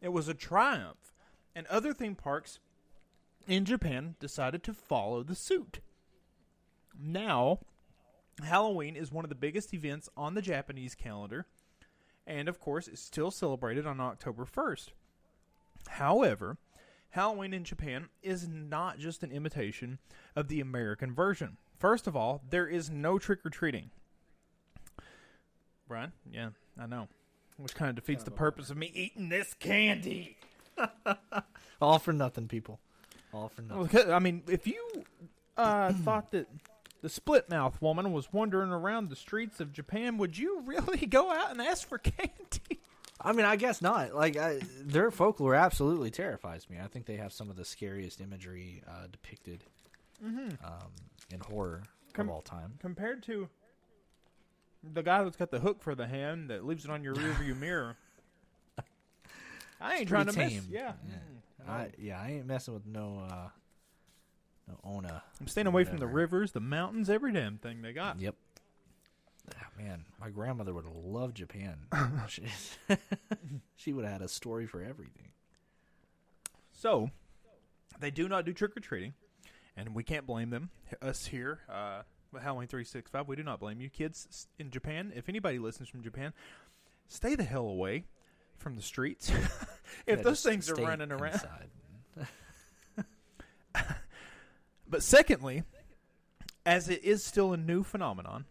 It 0.00 0.10
was 0.10 0.28
a 0.28 0.34
triumph, 0.34 1.12
and 1.54 1.66
other 1.66 1.92
theme 1.92 2.14
parks 2.14 2.58
in 3.46 3.64
Japan 3.64 4.14
decided 4.20 4.62
to 4.64 4.72
follow 4.72 5.22
the 5.22 5.34
suit. 5.34 5.80
Now, 6.98 7.60
Halloween 8.42 8.96
is 8.96 9.12
one 9.12 9.24
of 9.24 9.28
the 9.28 9.34
biggest 9.34 9.74
events 9.74 10.08
on 10.16 10.34
the 10.34 10.42
Japanese 10.42 10.94
calendar, 10.94 11.46
and 12.26 12.48
of 12.48 12.60
course, 12.60 12.88
is 12.88 13.00
still 13.00 13.30
celebrated 13.30 13.86
on 13.86 14.00
October 14.00 14.44
1st. 14.44 14.88
However, 15.88 16.58
Halloween 17.10 17.52
in 17.52 17.64
Japan 17.64 18.08
is 18.22 18.46
not 18.46 18.98
just 18.98 19.22
an 19.22 19.32
imitation 19.32 19.98
of 20.36 20.48
the 20.48 20.60
American 20.60 21.12
version. 21.12 21.56
First 21.76 22.06
of 22.06 22.14
all, 22.14 22.42
there 22.48 22.68
is 22.68 22.88
no 22.88 23.18
trick 23.18 23.44
or 23.44 23.50
treating. 23.50 23.90
Brian? 25.90 26.12
Yeah, 26.32 26.50
I 26.80 26.86
know. 26.86 27.08
Which 27.58 27.74
kind 27.74 27.90
of 27.90 27.96
defeats 27.96 28.22
the 28.22 28.30
purpose 28.30 28.70
of 28.70 28.76
me 28.76 28.90
eating 28.94 29.28
this 29.28 29.52
candy. 29.54 30.36
All 31.82 31.98
for 31.98 32.12
nothing, 32.12 32.46
people. 32.48 32.78
All 33.34 33.48
for 33.48 33.62
nothing. 33.62 33.76
Well, 33.78 33.88
'cause- 33.88 34.08
I 34.08 34.18
mean, 34.20 34.42
if 34.48 34.66
you 34.68 35.04
uh, 35.56 35.92
thought 36.04 36.30
that 36.30 36.46
the 37.02 37.08
split 37.08 37.50
mouth 37.50 37.82
woman 37.82 38.12
was 38.12 38.32
wandering 38.32 38.70
around 38.70 39.08
the 39.10 39.16
streets 39.16 39.58
of 39.60 39.72
Japan, 39.72 40.16
would 40.18 40.38
you 40.38 40.60
really 40.64 41.06
go 41.06 41.30
out 41.32 41.50
and 41.50 41.60
ask 41.60 41.88
for 41.88 41.98
candy? 41.98 42.80
I 43.20 43.32
mean, 43.32 43.44
I 43.44 43.56
guess 43.56 43.82
not. 43.82 44.14
Like 44.14 44.36
I, 44.36 44.60
their 44.80 45.10
folklore 45.10 45.54
absolutely 45.56 46.10
terrifies 46.10 46.70
me. 46.70 46.78
I 46.82 46.86
think 46.86 47.04
they 47.06 47.16
have 47.16 47.32
some 47.32 47.50
of 47.50 47.56
the 47.56 47.64
scariest 47.66 48.20
imagery 48.20 48.82
uh, 48.88 49.08
depicted 49.10 49.64
um, 50.24 50.92
in 51.30 51.40
horror 51.40 51.82
Com- 52.14 52.28
of 52.28 52.34
all 52.34 52.42
time. 52.42 52.74
Compared 52.78 53.22
to 53.24 53.48
the 54.82 55.02
guy 55.02 55.22
that's 55.22 55.36
got 55.36 55.50
the 55.50 55.60
hook 55.60 55.82
for 55.82 55.94
the 55.94 56.06
hand 56.06 56.50
that 56.50 56.64
leaves 56.64 56.84
it 56.84 56.90
on 56.90 57.02
your 57.02 57.14
rearview 57.14 57.56
mirror. 57.58 57.96
I 59.80 59.96
ain't 59.96 60.08
trying 60.08 60.26
to 60.26 60.32
Pretty 60.32 60.54
mess. 60.54 60.64
tame. 60.64 60.72
Yeah. 60.72 60.92
Yeah. 61.08 61.70
I, 61.70 61.88
yeah, 61.98 62.20
I 62.20 62.30
ain't 62.32 62.46
messing 62.46 62.74
with 62.74 62.86
no 62.86 63.22
uh, 63.30 63.48
no 64.68 64.78
Ona. 64.84 65.22
I'm 65.40 65.46
staying 65.48 65.66
away 65.66 65.84
from 65.84 65.98
the 65.98 66.06
rivers, 66.06 66.52
the 66.52 66.60
mountains, 66.60 67.10
every 67.10 67.32
damn 67.32 67.58
thing 67.58 67.82
they 67.82 67.92
got. 67.92 68.20
Yep. 68.20 68.34
Ah, 69.54 69.66
man, 69.78 70.04
my 70.20 70.30
grandmother 70.30 70.72
would 70.72 70.84
have 70.84 70.94
loved 70.94 71.36
Japan. 71.36 71.78
she, 72.28 72.44
she 73.76 73.92
would 73.92 74.04
have 74.04 74.12
had 74.12 74.22
a 74.22 74.28
story 74.28 74.66
for 74.66 74.82
everything. 74.82 75.28
So, 76.72 77.10
they 77.98 78.10
do 78.10 78.28
not 78.28 78.44
do 78.44 78.52
trick 78.52 78.76
or 78.76 78.80
treating, 78.80 79.14
and 79.76 79.94
we 79.94 80.02
can't 80.02 80.26
blame 80.26 80.50
them. 80.50 80.70
Us 81.02 81.26
here, 81.26 81.60
uh, 81.68 82.02
Halloween 82.40 82.68
three 82.68 82.84
six 82.84 83.10
five, 83.10 83.28
we 83.28 83.36
do 83.36 83.42
not 83.42 83.60
blame 83.60 83.80
you, 83.80 83.88
kids 83.88 84.48
in 84.58 84.70
Japan. 84.70 85.12
If 85.14 85.28
anybody 85.28 85.58
listens 85.58 85.88
from 85.88 86.02
Japan, 86.02 86.32
stay 87.08 87.34
the 87.34 87.44
hell 87.44 87.66
away 87.66 88.04
from 88.58 88.76
the 88.76 88.82
streets. 88.82 89.30
if 90.06 90.18
Yeah, 90.18 90.22
those 90.22 90.42
things 90.42 90.68
are 90.70 90.74
running 90.74 91.12
around. 91.12 91.40
But 94.90 95.04
secondly, 95.04 95.62
as 96.66 96.88
it 96.88 97.04
is 97.04 97.22
still 97.22 97.52
a 97.52 97.56
new 97.56 97.84
phenomenon, 97.84 98.44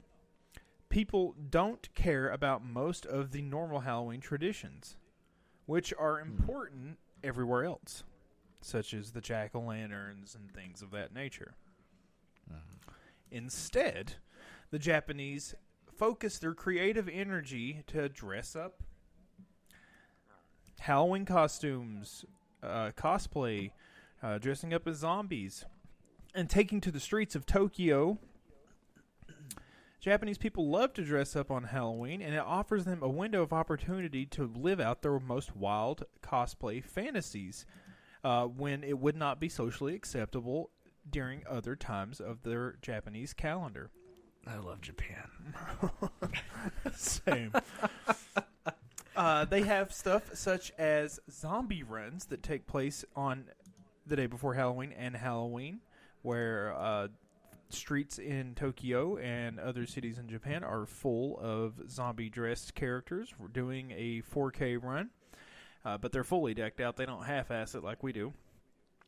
people 0.88 1.36
don't 1.50 1.94
care 1.96 2.30
about 2.30 2.64
most 2.64 3.06
of 3.06 3.32
the 3.32 3.42
normal 3.42 3.82
Halloween 3.82 4.22
traditions, 4.22 4.96
which 5.66 5.94
are 6.00 6.22
important 6.22 6.98
everywhere 7.22 7.66
else, 7.66 8.04
such 8.62 8.94
as 8.94 9.12
the 9.12 9.20
jack 9.20 9.52
o' 9.54 9.60
lanterns 9.60 10.34
and 10.34 10.50
things 10.54 10.82
of 10.82 10.92
that 10.92 11.14
nature. 11.14 11.56
Instead, 13.32 14.16
the 14.72 14.80
Japanese 14.80 15.56
focus 15.98 16.40
their 16.40 16.54
creative 16.54 17.10
energy 17.10 17.84
to 17.88 18.08
dress 18.10 18.56
up 18.56 18.84
Halloween 20.80 21.26
costumes, 21.26 22.26
uh, 22.64 22.92
cosplay, 22.98 23.72
uh, 24.24 24.38
dressing 24.38 24.74
up 24.74 24.88
as 24.88 24.98
zombies, 24.98 25.66
and 26.34 26.50
taking 26.50 26.82
to 26.82 26.92
the 26.92 27.00
streets 27.00 27.36
of 27.36 27.46
Tokyo. 27.46 28.18
Japanese 30.00 30.38
people 30.38 30.70
love 30.70 30.94
to 30.94 31.04
dress 31.04 31.36
up 31.36 31.52
on 31.52 31.66
Halloween, 31.66 32.22
and 32.22 32.34
it 32.34 32.40
offers 32.40 32.86
them 32.86 33.04
a 33.04 33.10
window 33.10 33.42
of 33.42 33.52
opportunity 33.52 34.26
to 34.28 34.50
live 34.56 34.80
out 34.80 35.02
their 35.02 35.20
most 35.20 35.56
wild 35.56 36.06
cosplay 36.24 36.82
fantasies 36.82 37.66
uh, 38.24 38.46
when 38.46 38.84
it 38.84 38.98
would 38.98 39.18
not 39.18 39.40
be 39.40 39.50
socially 39.50 39.96
acceptable 39.96 40.70
during 41.12 41.44
other 41.50 41.76
times 41.76 42.20
of 42.20 42.44
their 42.44 42.78
Japanese 42.82 43.34
calendar. 43.34 43.90
I 44.48 44.58
love 44.58 44.82
Japan. 44.82 45.30
Same. 46.96 47.54
uh, 49.16 49.46
they 49.46 49.62
have 49.62 49.94
stuff 49.94 50.34
such 50.34 50.72
as 50.78 51.20
zombie 51.30 51.84
runs 51.84 52.26
that 52.26 52.42
take 52.42 52.66
place 52.66 53.06
on 53.16 53.46
the 54.08 54.16
day 54.16 54.26
before 54.26 54.54
Halloween 54.54 54.94
and 54.98 55.16
Halloween, 55.16 55.82
where 56.22 56.74
uh, 56.78 57.08
streets 57.70 58.18
in 58.18 58.56
Tokyo 58.56 59.18
and 59.18 59.60
other 59.60 59.86
cities 59.86 60.18
in 60.18 60.28
Japan 60.28 60.64
are 60.64 60.86
full 60.86 61.38
of 61.40 61.74
zombie 61.90 62.30
dressed 62.30 62.74
characters. 62.76 63.34
We're 63.38 63.48
doing 63.48 63.92
a 63.92 64.22
4K 64.34 64.82
run, 64.82 65.10
uh, 65.86 65.98
but 65.98 66.12
they're 66.12 66.24
fully 66.24 66.54
decked 66.54 66.80
out. 66.80 66.96
They 66.96 67.06
don't 67.06 67.24
half 67.24 67.52
ass 67.52 67.76
it 67.76 67.84
like 67.84 68.02
we 68.04 68.12
do. 68.12 68.34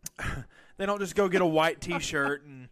they 0.77 0.85
don't 0.85 0.99
just 0.99 1.15
go 1.15 1.27
get 1.27 1.41
a 1.41 1.45
white 1.45 1.81
T-shirt 1.81 2.43
and 2.45 2.69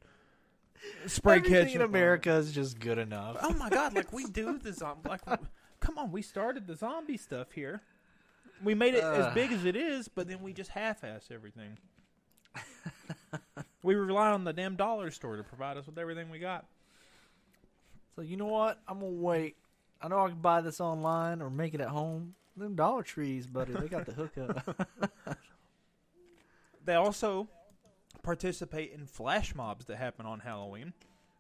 spray 1.06 1.38
Everything 1.38 1.76
in. 1.76 1.82
America 1.82 2.32
is 2.34 2.52
just 2.52 2.80
good 2.80 2.98
enough. 2.98 3.38
Oh 3.42 3.54
my 3.54 3.70
god! 3.70 3.96
Like 3.96 4.12
we 4.14 4.26
do 4.32 4.58
the 4.58 4.74
zombie. 4.74 5.10
Like, 5.10 5.22
come 5.80 5.98
on, 5.98 6.12
we 6.12 6.22
started 6.22 6.68
the 6.68 6.76
zombie 6.76 7.18
stuff 7.18 7.52
here. 7.52 7.82
We 8.64 8.76
made 8.76 8.94
it 8.94 9.04
as 9.04 9.34
big 9.34 9.52
as 9.52 9.64
it 9.64 9.78
is, 9.78 10.10
but 10.10 10.28
then 10.28 10.42
we 10.42 10.52
just 10.52 10.72
half-ass 10.72 11.30
everything. 11.32 11.78
we 13.84 13.96
rely 13.96 14.32
on 14.32 14.44
the 14.44 14.52
damn 14.52 14.76
dollar 14.76 15.12
store 15.12 15.38
to 15.38 15.44
provide 15.44 15.78
us 15.78 15.86
with 15.86 15.98
everything 15.98 16.30
we 16.30 16.40
got. 16.40 16.66
So 18.16 18.22
you 18.22 18.36
know 18.36 18.48
what? 18.48 18.82
I'm 18.86 19.00
gonna 19.00 19.12
wait. 19.12 19.56
I 20.02 20.10
know 20.10 20.26
I 20.26 20.30
can 20.30 20.42
buy 20.42 20.60
this 20.60 20.82
online 20.82 21.42
or 21.42 21.50
make 21.50 21.74
it 21.74 21.80
at 21.80 21.88
home. 21.88 22.36
Them 22.58 22.76
Dollar 22.76 23.04
Trees, 23.04 23.48
buddy, 23.48 23.72
they 23.74 23.88
got 23.88 24.06
the 24.06 24.12
hookup. 24.12 24.76
They 26.84 26.96
also 26.96 27.48
participate 28.24 28.92
in 28.92 29.06
flash 29.06 29.54
mobs 29.56 29.86
that 29.86 29.98
happen 29.98 30.26
on 30.26 30.40
Halloween, 30.40 30.94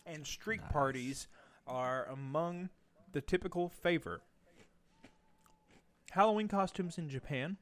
and 0.06 0.26
streak 0.26 0.62
Nice. 0.62 0.72
parties 0.72 1.28
are 1.68 2.06
among 2.06 2.70
the 3.12 3.22
typical 3.22 3.70
favor. 3.70 4.22
Halloween 6.12 6.48
costumes 6.48 6.98
in 6.98 7.10
Japan 7.10 7.58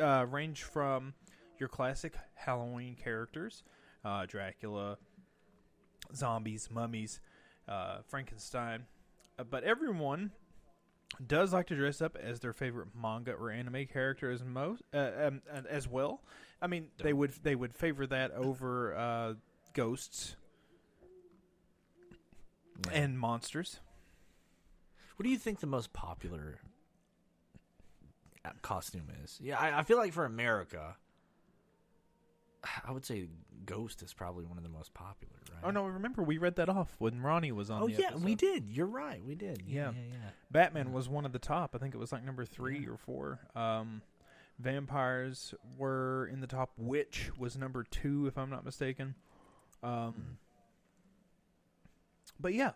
uh, 0.00 0.26
range 0.30 0.62
from 0.62 1.14
your 1.58 1.68
classic 1.68 2.14
Halloween 2.34 2.94
characters, 2.94 3.62
uh, 4.04 4.26
Dracula, 4.26 4.96
zombies, 6.14 6.68
mummies, 6.70 7.20
uh, 7.68 7.98
Frankenstein, 8.06 8.86
uh, 9.38 9.44
but 9.44 9.64
everyone 9.64 10.30
does 11.26 11.52
like 11.52 11.66
to 11.68 11.76
dress 11.76 12.00
up 12.00 12.16
as 12.16 12.40
their 12.40 12.52
favorite 12.52 12.88
manga 12.94 13.32
or 13.32 13.50
anime 13.50 13.86
character 13.86 14.30
as 14.30 14.44
most 14.44 14.82
uh, 14.94 15.10
um, 15.26 15.42
as 15.68 15.88
well. 15.88 16.22
I 16.60 16.66
mean, 16.66 16.88
they 16.98 17.12
would 17.12 17.32
they 17.42 17.54
would 17.54 17.74
favor 17.74 18.06
that 18.06 18.32
over 18.32 18.96
uh, 18.96 19.34
ghosts 19.74 20.36
and 22.92 23.18
monsters. 23.18 23.80
What 25.16 25.24
do 25.24 25.30
you 25.30 25.38
think 25.38 25.60
the 25.60 25.66
most 25.66 25.92
popular 25.92 26.60
uh, 28.44 28.50
costume 28.62 29.08
is? 29.24 29.38
Yeah, 29.42 29.58
I, 29.58 29.80
I 29.80 29.82
feel 29.82 29.96
like 29.96 30.12
for 30.12 30.24
America, 30.24 30.96
I 32.86 32.90
would 32.92 33.04
say 33.04 33.28
Ghost 33.66 34.02
is 34.02 34.12
probably 34.12 34.44
one 34.44 34.56
of 34.56 34.62
the 34.64 34.68
most 34.70 34.92
popular. 34.94 35.34
Right? 35.50 35.60
Oh 35.64 35.70
no! 35.70 35.86
Remember 35.86 36.22
we 36.22 36.38
read 36.38 36.56
that 36.56 36.68
off 36.68 36.94
when 36.98 37.20
Ronnie 37.20 37.52
was 37.52 37.70
on. 37.70 37.82
Oh 37.82 37.86
yeah, 37.86 38.14
we 38.16 38.34
did. 38.34 38.68
You're 38.70 38.86
right. 38.86 39.24
We 39.24 39.34
did. 39.34 39.62
Yeah, 39.66 39.90
Yeah. 39.90 39.90
yeah, 39.90 40.02
yeah. 40.12 40.30
Batman 40.50 40.92
was 40.92 41.08
one 41.08 41.24
of 41.24 41.32
the 41.32 41.38
top. 41.38 41.74
I 41.74 41.78
think 41.78 41.94
it 41.94 41.98
was 41.98 42.12
like 42.12 42.24
number 42.24 42.44
three 42.44 42.86
or 42.86 42.96
four. 42.96 43.38
Um, 43.54 44.02
vampires 44.58 45.54
were 45.76 46.28
in 46.32 46.40
the 46.40 46.46
top. 46.46 46.72
Witch 46.76 47.30
was 47.38 47.56
number 47.56 47.84
two, 47.84 48.26
if 48.26 48.36
I'm 48.38 48.50
not 48.50 48.64
mistaken. 48.64 49.14
Um, 49.82 50.38
but 52.40 52.54
yeah. 52.54 52.72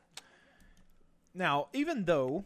Now, 1.35 1.69
even 1.73 2.05
though 2.05 2.45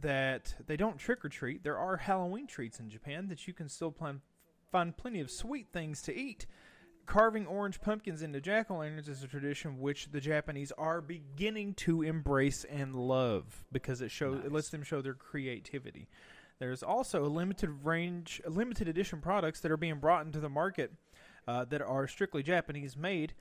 that 0.00 0.54
they 0.66 0.76
don't 0.76 0.98
trick 0.98 1.24
or 1.24 1.28
treat, 1.28 1.62
there 1.62 1.78
are 1.78 1.96
Halloween 1.98 2.46
treats 2.46 2.80
in 2.80 2.88
Japan 2.88 3.28
that 3.28 3.46
you 3.46 3.52
can 3.52 3.68
still 3.68 3.90
plan, 3.92 4.22
find 4.72 4.96
plenty 4.96 5.20
of 5.20 5.30
sweet 5.30 5.68
things 5.72 6.02
to 6.02 6.14
eat. 6.16 6.46
Carving 7.06 7.46
orange 7.46 7.80
pumpkins 7.80 8.22
into 8.22 8.40
jack 8.40 8.70
o' 8.70 8.78
lanterns 8.78 9.08
is 9.08 9.22
a 9.22 9.28
tradition 9.28 9.78
which 9.78 10.10
the 10.10 10.20
Japanese 10.20 10.72
are 10.78 11.00
beginning 11.00 11.74
to 11.74 12.02
embrace 12.02 12.64
and 12.64 12.94
love 12.96 13.64
because 13.70 14.00
it 14.00 14.10
shows 14.10 14.42
it 14.44 14.52
lets 14.52 14.70
them 14.70 14.82
show 14.82 15.02
their 15.02 15.14
creativity. 15.14 16.08
There's 16.58 16.82
also 16.82 17.24
a 17.24 17.28
limited 17.28 17.70
range, 17.84 18.40
limited 18.46 18.88
edition 18.88 19.20
products 19.20 19.60
that 19.60 19.70
are 19.70 19.76
being 19.76 19.98
brought 19.98 20.24
into 20.24 20.40
the 20.40 20.48
market 20.48 20.92
uh, 21.46 21.64
that 21.66 21.82
are 21.82 22.06
strictly 22.06 22.42
Japanese 22.42 22.96
made, 22.96 23.34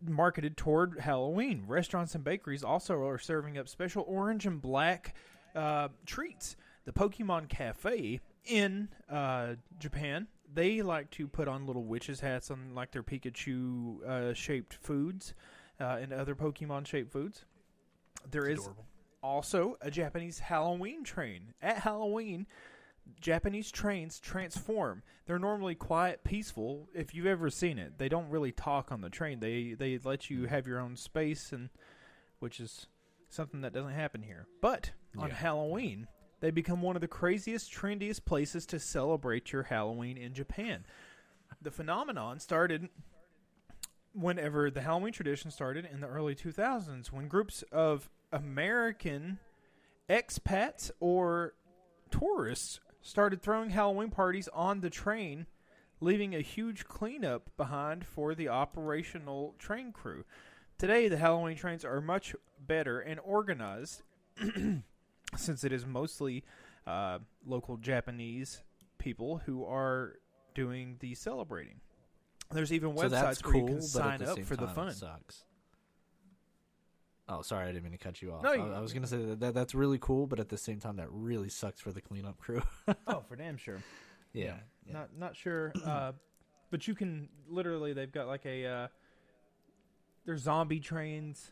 marketed 0.00 0.56
toward 0.56 1.00
Halloween. 1.00 1.64
Restaurants 1.66 2.14
and 2.14 2.22
bakeries 2.24 2.64
also 2.64 3.06
are 3.06 3.18
serving 3.18 3.56
up 3.56 3.68
special 3.68 4.04
orange 4.06 4.46
and 4.46 4.60
black 4.60 5.14
uh, 5.54 5.88
treats. 6.04 6.56
The 6.84 6.92
Pokemon 6.92 7.48
Cafe 7.48 8.20
in 8.44 8.88
uh, 9.10 9.54
Japan, 9.78 10.28
they 10.56 10.82
like 10.82 11.10
to 11.12 11.28
put 11.28 11.46
on 11.46 11.66
little 11.66 11.84
witches 11.84 12.18
hats 12.20 12.50
on 12.50 12.74
like 12.74 12.90
their 12.90 13.02
Pikachu 13.02 14.02
uh, 14.04 14.34
shaped 14.34 14.74
foods 14.74 15.34
uh, 15.78 15.98
and 16.00 16.12
other 16.12 16.34
Pokemon 16.34 16.86
shaped 16.86 17.12
foods. 17.12 17.44
There 18.28 18.48
is 18.48 18.68
also 19.22 19.76
a 19.80 19.90
Japanese 19.90 20.38
Halloween 20.40 21.04
train. 21.04 21.54
At 21.62 21.78
Halloween, 21.78 22.46
Japanese 23.20 23.70
trains 23.70 24.18
transform. 24.18 25.02
They're 25.26 25.38
normally 25.38 25.74
quiet, 25.74 26.24
peaceful. 26.24 26.88
If 26.94 27.14
you've 27.14 27.26
ever 27.26 27.50
seen 27.50 27.78
it, 27.78 27.98
they 27.98 28.08
don't 28.08 28.30
really 28.30 28.52
talk 28.52 28.90
on 28.90 29.00
the 29.02 29.10
train. 29.10 29.40
They 29.40 29.74
they 29.78 29.98
let 30.02 30.30
you 30.30 30.46
have 30.46 30.66
your 30.66 30.80
own 30.80 30.96
space, 30.96 31.52
and 31.52 31.68
which 32.38 32.58
is 32.60 32.86
something 33.28 33.60
that 33.60 33.72
doesn't 33.72 33.92
happen 33.92 34.22
here. 34.22 34.46
But 34.60 34.92
on 35.18 35.28
Yeah. 35.28 35.34
Halloween, 35.34 36.08
they 36.40 36.50
become 36.50 36.82
one 36.82 36.96
of 36.96 37.00
the 37.00 37.08
craziest, 37.08 37.72
trendiest 37.72 38.24
places 38.24 38.66
to 38.66 38.78
celebrate 38.78 39.52
your 39.52 39.64
Halloween 39.64 40.16
in 40.16 40.34
Japan. 40.34 40.84
The 41.62 41.70
phenomenon 41.70 42.40
started 42.40 42.88
whenever 44.12 44.70
the 44.70 44.80
Halloween 44.80 45.12
tradition 45.12 45.50
started 45.50 45.88
in 45.90 46.00
the 46.00 46.06
early 46.06 46.34
2000s, 46.34 47.12
when 47.12 47.28
groups 47.28 47.62
of 47.70 48.08
American 48.32 49.38
expats 50.08 50.90
or 51.00 51.54
tourists 52.10 52.80
started 53.02 53.42
throwing 53.42 53.70
Halloween 53.70 54.10
parties 54.10 54.48
on 54.52 54.80
the 54.80 54.90
train, 54.90 55.46
leaving 56.00 56.34
a 56.34 56.40
huge 56.40 56.84
cleanup 56.84 57.50
behind 57.56 58.04
for 58.04 58.34
the 58.34 58.48
operational 58.48 59.54
train 59.58 59.92
crew. 59.92 60.24
Today, 60.78 61.08
the 61.08 61.16
Halloween 61.16 61.56
trains 61.56 61.84
are 61.84 62.00
much 62.00 62.34
better 62.58 63.00
and 63.00 63.20
organized 63.24 64.02
since 65.36 65.64
it 65.64 65.72
is 65.72 65.84
mostly 65.86 66.44
uh, 66.86 67.18
local 67.44 67.76
Japanese 67.76 68.62
people 68.98 69.42
who 69.46 69.64
are 69.64 70.14
doing 70.54 70.96
the 71.00 71.14
celebrating. 71.14 71.80
There's 72.52 72.72
even 72.72 72.92
websites 72.92 73.42
so 73.42 73.50
where 73.50 73.52
cool, 73.52 73.60
you 73.62 73.66
can 73.66 73.82
sign 73.82 74.22
up 74.22 74.38
for 74.44 74.56
the 74.56 74.68
fun. 74.68 74.92
Sucks. 74.92 75.44
Oh, 77.28 77.42
sorry, 77.42 77.64
I 77.64 77.72
didn't 77.72 77.82
mean 77.82 77.92
to 77.92 77.98
cut 77.98 78.22
you 78.22 78.32
off. 78.32 78.44
No, 78.44 78.50
I, 78.50 78.54
you- 78.54 78.72
I 78.72 78.80
was 78.80 78.92
gonna 78.92 79.08
say 79.08 79.16
that, 79.16 79.40
that 79.40 79.54
that's 79.54 79.74
really 79.74 79.98
cool, 79.98 80.26
but 80.28 80.38
at 80.38 80.48
the 80.48 80.56
same 80.56 80.78
time, 80.78 80.96
that 80.96 81.08
really 81.10 81.48
sucks 81.48 81.80
for 81.80 81.90
the 81.90 82.00
cleanup 82.00 82.38
crew. 82.38 82.62
oh, 83.08 83.24
for 83.28 83.34
damn 83.34 83.56
sure. 83.56 83.82
yeah, 84.32 84.54
yeah. 84.86 84.92
Not 84.92 85.08
not 85.18 85.36
sure, 85.36 85.72
uh, 85.84 86.12
but 86.70 86.86
you 86.86 86.94
can 86.94 87.28
literally. 87.48 87.92
They've 87.92 88.12
got 88.12 88.28
like 88.28 88.46
a. 88.46 88.66
Uh, 88.66 88.88
there's 90.24 90.42
zombie 90.42 90.80
trains, 90.80 91.50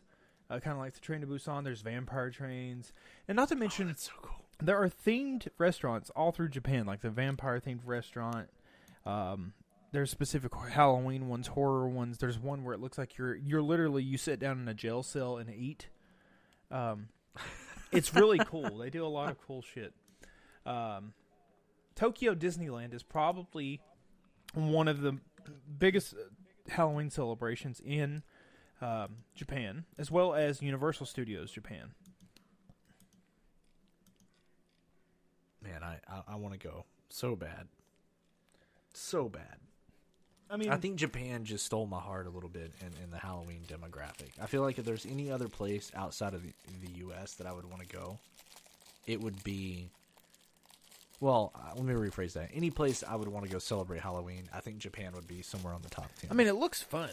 uh, 0.49 0.59
kind 0.59 0.73
of 0.73 0.79
like 0.79 0.93
the 0.93 0.99
train 0.99 1.21
to 1.21 1.27
Busan. 1.27 1.63
There's 1.63 1.81
vampire 1.81 2.29
trains, 2.29 2.93
and 3.27 3.35
not 3.35 3.49
to 3.49 3.55
mention, 3.55 3.87
that's 3.87 4.03
so 4.03 4.13
cool. 4.21 4.45
there 4.61 4.81
are 4.81 4.89
themed 4.89 5.47
restaurants 5.57 6.09
all 6.11 6.31
through 6.31 6.49
Japan, 6.49 6.85
like 6.85 7.01
the 7.01 7.09
vampire 7.09 7.59
themed 7.59 7.81
restaurant. 7.85 8.49
Um, 9.05 9.53
there's 9.91 10.11
specific 10.11 10.53
Halloween 10.53 11.27
ones, 11.27 11.47
horror 11.47 11.87
ones. 11.87 12.17
There's 12.17 12.37
one 12.37 12.63
where 12.63 12.73
it 12.73 12.81
looks 12.81 12.97
like 12.97 13.17
you're 13.17 13.35
you're 13.35 13.61
literally 13.61 14.03
you 14.03 14.17
sit 14.17 14.39
down 14.39 14.59
in 14.59 14.67
a 14.67 14.73
jail 14.73 15.03
cell 15.03 15.37
and 15.37 15.49
eat. 15.49 15.87
Um, 16.69 17.07
it's 17.91 18.13
really 18.13 18.39
cool. 18.39 18.77
They 18.77 18.89
do 18.89 19.05
a 19.05 19.07
lot 19.07 19.29
of 19.31 19.39
cool 19.39 19.61
shit. 19.61 19.93
Um, 20.65 21.13
Tokyo 21.95 22.35
Disneyland 22.35 22.93
is 22.93 23.03
probably 23.03 23.79
one 24.53 24.87
of 24.87 25.01
the 25.01 25.17
biggest 25.79 26.13
uh, 26.13 26.71
Halloween 26.71 27.09
celebrations 27.09 27.81
in 27.83 28.23
um, 28.85 29.09
Japan, 29.33 29.85
as 29.97 30.11
well 30.11 30.33
as 30.35 30.61
Universal 30.61 31.07
Studios 31.07 31.51
Japan. 31.51 31.91
Man, 35.63 35.81
I 35.81 35.97
I, 36.07 36.33
I 36.33 36.35
want 36.35 36.59
to 36.59 36.67
go 36.67 36.85
so 37.09 37.35
bad, 37.35 37.67
so 38.93 39.27
bad. 39.27 39.57
I 40.47 40.57
mean, 40.57 40.69
I 40.69 40.77
think 40.77 40.97
Japan 40.97 41.43
just 41.43 41.65
stole 41.65 41.87
my 41.87 41.99
heart 41.99 42.27
a 42.27 42.29
little 42.29 42.49
bit 42.49 42.71
in, 42.79 43.03
in 43.03 43.09
the 43.09 43.17
Halloween 43.17 43.61
demographic. 43.67 44.29
I 44.39 44.45
feel 44.45 44.61
like 44.61 44.77
if 44.77 44.85
there's 44.85 45.07
any 45.07 45.31
other 45.31 45.47
place 45.47 45.91
outside 45.95 46.35
of 46.35 46.43
the, 46.43 46.53
the 46.85 46.99
U.S. 46.99 47.33
that 47.35 47.47
I 47.47 47.53
would 47.53 47.65
want 47.65 47.81
to 47.81 47.87
go, 47.87 48.19
it 49.07 49.19
would 49.19 49.43
be. 49.43 49.89
Well, 51.19 51.51
uh, 51.55 51.73
let 51.75 51.85
me 51.85 51.93
rephrase 51.93 52.33
that. 52.33 52.51
Any 52.53 52.69
place 52.69 53.03
I 53.07 53.15
would 53.15 53.29
want 53.29 53.45
to 53.45 53.51
go 53.51 53.57
celebrate 53.57 54.01
Halloween, 54.01 54.47
I 54.53 54.59
think 54.59 54.77
Japan 54.77 55.13
would 55.15 55.27
be 55.27 55.41
somewhere 55.41 55.73
on 55.73 55.81
the 55.81 55.89
top 55.89 56.11
ten. 56.21 56.29
I 56.29 56.35
mean, 56.35 56.45
it 56.45 56.55
looks 56.55 56.83
fun, 56.83 57.09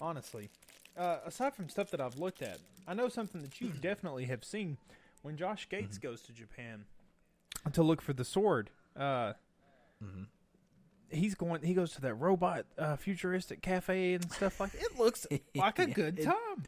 honestly. 0.00 0.50
Uh, 0.96 1.18
aside 1.26 1.54
from 1.54 1.68
stuff 1.68 1.90
that 1.90 2.00
I've 2.00 2.16
looked 2.18 2.42
at, 2.42 2.58
I 2.88 2.94
know 2.94 3.08
something 3.08 3.42
that 3.42 3.60
you 3.60 3.68
definitely 3.80 4.24
have 4.26 4.44
seen 4.44 4.78
when 5.22 5.36
Josh 5.36 5.68
Gates 5.68 5.98
goes 5.98 6.22
to 6.22 6.32
Japan 6.32 6.84
to 7.72 7.82
look 7.82 8.00
for 8.00 8.12
the 8.12 8.24
sword. 8.24 8.70
Uh, 8.96 9.34
He's 11.08 11.34
going. 11.36 11.62
He 11.62 11.72
goes 11.74 11.92
to 11.92 12.00
that 12.02 12.14
robot 12.14 12.66
uh, 12.76 12.96
futuristic 12.96 13.62
cafe 13.62 14.14
and 14.14 14.32
stuff 14.32 14.58
like. 14.58 14.72
It 14.80 14.98
looks 14.98 15.26
like 15.54 15.78
a 15.78 15.86
good 16.02 16.18
it- 16.18 16.24
time. 16.24 16.64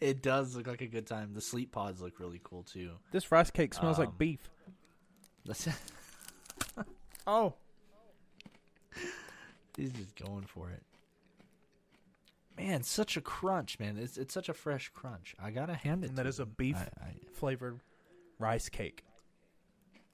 it 0.00 0.22
does 0.22 0.56
look 0.56 0.66
like 0.66 0.80
a 0.80 0.86
good 0.86 1.06
time. 1.06 1.34
The 1.34 1.40
sleep 1.42 1.70
pods 1.72 2.00
look 2.00 2.18
really 2.18 2.40
cool 2.42 2.62
too. 2.62 2.92
This 3.12 3.30
rice 3.30 3.50
cake 3.50 3.74
smells 3.74 3.98
Um, 3.98 4.06
like 4.06 4.16
beef. 4.18 4.40
That's 5.44 5.68
Oh, 7.26 7.54
He's 9.76 9.90
just 9.92 10.14
going 10.16 10.44
for 10.46 10.70
it. 10.70 10.82
Man, 12.56 12.82
such 12.82 13.16
a 13.16 13.20
crunch, 13.20 13.78
man. 13.80 13.96
It's 13.96 14.16
it's 14.16 14.32
such 14.32 14.48
a 14.48 14.54
fresh 14.54 14.88
crunch. 14.90 15.34
I 15.42 15.50
gotta 15.50 15.74
hand 15.74 16.04
it. 16.04 16.10
And 16.10 16.18
that 16.18 16.26
is 16.26 16.38
a 16.38 16.46
beef 16.46 16.76
I, 16.76 17.04
I, 17.04 17.14
flavored 17.32 17.80
rice 18.38 18.68
cake. 18.68 19.04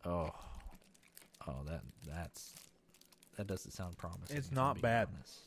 oh, 0.05 0.31
oh, 1.47 1.57
that 1.67 1.83
that's 2.07 2.55
that 3.37 3.47
doesn't 3.47 3.73
sound 3.73 3.99
promising. 3.99 4.37
It's 4.37 4.53
not 4.53 4.81
bad. 4.81 5.09
honest. 5.15 5.41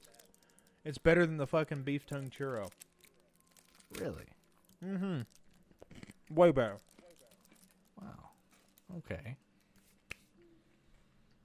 It's 0.86 0.98
better 0.98 1.26
than 1.26 1.38
the 1.38 1.48
fucking 1.48 1.84
beef 1.84 2.06
tongue 2.06 2.30
churro. 2.30 2.70
Really? 4.00 4.26
Mm-hmm. 4.84 5.22
Way 6.30 6.52
better. 6.52 6.78
Wow. 8.00 8.30
Okay. 8.98 9.38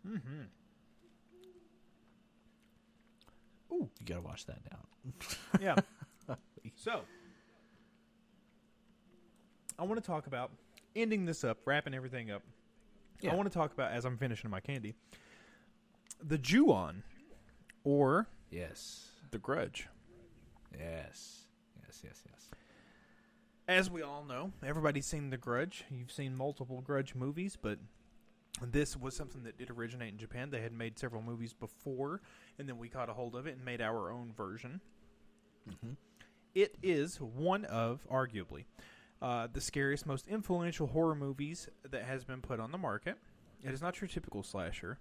Mm-hmm. 0.07 0.43
Ooh, 3.79 3.89
you 4.01 4.07
gotta 4.07 4.21
wash 4.21 4.45
that 4.45 4.59
down. 4.69 5.13
Yeah. 5.61 5.77
so, 6.77 7.01
I 9.79 9.85
want 9.85 10.03
to 10.03 10.07
talk 10.07 10.27
about 10.27 10.51
ending 10.97 11.25
this 11.25 11.45
up, 11.45 11.59
wrapping 11.65 11.95
everything 11.95 12.31
up. 12.31 12.43
Yeah. 13.21 13.33
I 13.33 13.35
want 13.35 13.51
to 13.51 13.57
talk 13.57 13.73
about 13.73 13.93
as 13.93 14.05
I'm 14.05 14.17
finishing 14.17 14.51
my 14.51 14.61
candy, 14.61 14.95
the 16.23 16.39
Ju-on, 16.39 17.03
or 17.85 18.29
Yes. 18.51 19.09
the 19.31 19.39
Grudge. 19.39 19.89
Yes. 20.73 21.43
Yes. 21.85 22.01
Yes. 22.05 22.23
Yes. 22.29 22.51
As 23.67 23.91
we 23.91 24.03
all 24.03 24.25
know, 24.25 24.53
everybody's 24.65 25.07
seen 25.07 25.31
The 25.31 25.37
Grudge. 25.37 25.85
You've 25.91 26.11
seen 26.13 26.35
multiple 26.37 26.81
Grudge 26.81 27.15
movies, 27.15 27.57
but 27.61 27.79
this 28.63 28.97
was 28.97 29.15
something 29.15 29.43
that 29.45 29.59
did 29.59 29.71
originate 29.71 30.13
in 30.13 30.19
Japan. 30.19 30.51
They 30.51 30.61
had 30.63 30.73
made 30.73 30.99
several 30.99 31.23
movies 31.23 31.53
before, 31.53 32.21
and 32.59 32.69
then 32.69 32.79
we 32.79 32.89
caught 32.89 33.09
a 33.09 33.13
hold 33.15 33.35
of 33.35 33.47
it 33.47 33.57
and 33.57 33.65
made 33.65 33.81
our 33.81 34.11
own 34.11 34.33
version. 34.37 34.81
It 36.55 36.77
is 36.83 37.21
one 37.21 37.65
of, 37.67 38.07
arguably, 38.11 38.65
uh, 39.21 39.49
the 39.53 39.61
scariest, 39.61 40.07
most 40.07 40.27
influential 40.27 40.87
horror 40.89 41.15
movies 41.15 41.69
that 41.89 42.05
has 42.05 42.25
been 42.25 42.41
put 42.41 42.59
on 42.59 42.73
the 42.73 42.79
market. 42.79 43.17
It 43.63 43.73
is 43.73 43.83
not 43.83 44.01
your 44.01 44.09
typical 44.09 44.43
slasher. 44.43 44.99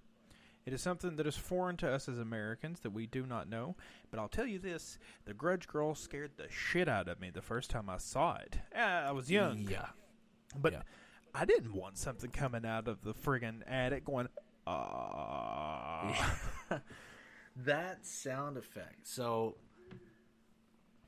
It 0.65 0.73
is 0.73 0.81
something 0.81 1.15
that 1.15 1.25
is 1.25 1.37
foreign 1.37 1.77
to 1.77 1.89
us 1.89 2.09
as 2.09 2.19
Americans 2.19 2.81
that 2.81 2.89
we 2.89 3.05
do 3.07 3.25
not 3.25 3.47
know. 3.49 3.75
But 4.11 4.19
I'll 4.19 4.27
tell 4.27 4.45
you 4.45 4.59
this: 4.59 4.99
the 5.23 5.33
Grudge 5.33 5.65
Girl 5.67 5.95
scared 5.95 6.31
the 6.35 6.47
shit 6.49 6.89
out 6.89 7.07
of 7.07 7.21
me 7.21 7.29
the 7.29 7.41
first 7.41 7.69
time 7.69 7.89
I 7.89 7.97
saw 7.97 8.35
it. 8.35 8.57
Uh, 8.75 8.79
I 8.79 9.11
was 9.13 9.31
young, 9.31 9.59
Yeah. 9.71 9.85
but 10.59 10.73
yeah. 10.73 10.81
I 11.33 11.45
didn't 11.45 11.73
want 11.73 11.97
something 11.97 12.31
coming 12.31 12.65
out 12.65 12.87
of 12.89 13.01
the 13.03 13.13
friggin' 13.13 13.61
attic 13.65 14.03
going. 14.03 14.27
Ah, 14.65 16.35
that 17.65 18.05
sound 18.05 18.57
effect. 18.57 19.07
So 19.07 19.55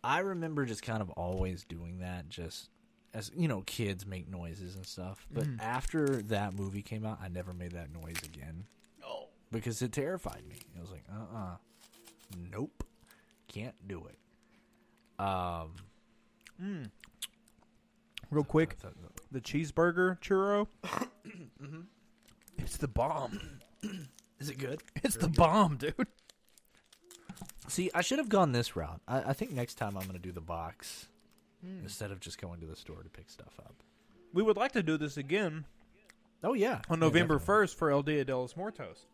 I 0.03 0.19
remember 0.19 0.65
just 0.65 0.81
kind 0.83 1.01
of 1.01 1.09
always 1.11 1.63
doing 1.63 1.99
that 1.99 2.29
just 2.29 2.69
as 3.13 3.31
you 3.35 3.47
know, 3.47 3.61
kids 3.61 4.05
make 4.05 4.29
noises 4.29 4.75
and 4.75 4.85
stuff. 4.85 5.25
But 5.31 5.45
Mm-hmm. 5.45 5.61
after 5.61 6.07
that 6.23 6.53
movie 6.53 6.81
came 6.83 7.05
out, 7.05 7.19
I 7.21 7.27
never 7.27 7.53
made 7.53 7.71
that 7.71 7.91
noise 7.91 8.21
again. 8.23 8.65
oh, 9.05 9.27
Because 9.51 9.81
it 9.81 9.91
terrified 9.91 10.43
me. 10.47 10.57
I 10.77 10.81
was 10.81 10.91
like, 10.91 11.03
uh 11.11 11.37
uh 11.37 11.55
Nope. 12.51 12.83
Can't 13.47 13.75
do 13.87 14.05
it. 14.07 15.21
Um 15.23 15.71
real 18.31 18.43
quick, 18.43 18.79
th- 18.79 18.93
th- 18.93 19.11
the 19.31 19.41
cheeseburger 19.41 20.19
churro. 20.21 20.67
It's 22.57 22.75
the 22.77 22.87
bomb. 22.89 23.39
is 24.39 24.49
it 24.49 24.57
good? 24.57 24.83
It's 24.97 25.15
the 25.15 25.29
bomb, 25.29 25.77
dude. 25.77 25.95
See, 27.69 27.89
I 27.93 28.01
should 28.01 28.17
have 28.19 28.29
gone 28.29 28.51
this 28.51 28.75
route. 28.75 28.99
I, 29.07 29.29
I 29.29 29.33
think 29.33 29.51
next 29.51 29.75
time 29.75 29.95
I'm 29.97 30.03
going 30.03 30.13
to 30.13 30.19
do 30.19 30.31
the 30.31 30.41
box 30.41 31.07
instead 31.83 32.09
of 32.11 32.19
just 32.19 32.39
going 32.39 32.59
to 32.61 32.65
the 32.65 32.75
store 32.75 33.03
to 33.03 33.09
pick 33.09 33.29
stuff 33.29 33.53
up. 33.59 33.75
We 34.33 34.41
would 34.43 34.55
like 34.57 34.71
to 34.73 34.83
do 34.83 34.97
this 34.97 35.17
again 35.17 35.65
Oh 36.43 36.53
yeah, 36.53 36.79
on 36.89 36.99
Yeah, 36.99 37.05
November 37.05 37.33
definitely. 37.35 37.45
first 37.45 37.77
for 37.77 37.91
El 37.91 38.01
Dia 38.01 38.23
de 38.23 38.37
los 38.37 38.55
Muertos. 38.55 39.05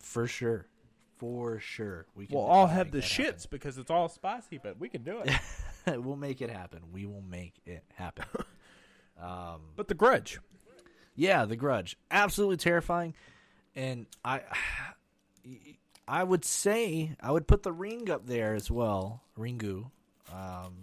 for 0.00 0.26
sure, 0.26 0.66
for 1.18 1.60
sure. 1.60 2.06
We 2.16 2.26
can 2.26 2.36
We'll 2.36 2.46
all 2.46 2.66
have 2.66 2.90
the 2.90 2.98
make 2.98 3.04
that 3.08 3.12
happen. 3.24 3.34
shits 3.38 3.48
because 3.48 3.78
it's 3.78 3.90
all 3.92 4.08
spicy, 4.08 4.58
but 4.60 4.78
we 4.80 4.88
can 4.88 5.02
do 5.04 5.20
it. 5.24 5.30
we'll 6.04 6.16
make 6.16 6.40
it 6.42 6.50
happen. 6.50 6.80
We 6.92 7.06
will 7.06 7.22
make 7.22 7.54
it 7.64 7.84
happen. 7.94 8.24
um, 9.22 9.60
but 9.76 9.86
the 9.86 9.94
Grudge. 9.94 10.40
yeah, 11.14 11.44
The 11.44 11.54
Grudge, 11.56 11.96
absolutely 12.10 12.56
terrifying, 12.56 13.14
and 13.76 14.06
I, 14.24 14.40
I 16.08 16.24
would 16.24 16.44
say 16.44 17.16
I 17.20 17.30
would 17.30 17.46
put 17.46 17.62
the 17.62 17.72
Ring 17.72 18.10
up 18.10 18.26
there 18.26 18.54
as 18.54 18.70
well. 18.70 19.22
Ringu, 19.38 19.90
um, 20.32 20.74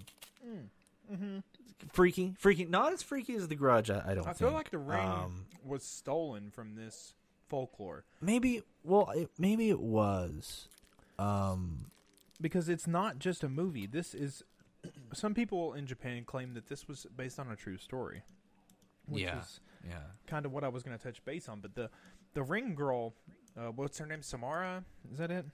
freaky, 1.91 2.33
freaky, 2.37 2.65
not 2.65 2.93
as 2.93 3.03
freaky 3.03 3.35
as 3.35 3.47
The 3.47 3.55
Grudge. 3.55 3.89
I, 3.89 4.01
I 4.11 4.13
don't. 4.15 4.27
I 4.27 4.33
feel 4.33 4.51
like 4.51 4.71
the 4.71 4.77
ring 4.77 4.99
Um, 5.07 5.45
was 5.63 5.83
stolen 5.83 6.51
from 6.51 6.75
this 6.75 7.13
folklore 7.47 8.03
maybe. 8.21 8.63
Well, 8.83 9.09
it, 9.11 9.29
maybe 9.37 9.69
it 9.69 9.79
was. 9.79 10.67
Um, 11.17 11.91
because 12.41 12.67
it's 12.69 12.87
not 12.87 13.19
just 13.19 13.43
a 13.43 13.49
movie. 13.49 13.85
This 13.87 14.13
is 14.13 14.43
some 15.13 15.33
people 15.33 15.73
in 15.73 15.85
Japan 15.87 16.23
claim 16.25 16.53
that 16.53 16.67
this 16.67 16.87
was 16.87 17.05
based 17.15 17.39
on 17.39 17.49
a 17.51 17.55
true 17.55 17.77
story. 17.77 18.23
Which 19.07 19.23
Yeah. 19.23 19.39
is 19.39 19.59
yeah. 19.87 19.97
kind 20.27 20.45
of 20.45 20.51
what 20.51 20.63
I 20.63 20.67
was 20.69 20.81
going 20.83 20.97
to 20.97 21.03
touch 21.03 21.23
base 21.25 21.47
on. 21.47 21.59
But 21.61 21.75
the 21.75 21.89
the 22.33 22.43
ring 22.43 22.75
girl, 22.75 23.13
uh, 23.57 23.71
what's 23.71 23.97
her 23.97 24.05
name? 24.05 24.21
Samara? 24.21 24.83
Is 25.11 25.17
that 25.17 25.31
it? 25.31 25.45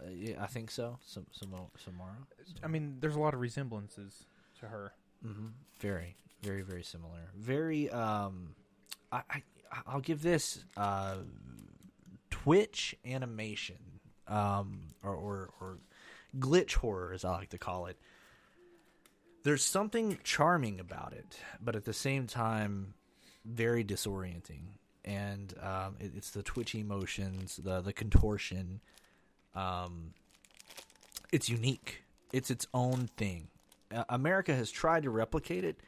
Uh, 0.00 0.10
yeah, 0.10 0.42
I 0.42 0.46
think 0.46 0.70
so. 0.70 0.98
Some, 1.04 1.26
some, 1.32 1.54
Samara. 1.76 2.16
I 2.62 2.68
mean, 2.68 2.98
there's 3.00 3.16
a 3.16 3.20
lot 3.20 3.34
of 3.34 3.40
resemblances 3.40 4.26
to 4.60 4.66
her. 4.66 4.92
hmm 5.22 5.48
Very, 5.80 6.16
very, 6.42 6.62
very 6.62 6.82
similar. 6.82 7.30
Very. 7.36 7.90
Um, 7.90 8.54
I, 9.10 9.22
I 9.30 9.42
I'll 9.86 10.00
give 10.00 10.22
this 10.22 10.64
uh, 10.76 11.16
Twitch 12.30 12.94
animation, 13.04 14.00
um, 14.26 14.94
or, 15.02 15.14
or 15.14 15.50
or 15.60 15.78
glitch 16.38 16.74
horror, 16.74 17.12
as 17.12 17.24
I 17.24 17.32
like 17.32 17.50
to 17.50 17.58
call 17.58 17.86
it. 17.86 17.98
There's 19.44 19.64
something 19.64 20.18
charming 20.24 20.78
about 20.80 21.12
it, 21.12 21.38
but 21.60 21.74
at 21.74 21.84
the 21.84 21.92
same 21.92 22.26
time, 22.26 22.94
very 23.44 23.84
disorienting. 23.84 24.74
And 25.04 25.54
um, 25.62 25.96
it, 26.00 26.12
it's 26.16 26.30
the 26.30 26.42
twitchy 26.42 26.82
motions, 26.82 27.56
the 27.56 27.80
the 27.80 27.92
contortion. 27.92 28.80
Um, 29.54 30.12
it's 31.32 31.48
unique. 31.48 32.02
It's 32.32 32.50
its 32.50 32.66
own 32.74 33.08
thing. 33.16 33.48
Uh, 33.94 34.04
America 34.08 34.54
has 34.54 34.70
tried 34.70 35.04
to 35.04 35.10
replicate 35.10 35.64
it, 35.64 35.80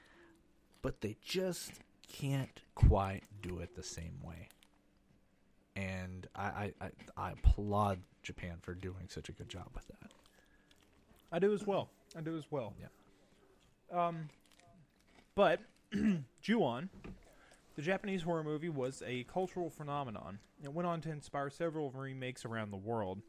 but 0.83 1.01
they 1.01 1.17
just 1.23 1.73
can't 2.11 2.61
quite 2.75 3.25
do 3.43 3.59
it 3.59 3.77
the 3.77 3.83
same 3.83 4.19
way. 4.23 4.49
And 5.77 6.27
I, 6.35 6.43
I, 6.43 6.73
I, 6.81 6.91
I 7.17 7.31
applaud 7.33 8.01
Japan 8.23 8.57
for 8.63 8.75
doing 8.75 9.09
such 9.09 9.29
a 9.29 9.33
good 9.33 9.49
job 9.49 9.69
with 9.75 9.87
that. 9.89 10.11
I 11.33 11.39
do 11.39 11.53
as 11.53 11.67
well. 11.67 11.91
I 12.17 12.21
do 12.21 12.37
as 12.37 12.45
well. 12.51 12.75
Yeah. 12.81 14.07
Um, 14.07 14.29
but 15.35 15.61
Ju-on, 16.43 16.91
the 17.77 17.83
Japanese 17.83 18.23
horror 18.23 18.45
movie, 18.45 18.69
was 18.69 19.03
a 19.07 19.25
cultural 19.25 19.71
phenomenon. 19.71 20.39
It 20.63 20.73
went 20.73 20.87
on 20.87 21.01
to 21.03 21.11
inspire 21.11 21.51
several 21.51 21.91
remakes 21.91 22.45
around 22.45 22.71
the 22.71 22.77
world. 22.77 23.23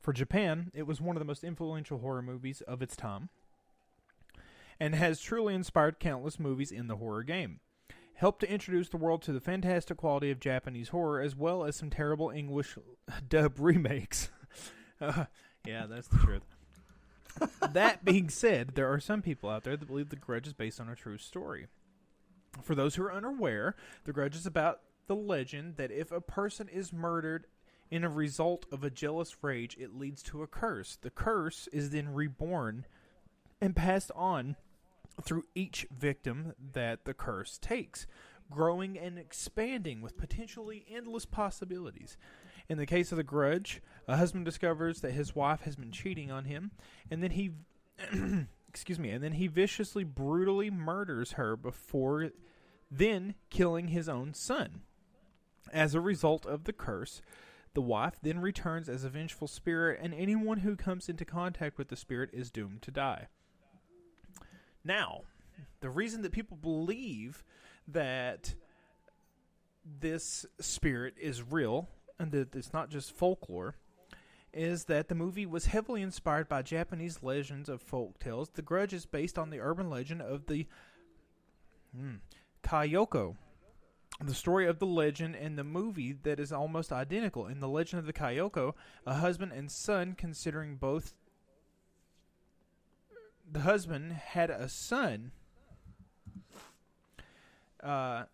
For 0.00 0.12
Japan, 0.12 0.70
it 0.74 0.86
was 0.86 1.00
one 1.00 1.16
of 1.16 1.20
the 1.20 1.26
most 1.26 1.44
influential 1.44 1.98
horror 1.98 2.22
movies 2.22 2.60
of 2.62 2.82
its 2.82 2.96
time, 2.96 3.28
and 4.78 4.94
has 4.94 5.20
truly 5.20 5.54
inspired 5.54 5.98
countless 5.98 6.38
movies 6.38 6.70
in 6.70 6.86
the 6.86 6.96
horror 6.96 7.22
game. 7.22 7.60
Helped 8.14 8.40
to 8.40 8.50
introduce 8.50 8.88
the 8.88 8.96
world 8.96 9.20
to 9.22 9.32
the 9.32 9.40
fantastic 9.40 9.98
quality 9.98 10.30
of 10.30 10.40
Japanese 10.40 10.88
horror, 10.88 11.20
as 11.20 11.36
well 11.36 11.64
as 11.64 11.76
some 11.76 11.90
terrible 11.90 12.30
English 12.30 12.78
dub 13.28 13.58
remakes. 13.58 14.30
Uh, 14.98 15.26
yeah, 15.66 15.84
that's 15.84 16.08
the 16.08 16.16
truth 16.16 16.56
that 17.72 18.04
being 18.04 18.28
said, 18.28 18.72
there 18.74 18.92
are 18.92 19.00
some 19.00 19.22
people 19.22 19.50
out 19.50 19.64
there 19.64 19.76
that 19.76 19.86
believe 19.86 20.08
The 20.08 20.16
Grudge 20.16 20.46
is 20.46 20.52
based 20.52 20.80
on 20.80 20.88
a 20.88 20.94
true 20.96 21.18
story. 21.18 21.66
For 22.62 22.74
those 22.74 22.94
who 22.94 23.04
are 23.04 23.12
unaware, 23.12 23.74
The 24.04 24.12
Grudge 24.12 24.36
is 24.36 24.46
about 24.46 24.80
the 25.06 25.16
legend 25.16 25.76
that 25.76 25.90
if 25.90 26.10
a 26.10 26.20
person 26.20 26.68
is 26.68 26.92
murdered 26.92 27.46
in 27.90 28.04
a 28.04 28.08
result 28.08 28.66
of 28.72 28.82
a 28.82 28.90
jealous 28.90 29.42
rage, 29.42 29.76
it 29.78 29.96
leads 29.96 30.22
to 30.24 30.42
a 30.42 30.46
curse. 30.46 30.96
The 31.00 31.10
curse 31.10 31.68
is 31.72 31.90
then 31.90 32.12
reborn 32.12 32.86
and 33.60 33.76
passed 33.76 34.10
on 34.14 34.56
through 35.22 35.44
each 35.54 35.86
victim 35.96 36.54
that 36.72 37.04
the 37.04 37.14
curse 37.14 37.58
takes, 37.58 38.06
growing 38.50 38.98
and 38.98 39.18
expanding 39.18 40.00
with 40.00 40.18
potentially 40.18 40.84
endless 40.90 41.24
possibilities. 41.24 42.16
In 42.68 42.78
the 42.78 42.86
case 42.86 43.12
of 43.12 43.16
the 43.16 43.22
grudge, 43.22 43.80
a 44.08 44.16
husband 44.16 44.44
discovers 44.44 45.00
that 45.00 45.12
his 45.12 45.34
wife 45.34 45.62
has 45.62 45.76
been 45.76 45.92
cheating 45.92 46.30
on 46.30 46.44
him, 46.44 46.72
and 47.10 47.22
then 47.22 47.30
he 47.30 47.52
excuse 48.68 48.98
me, 48.98 49.10
and 49.10 49.22
then 49.24 49.32
he 49.32 49.46
viciously 49.46 50.04
brutally 50.04 50.70
murders 50.70 51.32
her 51.32 51.56
before 51.56 52.30
then 52.90 53.34
killing 53.50 53.88
his 53.88 54.08
own 54.08 54.34
son. 54.34 54.82
As 55.72 55.94
a 55.94 56.00
result 56.00 56.46
of 56.46 56.64
the 56.64 56.72
curse, 56.72 57.20
The 57.76 57.82
wife 57.82 58.14
then 58.22 58.38
returns 58.40 58.88
as 58.88 59.04
a 59.04 59.10
vengeful 59.10 59.46
spirit, 59.46 60.00
and 60.02 60.14
anyone 60.14 60.60
who 60.60 60.76
comes 60.76 61.10
into 61.10 61.26
contact 61.26 61.76
with 61.76 61.88
the 61.88 61.96
spirit 61.96 62.30
is 62.32 62.50
doomed 62.50 62.80
to 62.80 62.90
die. 62.90 63.26
Now, 64.82 65.24
the 65.80 65.90
reason 65.90 66.22
that 66.22 66.32
people 66.32 66.56
believe 66.56 67.44
that 67.86 68.54
this 69.84 70.46
spirit 70.58 71.16
is 71.20 71.42
real 71.42 71.90
and 72.18 72.32
that 72.32 72.56
it's 72.56 72.72
not 72.72 72.88
just 72.88 73.12
folklore 73.12 73.76
is 74.56 74.84
that 74.84 75.08
the 75.08 75.14
movie 75.14 75.46
was 75.46 75.66
heavily 75.66 76.00
inspired 76.00 76.48
by 76.48 76.62
Japanese 76.62 77.22
legends 77.22 77.68
of 77.68 77.82
folk 77.82 78.18
tales. 78.18 78.48
The 78.48 78.62
Grudge 78.62 78.94
is 78.94 79.04
based 79.04 79.38
on 79.38 79.50
the 79.50 79.60
urban 79.60 79.90
legend 79.90 80.22
of 80.22 80.46
the 80.46 80.66
hmm, 81.94 82.16
Kayako. 82.62 83.36
The 84.18 84.34
story 84.34 84.66
of 84.66 84.78
the 84.78 84.86
legend 84.86 85.36
and 85.36 85.58
the 85.58 85.64
movie 85.64 86.12
that 86.22 86.40
is 86.40 86.52
almost 86.52 86.90
identical. 86.90 87.46
In 87.46 87.60
the 87.60 87.68
legend 87.68 88.00
of 88.00 88.06
the 88.06 88.14
Kayako, 88.14 88.72
a 89.06 89.14
husband 89.14 89.52
and 89.52 89.70
son, 89.70 90.14
considering 90.16 90.76
both 90.76 91.12
the 93.50 93.60
husband 93.60 94.12
had 94.12 94.48
a 94.48 94.70
son, 94.70 95.32
uh, 97.82 98.24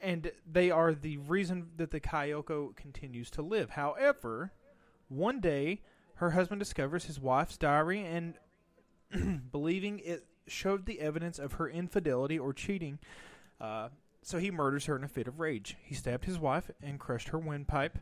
and 0.00 0.32
they 0.50 0.72
are 0.72 0.92
the 0.92 1.18
reason 1.18 1.68
that 1.76 1.90
the 1.90 2.00
Kayako 2.00 2.74
continues 2.74 3.30
to 3.30 3.42
live. 3.42 3.70
However, 3.70 4.52
one 5.10 5.40
day 5.40 5.82
her 6.14 6.30
husband 6.30 6.58
discovers 6.60 7.04
his 7.04 7.20
wife's 7.20 7.58
diary 7.58 8.00
and 8.06 8.34
believing 9.52 9.98
it 10.04 10.24
showed 10.46 10.86
the 10.86 11.00
evidence 11.00 11.38
of 11.38 11.52
her 11.54 11.68
infidelity 11.68 12.38
or 12.38 12.52
cheating, 12.52 12.98
uh, 13.60 13.88
so 14.22 14.38
he 14.38 14.50
murders 14.50 14.86
her 14.86 14.96
in 14.96 15.04
a 15.04 15.08
fit 15.08 15.26
of 15.28 15.38
rage. 15.40 15.76
He 15.82 15.94
stabbed 15.94 16.24
his 16.24 16.38
wife 16.38 16.70
and 16.82 16.98
crushed 16.98 17.28
her 17.28 17.38
windpipe, 17.38 17.98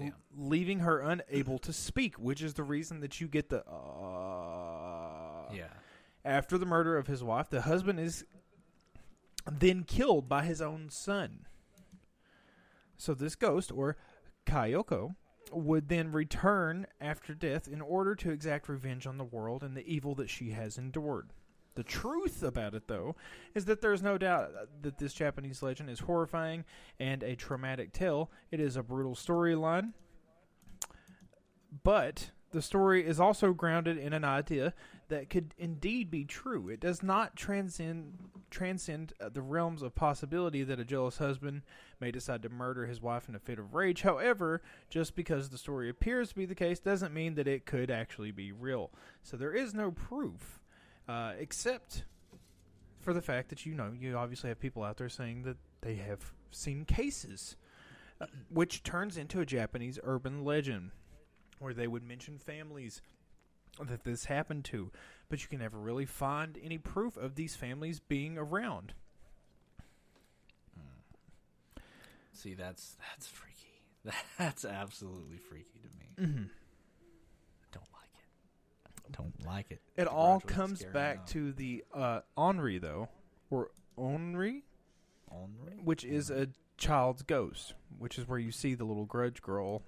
l- 0.00 0.12
leaving 0.36 0.80
her 0.80 1.00
unable 1.00 1.58
to 1.60 1.72
speak, 1.72 2.16
which 2.16 2.42
is 2.42 2.54
the 2.54 2.62
reason 2.62 3.00
that 3.00 3.20
you 3.20 3.26
get 3.28 3.48
the. 3.50 3.64
Uh, 3.66 5.52
Yeah. 5.52 5.68
after 6.24 6.58
the 6.58 6.66
murder 6.66 6.96
of 6.96 7.06
his 7.06 7.22
wife, 7.24 7.50
the 7.50 7.62
husband 7.62 8.00
is 8.00 8.24
then 9.50 9.84
killed 9.84 10.28
by 10.28 10.44
his 10.44 10.60
own 10.60 10.88
son. 10.90 11.46
So 12.96 13.14
this 13.14 13.34
ghost, 13.36 13.70
or 13.72 13.96
Kayako, 14.46 15.14
would 15.52 15.88
then 15.88 16.12
return 16.12 16.86
after 17.00 17.34
death 17.34 17.68
in 17.68 17.80
order 17.80 18.14
to 18.14 18.30
exact 18.30 18.68
revenge 18.68 19.06
on 19.06 19.18
the 19.18 19.24
world 19.24 19.62
and 19.62 19.76
the 19.76 19.86
evil 19.86 20.14
that 20.16 20.30
she 20.30 20.50
has 20.50 20.78
endured. 20.78 21.32
The 21.76 21.84
truth 21.84 22.42
about 22.42 22.74
it, 22.74 22.88
though, 22.88 23.16
is 23.54 23.66
that 23.66 23.82
there's 23.82 24.02
no 24.02 24.16
doubt 24.16 24.50
that 24.80 24.98
this 24.98 25.12
Japanese 25.12 25.62
legend 25.62 25.90
is 25.90 26.00
horrifying 26.00 26.64
and 26.98 27.22
a 27.22 27.36
traumatic 27.36 27.92
tale. 27.92 28.30
It 28.50 28.60
is 28.60 28.76
a 28.76 28.82
brutal 28.82 29.14
storyline, 29.14 29.92
but 31.82 32.30
the 32.52 32.62
story 32.62 33.06
is 33.06 33.20
also 33.20 33.52
grounded 33.52 33.98
in 33.98 34.14
an 34.14 34.24
idea 34.24 34.72
that 35.08 35.30
could 35.30 35.54
indeed 35.58 36.10
be 36.10 36.24
true. 36.24 36.68
It 36.68 36.80
does 36.80 37.02
not 37.02 37.36
transcend 37.36 38.18
transcend 38.50 39.12
uh, 39.20 39.28
the 39.28 39.42
realms 39.42 39.82
of 39.82 39.94
possibility 39.94 40.62
that 40.62 40.78
a 40.78 40.84
jealous 40.84 41.18
husband 41.18 41.62
may 42.00 42.10
decide 42.10 42.42
to 42.42 42.48
murder 42.48 42.86
his 42.86 43.02
wife 43.02 43.28
in 43.28 43.34
a 43.34 43.38
fit 43.38 43.58
of 43.58 43.74
rage. 43.74 44.02
However, 44.02 44.62
just 44.88 45.16
because 45.16 45.48
the 45.48 45.58
story 45.58 45.88
appears 45.88 46.30
to 46.30 46.36
be 46.36 46.46
the 46.46 46.54
case 46.54 46.78
doesn't 46.78 47.12
mean 47.12 47.34
that 47.34 47.48
it 47.48 47.66
could 47.66 47.90
actually 47.90 48.30
be 48.30 48.52
real. 48.52 48.90
So 49.22 49.36
there 49.36 49.52
is 49.52 49.74
no 49.74 49.90
proof, 49.90 50.60
uh, 51.08 51.32
except 51.38 52.04
for 53.00 53.12
the 53.12 53.22
fact 53.22 53.48
that 53.50 53.66
you 53.66 53.74
know 53.74 53.92
you 53.98 54.16
obviously 54.16 54.48
have 54.48 54.60
people 54.60 54.82
out 54.82 54.96
there 54.96 55.08
saying 55.08 55.42
that 55.42 55.56
they 55.80 55.96
have 55.96 56.32
seen 56.50 56.84
cases, 56.84 57.56
uh, 58.20 58.26
which 58.50 58.82
turns 58.82 59.16
into 59.16 59.40
a 59.40 59.46
Japanese 59.46 59.98
urban 60.02 60.44
legend 60.44 60.90
where 61.58 61.74
they 61.74 61.86
would 61.86 62.02
mention 62.02 62.38
families 62.38 63.00
that 63.84 64.04
this 64.04 64.26
happened 64.26 64.64
to, 64.66 64.90
but 65.28 65.42
you 65.42 65.48
can 65.48 65.58
never 65.58 65.78
really 65.78 66.06
find 66.06 66.58
any 66.62 66.78
proof 66.78 67.16
of 67.16 67.34
these 67.34 67.54
families 67.56 68.00
being 68.00 68.38
around. 68.38 68.92
See, 72.32 72.54
that's 72.54 72.96
that's 73.10 73.26
freaky. 73.26 73.52
That's 74.38 74.64
absolutely 74.64 75.38
freaky 75.38 75.80
to 75.80 75.88
me. 75.98 76.28
Mm-hmm. 76.28 76.44
Don't 77.72 77.88
like 77.92 78.12
it. 78.14 79.12
Don't 79.16 79.46
like 79.46 79.70
it. 79.72 79.80
It 79.96 80.04
The 80.04 80.10
all 80.10 80.38
comes 80.38 80.84
back 80.84 81.26
to 81.28 81.52
the 81.52 81.82
uh, 81.92 82.20
Henri, 82.36 82.78
though, 82.78 83.08
or 83.50 83.70
Henri, 83.98 84.62
Henri? 85.28 85.80
which 85.82 86.04
is 86.04 86.30
a 86.30 86.48
child's 86.76 87.22
ghost, 87.22 87.74
which 87.98 88.16
is 88.16 88.28
where 88.28 88.38
you 88.38 88.52
see 88.52 88.74
the 88.74 88.84
little 88.84 89.06
grudge 89.06 89.42
girl 89.42 89.82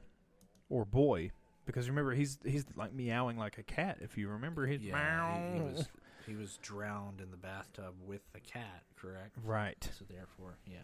or 0.69 0.85
boy. 0.85 1.31
Because 1.69 1.87
remember, 1.91 2.15
he's 2.15 2.39
he's 2.47 2.65
like 2.77 2.95
meowing 2.95 3.37
like 3.37 3.59
a 3.59 3.63
cat. 3.63 3.99
If 4.01 4.17
you 4.17 4.31
remember, 4.31 4.67
his 4.67 4.81
yeah, 4.81 5.53
he, 5.53 5.59
he 5.59 5.61
was 5.61 5.89
he 6.27 6.35
was 6.35 6.59
drowned 6.63 7.21
in 7.21 7.31
the 7.31 7.37
bathtub 7.37 7.93
with 8.07 8.23
the 8.33 8.41
cat, 8.41 8.85
correct? 8.97 9.37
right. 9.45 9.91
So 9.99 10.07
therefore, 10.09 10.57
yeah. 10.67 10.79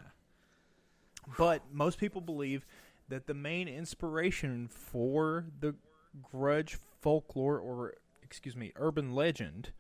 But 1.39 1.63
most 1.73 1.99
people 1.99 2.21
believe 2.21 2.67
that 3.09 3.27
the 3.27 3.33
main 3.33 3.67
inspiration 3.67 4.69
for 4.69 5.47
the 5.59 5.75
grudge 6.23 6.77
folklore 7.01 7.59
or 7.59 7.95
excuse 8.23 8.55
me, 8.55 8.73
urban 8.77 9.15
legend 9.15 9.71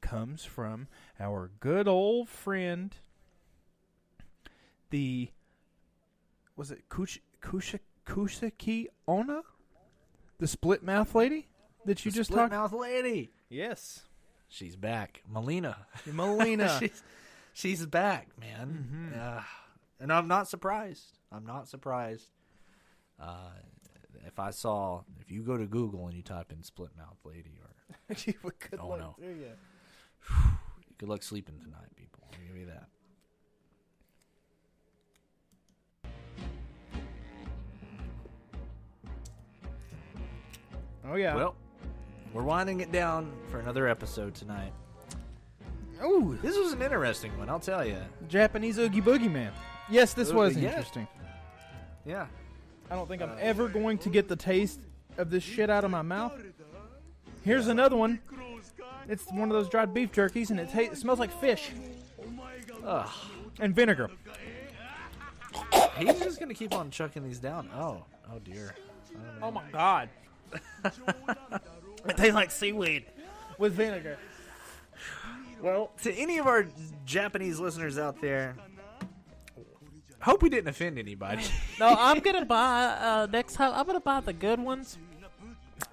comes 0.00 0.44
from 0.44 0.86
our 1.18 1.50
good 1.58 1.88
old 1.88 2.28
friend 2.28 2.94
the 4.90 5.30
was 6.54 6.70
it 6.70 6.88
Kush 6.88 7.18
Kusha 7.42 7.80
Kusaki 8.06 8.86
Ona? 9.08 9.42
The 10.44 10.48
split 10.48 10.82
mouth 10.82 11.14
lady 11.14 11.48
that 11.86 12.04
you 12.04 12.10
The 12.10 12.16
just 12.16 12.28
split 12.28 12.38
talked 12.50 12.52
mouth 12.52 12.72
lady. 12.74 13.32
Yes. 13.48 14.02
She's 14.46 14.76
back, 14.76 15.22
Mileena. 15.32 15.74
Mileena. 16.06 16.78
she's 16.80 17.02
she's 17.54 17.86
back, 17.86 18.28
man. 18.38 19.12
Mhm. 19.14 19.18
Uh, 19.38 19.40
and 20.00 20.12
I'm 20.12 20.28
not 20.28 20.46
surprised. 20.46 21.16
I'm 21.32 21.46
not 21.46 21.66
surprised. 21.66 22.28
Uh, 23.18 23.52
if 24.26 24.38
I 24.38 24.50
saw, 24.50 25.04
if 25.18 25.30
you 25.30 25.40
go 25.44 25.56
to 25.56 25.64
Google 25.64 26.08
and 26.08 26.14
you 26.14 26.22
type 26.22 26.52
in 26.52 26.62
"split 26.62 26.90
mouth 26.94 27.16
lady" 27.24 27.58
or 27.64 28.14
good 28.14 28.78
Oh, 28.78 28.88
luck 28.88 28.98
no. 28.98 29.16
to 29.20 29.24
you. 29.26 29.52
good 30.98 31.08
luck 31.08 31.22
sleeping 31.22 31.58
tonight, 31.58 31.88
people. 31.96 32.20
I'll 32.30 32.46
give 32.46 32.54
you 32.58 32.66
that. 32.66 32.88
Oh 41.06 41.16
yeah. 41.16 41.34
Well, 41.34 41.54
we're 42.32 42.42
winding 42.42 42.80
it 42.80 42.90
down 42.92 43.30
for 43.50 43.58
another 43.60 43.88
episode 43.88 44.34
tonight. 44.34 44.72
Ooh, 46.04 46.38
This 46.42 46.56
was 46.58 46.72
an 46.72 46.82
interesting 46.82 47.36
one, 47.38 47.48
I'll 47.48 47.60
tell 47.60 47.84
you. 47.86 47.96
Japanese 48.28 48.78
Oogie 48.78 49.00
Boogie 49.00 49.30
Man. 49.30 49.52
Yes, 49.88 50.12
this 50.12 50.30
Uh, 50.30 50.34
was 50.34 50.56
yeah. 50.56 50.70
interesting. 50.70 51.06
Yeah. 52.04 52.26
I 52.90 52.96
don't 52.96 53.08
think 53.08 53.22
I'm 53.22 53.30
ever 53.38 53.68
going 53.68 53.98
to 53.98 54.10
get 54.10 54.28
the 54.28 54.36
taste 54.36 54.80
of 55.16 55.30
this 55.30 55.42
shit 55.42 55.70
out 55.70 55.84
of 55.84 55.90
my 55.90 56.02
mouth. 56.02 56.32
Here's 57.44 57.68
another 57.68 57.96
one. 57.96 58.20
It's 59.08 59.30
one 59.30 59.50
of 59.50 59.50
those 59.50 59.68
dried 59.68 59.94
beef 59.94 60.10
jerkies, 60.12 60.50
and 60.50 60.58
it, 60.58 60.70
ta- 60.70 60.80
it 60.80 60.96
smells 60.98 61.18
like 61.18 61.30
fish 61.40 61.70
Ugh. 62.84 63.08
and 63.60 63.74
vinegar. 63.74 64.10
He's 65.96 66.18
just 66.18 66.40
gonna 66.40 66.54
keep 66.54 66.74
on 66.74 66.90
chucking 66.90 67.22
these 67.22 67.38
down. 67.38 67.68
Oh, 67.74 68.04
oh 68.32 68.38
dear. 68.40 68.74
Oh 69.40 69.50
my 69.50 69.62
god! 69.72 70.08
it 70.84 72.16
tastes 72.16 72.34
like 72.34 72.50
seaweed 72.50 73.06
with 73.58 73.74
vinegar. 73.74 74.18
Well, 75.60 75.90
to 76.02 76.12
any 76.12 76.38
of 76.38 76.46
our 76.46 76.66
Japanese 77.06 77.58
listeners 77.58 77.98
out 77.98 78.20
there, 78.20 78.56
hope 80.20 80.42
we 80.42 80.48
didn't 80.48 80.68
offend 80.68 80.98
anybody. 80.98 81.42
No, 81.80 81.88
I'm 81.88 82.20
gonna 82.20 82.44
buy 82.44 82.84
uh, 82.84 83.26
next 83.32 83.54
time. 83.54 83.72
I'm 83.74 83.84
gonna 83.84 83.98
buy 83.98 84.20
the 84.20 84.32
good 84.32 84.60
ones. 84.60 84.96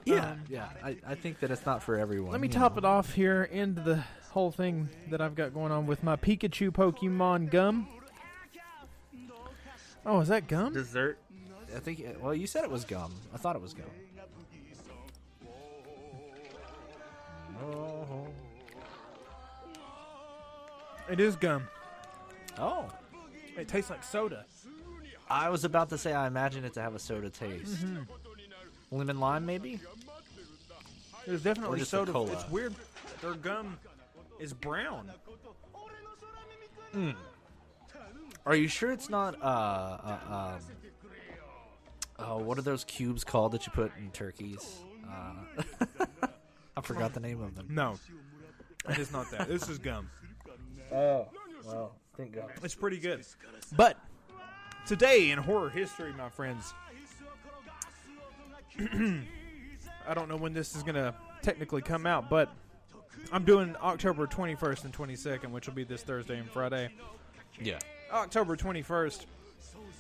yeah, 0.06 0.36
yeah. 0.48 0.68
I, 0.84 0.98
I 1.08 1.16
think 1.16 1.40
that 1.40 1.50
it's 1.50 1.66
not 1.66 1.82
for 1.82 1.98
everyone. 1.98 2.32
Let 2.32 2.40
me 2.40 2.48
top 2.50 2.74
know. 2.74 2.80
it 2.80 2.86
off 2.86 3.14
here 3.14 3.44
into 3.46 3.82
the 3.82 4.04
whole 4.30 4.52
thing 4.52 4.90
that 5.10 5.22
I've 5.22 5.34
got 5.34 5.56
going 5.56 5.72
on 5.72 5.88
with 5.88 6.04
my 6.04 6.16
Pikachu 6.18 6.70
Pokemon 6.70 7.50
gum. 7.50 7.88
Oh, 10.06 10.20
is 10.20 10.28
that 10.28 10.48
gum? 10.48 10.74
Dessert. 10.74 11.18
I 11.76 11.80
think. 11.80 12.06
Well, 12.22 12.36
you 12.36 12.46
said 12.48 12.64
it 12.64 12.70
was 12.72 12.86
gum. 12.86 13.14
I 13.34 13.38
thought 13.38 13.56
it 13.56 13.62
was 13.62 13.74
gum. 13.74 13.86
It 21.10 21.20
is 21.20 21.36
gum. 21.36 21.68
Oh, 22.58 22.86
It 23.58 23.68
tastes 23.68 23.90
like 23.90 24.04
soda. 24.04 24.46
I 25.30 25.50
was 25.50 25.64
about 25.66 25.90
to 25.90 25.98
say 25.98 26.14
I 26.14 26.28
imagine 26.28 26.64
it 26.64 26.74
to 26.74 26.82
have 26.82 26.96
a 26.96 27.00
soda 27.00 27.30
taste. 27.30 27.86
Lemon 28.92 29.20
lime, 29.20 29.46
maybe. 29.46 29.80
There's 31.26 31.44
definitely 31.44 31.82
soda. 31.82 32.12
cola. 32.12 32.32
It's 32.32 32.50
weird. 32.50 32.76
Their 33.22 33.34
gum 33.34 33.78
is 34.40 34.54
brown. 34.54 35.12
Are 38.46 38.56
you 38.56 38.68
sure 38.68 38.92
it's 38.92 39.10
not 39.10 39.42
uh, 39.42 39.46
uh 39.46 40.20
um 40.34 40.60
Oh, 42.20 42.38
what 42.38 42.58
are 42.58 42.62
those 42.62 42.84
cubes 42.84 43.24
called 43.24 43.52
that 43.54 43.66
you 43.66 43.72
put 43.74 43.92
in 43.98 44.12
turkeys? 44.12 44.80
Uh, 45.10 45.64
I 46.82 46.88
forgot 46.88 47.14
the 47.14 47.20
name 47.20 47.42
of 47.42 47.56
them. 47.56 47.68
No, 47.70 47.96
it 48.90 48.98
is 48.98 49.12
not 49.12 49.30
that. 49.32 49.48
This 49.48 49.70
is 49.70 49.78
gum. 49.78 50.10
Oh, 50.92 51.28
well, 51.64 51.94
thank 52.18 52.34
God. 52.34 52.52
It's 52.64 52.74
pretty 52.74 52.98
good. 52.98 53.24
But 53.76 53.98
today 54.88 55.30
in 55.30 55.38
horror 55.38 55.70
history, 55.70 56.12
my 56.18 56.30
friends, 56.30 56.74
I 58.80 60.14
don't 60.16 60.28
know 60.28 60.38
when 60.38 60.54
this 60.54 60.76
is 60.76 60.82
going 60.82 60.96
to 60.96 61.14
technically 61.44 61.84
come 61.84 62.08
out, 62.08 62.32
but 62.32 62.52
I'm 63.32 63.46
doing 63.46 63.76
October 63.82 64.26
21st 64.26 64.86
and 64.86 64.94
22nd, 64.94 65.52
which 65.52 65.68
will 65.68 65.76
be 65.76 65.84
this 65.84 66.02
Thursday 66.02 66.40
and 66.40 66.50
Friday. 66.50 66.90
Yeah. 67.62 67.78
October 68.12 68.58
21st 68.58 69.26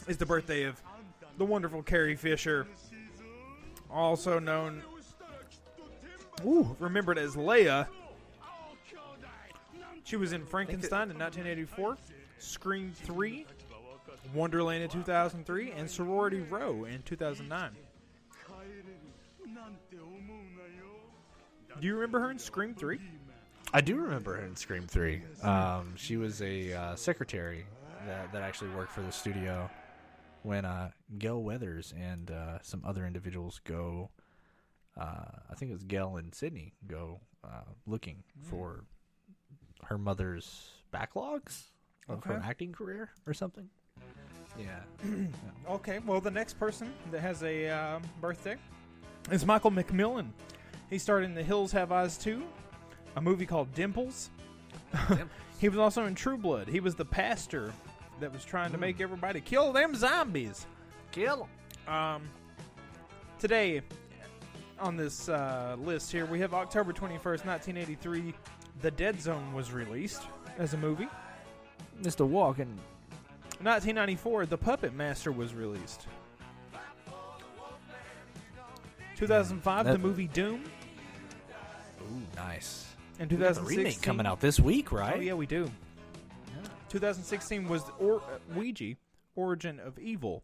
is 0.08 0.18
the 0.18 0.26
birthday 0.26 0.64
of 0.64 0.82
the 1.38 1.46
wonderful 1.46 1.84
Carrie 1.84 2.16
Fisher, 2.16 2.66
also 3.90 4.40
known, 4.40 4.82
ooh, 6.46 6.76
remembered 6.80 7.18
as 7.18 7.36
Leia. 7.36 7.88
She 10.04 10.16
was 10.16 10.34
in 10.34 10.46
Frankenstein 10.46 11.12
in 11.12 11.18
1984, 11.18 11.98
Scream 12.40 12.92
3, 12.96 13.46
Wonderland 14.34 14.84
in 14.84 14.90
2003, 14.90 15.72
and 15.72 15.90
Sorority 15.90 16.42
Row 16.42 16.86
in 16.86 17.02
2009. 17.04 17.72
Do 21.80 21.88
you 21.88 21.94
remember 21.96 22.20
her 22.20 22.32
in 22.32 22.40
Scream 22.40 22.74
3? 22.76 23.00
I 23.74 23.82
do 23.82 23.96
remember 23.96 24.36
her 24.36 24.46
in 24.46 24.56
Scream 24.56 24.86
3. 24.86 25.22
Um, 25.44 25.94
she 25.96 26.18
was 26.18 26.42
a 26.42 26.74
uh, 26.74 26.96
secretary 26.96 27.66
that, 28.06 28.32
that 28.34 28.42
actually 28.42 28.72
worked 28.72 28.92
for 28.92 29.02
the 29.02 29.12
studio 29.12 29.70
when 30.44 30.66
uh, 30.66 30.90
Gale 31.18 31.42
Weathers 31.42 31.94
and 31.98 32.32
uh, 32.32 32.60
some 32.62 32.82
other 32.86 33.06
individuals 33.06 33.62
go, 33.64 34.10
uh, 35.00 35.26
I 35.50 35.56
think 35.56 35.70
it 35.72 35.74
was 35.74 35.84
Gale 35.84 36.18
and 36.18 36.34
Sidney, 36.34 36.74
go 36.88 37.22
uh, 37.44 37.64
looking 37.86 38.24
for 38.50 38.84
her 39.86 39.98
mother's 39.98 40.70
backlogs 40.94 41.64
of 42.10 42.24
her 42.26 42.42
acting 42.44 42.72
career 42.74 43.10
or 43.26 43.34
something. 43.34 43.70
Yeah. 44.60 44.80
Okay, 45.70 46.00
well, 46.06 46.20
the 46.20 46.32
next 46.32 46.60
person 46.60 46.92
that 47.12 47.22
has 47.22 47.42
a 47.44 47.70
uh, 47.70 48.00
birthday 48.20 48.56
is 49.32 49.46
Michael 49.46 49.72
McMillian. 49.72 50.28
He 50.90 50.98
starred 50.98 51.24
in 51.24 51.34
The 51.34 51.44
Hills 51.44 51.72
Have 51.72 51.92
Eyes 51.94 52.18
2, 52.18 52.44
a 53.16 53.22
movie 53.22 53.46
called 53.46 53.72
Dimples. 53.76 54.30
he 55.60 55.70
was 55.70 55.78
also 55.80 56.06
in 56.06 56.16
True 56.16 56.38
Blood. 56.38 56.68
He 56.68 56.80
was 56.82 56.96
the 56.96 57.06
pastor 57.06 57.72
that 58.20 58.34
was 58.34 58.44
trying 58.44 58.72
to 58.72 58.78
make 58.78 59.00
everybody 59.00 59.40
kill 59.40 59.72
them 59.72 59.96
zombies. 59.96 60.66
Kill 61.12 61.48
Um, 61.88 62.24
today, 63.40 63.82
on 64.82 64.98
this 64.98 65.30
uh, 65.30 65.76
list 65.80 66.12
here, 66.12 66.26
we 66.26 66.40
have 66.40 66.54
October 66.54 66.92
21st, 66.92 67.46
1983. 67.46 68.34
The 68.82 68.92
Dead 68.92 69.22
Zone 69.22 69.54
was 69.54 69.72
released 69.72 70.24
as 70.58 70.74
a 70.74 70.78
movie. 70.78 71.08
Mr. 72.02 72.28
Walken. 72.28 72.68
1994, 73.62 74.48
The 74.48 74.58
Puppet 74.58 74.94
Master 74.94 75.32
was 75.32 75.54
released. 75.54 76.08
2005, 79.18 79.86
the 79.86 79.98
movie 80.00 80.28
Doom. 80.28 80.64
Ooh, 82.02 82.22
nice. 82.36 82.88
And 83.20 83.30
We 83.30 83.38
2016, 83.38 83.78
remake 83.78 84.02
coming 84.02 84.26
out 84.26 84.40
this 84.42 84.60
week, 84.60 84.92
right? 84.92 85.18
Oh 85.18 85.20
yeah, 85.20 85.34
we 85.34 85.46
do. 85.46 85.70
2016 86.90 87.70
was 87.70 87.84
or, 88.00 88.16
uh, 88.18 88.56
Ouija, 88.56 88.96
Origin 89.36 89.80
of 89.80 90.00
Evil. 90.00 90.44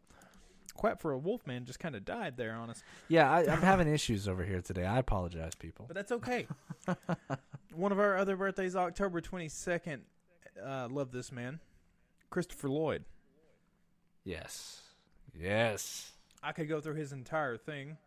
Quack 0.77 1.01
for 1.01 1.11
a 1.11 1.17
Wolfman 1.17 1.65
just 1.65 1.79
kind 1.79 1.95
of 1.95 2.05
died 2.05 2.37
there 2.37 2.53
on 2.53 2.69
us, 2.69 2.83
Yeah, 3.09 3.29
I, 3.29 3.39
I'm 3.51 3.61
having 3.73 3.87
issues 3.87 4.27
over 4.27 4.43
here 4.43 4.61
today. 4.61 4.85
I 4.85 4.99
apologize, 4.99 5.53
people. 5.55 5.85
but 5.87 5.95
that's 5.95 6.11
okay. 6.11 6.47
One 7.75 7.91
of 7.91 7.99
our 7.99 8.15
other 8.17 8.35
birthdays, 8.37 8.75
October 8.75 9.19
22nd. 9.21 9.99
Uh, 10.63 10.87
love 10.89 11.11
this 11.11 11.31
man, 11.31 11.59
Christopher 12.29 12.69
Lloyd. 12.69 13.03
Yes. 14.23 14.81
Yes. 15.39 16.11
I 16.41 16.51
could 16.51 16.67
go 16.69 16.79
through 16.81 16.95
his 16.95 17.11
entire 17.13 17.57
thing, 17.57 17.97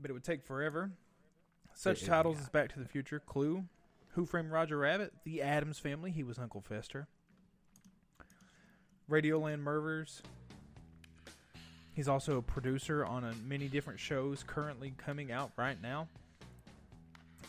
but 0.00 0.10
it 0.10 0.14
would 0.14 0.24
take 0.24 0.44
forever. 0.44 0.90
Such 1.74 2.02
it- 2.02 2.06
titles 2.06 2.36
yeah. 2.36 2.42
as 2.42 2.48
Back 2.50 2.72
to 2.74 2.78
the 2.78 2.86
Future, 2.86 3.20
Clue, 3.20 3.64
Who 4.10 4.24
Framed 4.26 4.52
Roger 4.52 4.78
Rabbit, 4.78 5.12
The 5.24 5.42
Addams 5.42 5.78
Family, 5.78 6.10
he 6.12 6.22
was 6.22 6.38
Uncle 6.38 6.60
Fester, 6.60 7.08
Radioland 9.10 9.60
Murders. 9.60 10.22
He's 11.94 12.08
also 12.08 12.38
a 12.38 12.42
producer 12.42 13.04
on 13.04 13.24
a, 13.24 13.32
many 13.46 13.68
different 13.68 14.00
shows 14.00 14.42
currently 14.46 14.94
coming 14.98 15.30
out 15.32 15.52
right 15.56 15.80
now. 15.82 16.08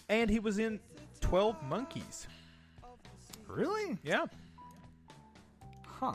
And 0.07 0.29
he 0.29 0.39
was 0.39 0.59
in 0.59 0.79
12 1.21 1.55
Monkeys. 1.67 2.27
Really? 3.47 3.97
Yeah. 4.03 4.25
Huh. 5.87 6.13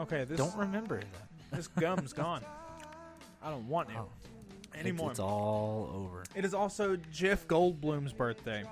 Okay, 0.00 0.24
this 0.24 0.38
Don't 0.38 0.56
remember 0.56 1.00
that. 1.00 1.56
this 1.56 1.68
gum's 1.68 2.12
gone. 2.14 2.44
I 3.42 3.50
don't 3.50 3.68
want 3.68 3.90
it 3.90 3.96
Oh. 3.98 4.08
Anymore. 4.74 5.10
It's 5.10 5.20
all 5.20 5.90
over. 5.94 6.24
It 6.36 6.44
is 6.44 6.54
also 6.54 6.96
Jeff 7.12 7.46
Goldblum's 7.48 8.12
birthday. 8.12 8.64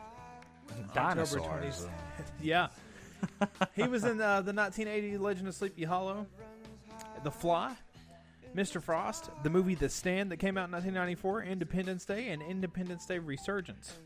Dinosaurs. 0.95 1.43
20th. 1.43 1.89
Yeah. 2.43 2.69
he 3.75 3.85
was 3.85 4.05
in 4.05 4.21
uh, 4.21 4.41
the 4.43 4.53
1980 4.53 5.19
Legend 5.19 5.49
of 5.49 5.55
Sleepy 5.55 5.85
Hollow, 5.85 6.27
The 7.25 7.31
Fly, 7.31 7.75
Mr. 8.57 8.83
Frost, 8.83 9.31
the 9.43 9.51
movie 9.51 9.75
The 9.75 9.89
Stand 9.89 10.33
that 10.33 10.39
came 10.39 10.57
out 10.57 10.69
in 10.69 10.73
1994, 10.73 11.43
Independence 11.43 12.07
Day, 12.07 12.31
and 12.31 12.41
Independence 12.41 13.05
Day 13.05 13.19
Resurgence. 13.19 13.99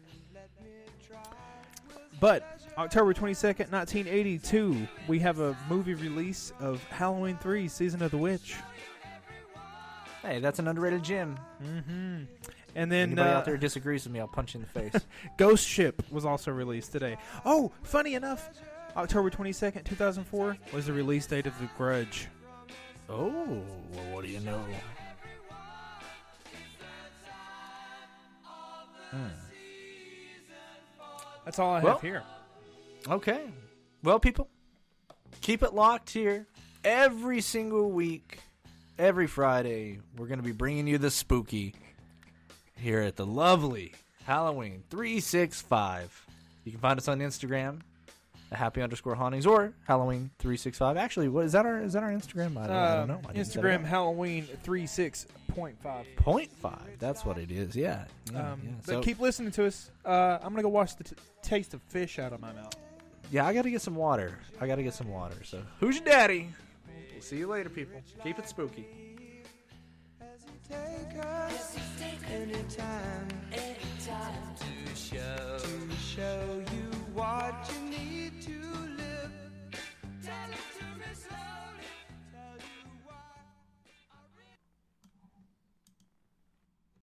But 2.19 2.61
October 2.77 3.15
22nd, 3.15 3.71
1982, 3.71 4.89
we 5.07 5.21
have 5.21 5.39
a 5.39 5.57
movie 5.69 5.95
release 5.95 6.53
of 6.59 6.83
Halloween 6.85 7.39
3 7.39 7.69
Season 7.69 8.03
of 8.03 8.11
the 8.11 8.19
Witch. 8.19 8.57
Hey, 10.23 10.41
that's 10.41 10.59
an 10.59 10.67
underrated 10.69 11.03
gem. 11.03 11.39
Mm-hmm. 11.63 12.25
And 12.75 12.93
then 12.93 13.11
Anybody 13.11 13.31
uh, 13.31 13.39
out 13.39 13.45
there 13.45 13.57
disagrees 13.57 14.05
with 14.05 14.13
me, 14.13 14.21
I'll 14.21 14.29
punch 14.29 14.55
you 14.55 14.61
in 14.61 14.67
the 14.67 14.91
face. 14.91 15.07
Ghost 15.37 15.67
Ship 15.67 16.03
was 16.11 16.25
also 16.25 16.51
released 16.51 16.93
today. 16.93 17.17
Oh, 17.45 17.73
funny 17.83 18.15
enough, 18.15 18.51
October 18.97 19.31
22nd, 19.31 19.85
2004 19.85 20.57
was 20.73 20.87
the 20.87 20.93
release 20.93 21.27
date 21.27 21.47
of 21.47 21.59
The 21.59 21.69
Grudge. 21.77 22.27
Oh, 23.11 23.63
well, 23.93 24.15
what 24.15 24.25
do 24.25 24.31
you 24.31 24.41
know? 24.41 24.65
Hmm. 29.11 29.27
That's 31.45 31.59
all 31.59 31.75
I 31.75 31.81
Well- 31.83 31.95
have 31.95 32.03
here. 32.03 32.23
Okay. 33.09 33.51
Well, 34.03 34.21
people, 34.21 34.49
keep 35.41 35.63
it 35.63 35.75
locked 35.75 36.11
here. 36.11 36.47
Every 36.85 37.41
single 37.41 37.91
week, 37.91 38.39
every 38.99 39.27
Friday, 39.27 40.01
we're 40.17 40.27
going 40.27 40.39
to 40.39 40.45
be 40.45 40.53
bringing 40.53 40.87
you 40.87 40.97
the 40.99 41.11
spooky 41.11 41.75
here 42.77 43.01
at 43.01 43.17
the 43.17 43.27
lovely 43.27 43.95
Halloween 44.25 44.85
365. 44.91 46.27
You 46.65 46.73
can 46.73 46.81
find 46.81 46.99
us 46.99 47.09
on 47.09 47.19
Instagram 47.19 47.81
happy 48.53 48.83
underscore 48.83 49.15
hauntings 49.15 49.47
or 49.47 49.73
Halloween 49.87 50.31
365. 50.39 50.97
Actually, 50.97 51.29
what 51.29 51.45
is 51.45 51.53
that 51.53 51.67
our 51.67 51.79
is 51.81 51.93
that 51.95 52.03
our 52.03 52.11
Instagram? 52.11 52.57
I 52.57 52.67
don't, 52.67 52.77
I 52.77 52.97
don't 52.97 53.09
know. 53.09 53.21
I 53.29 53.33
didn't 53.33 53.47
set 53.47 53.57
it 53.57 53.67
Instagram 53.67 53.81
up. 53.81 53.87
Halloween 53.87 54.49
36.5. 54.65 55.27
Point 56.17 56.51
five. 56.53 56.79
That's 56.99 57.25
what 57.25 57.39
it 57.39 57.51
is. 57.51 57.75
Yeah. 57.77 58.05
yeah, 58.33 58.53
Um, 58.53 58.61
yeah. 58.65 58.71
but 58.85 58.87
So- 58.87 59.01
keep 59.03 59.19
listening 59.21 59.51
to 59.53 59.67
us. 59.67 59.91
Uh, 60.05 60.39
I'm 60.43 60.51
gonna 60.51 60.63
go 60.63 60.69
wash 60.69 60.95
the 60.95 61.05
t- 61.05 61.17
taste 61.43 61.75
of 61.75 61.83
fish 61.83 62.19
out 62.19 62.33
of 62.33 62.41
my 62.41 62.53
mouth. 62.53 62.75
Yeah, 63.33 63.47
I 63.47 63.53
got 63.55 63.63
to 63.63 63.71
get 63.71 63.81
some 63.81 63.95
water. 63.95 64.39
I 64.61 64.67
got 64.67 64.75
to 64.77 64.83
get 64.83 64.93
some 64.93 65.09
water. 65.09 65.37
So, 65.45 65.63
who's 65.79 65.97
your 65.97 66.05
daddy? 66.05 66.49
We'll 67.13 67.23
see 67.23 67.37
you 67.39 67.47
later, 67.47 67.69
people. 67.69 68.01
Keep 68.25 68.41
it 68.41 68.49
spooky. 68.49 68.89
Take 70.69 71.25
us 71.25 71.77
anytime 72.29 73.29
to 74.57 74.97
show, 74.97 75.59
to 75.59 75.97
show 75.97 76.63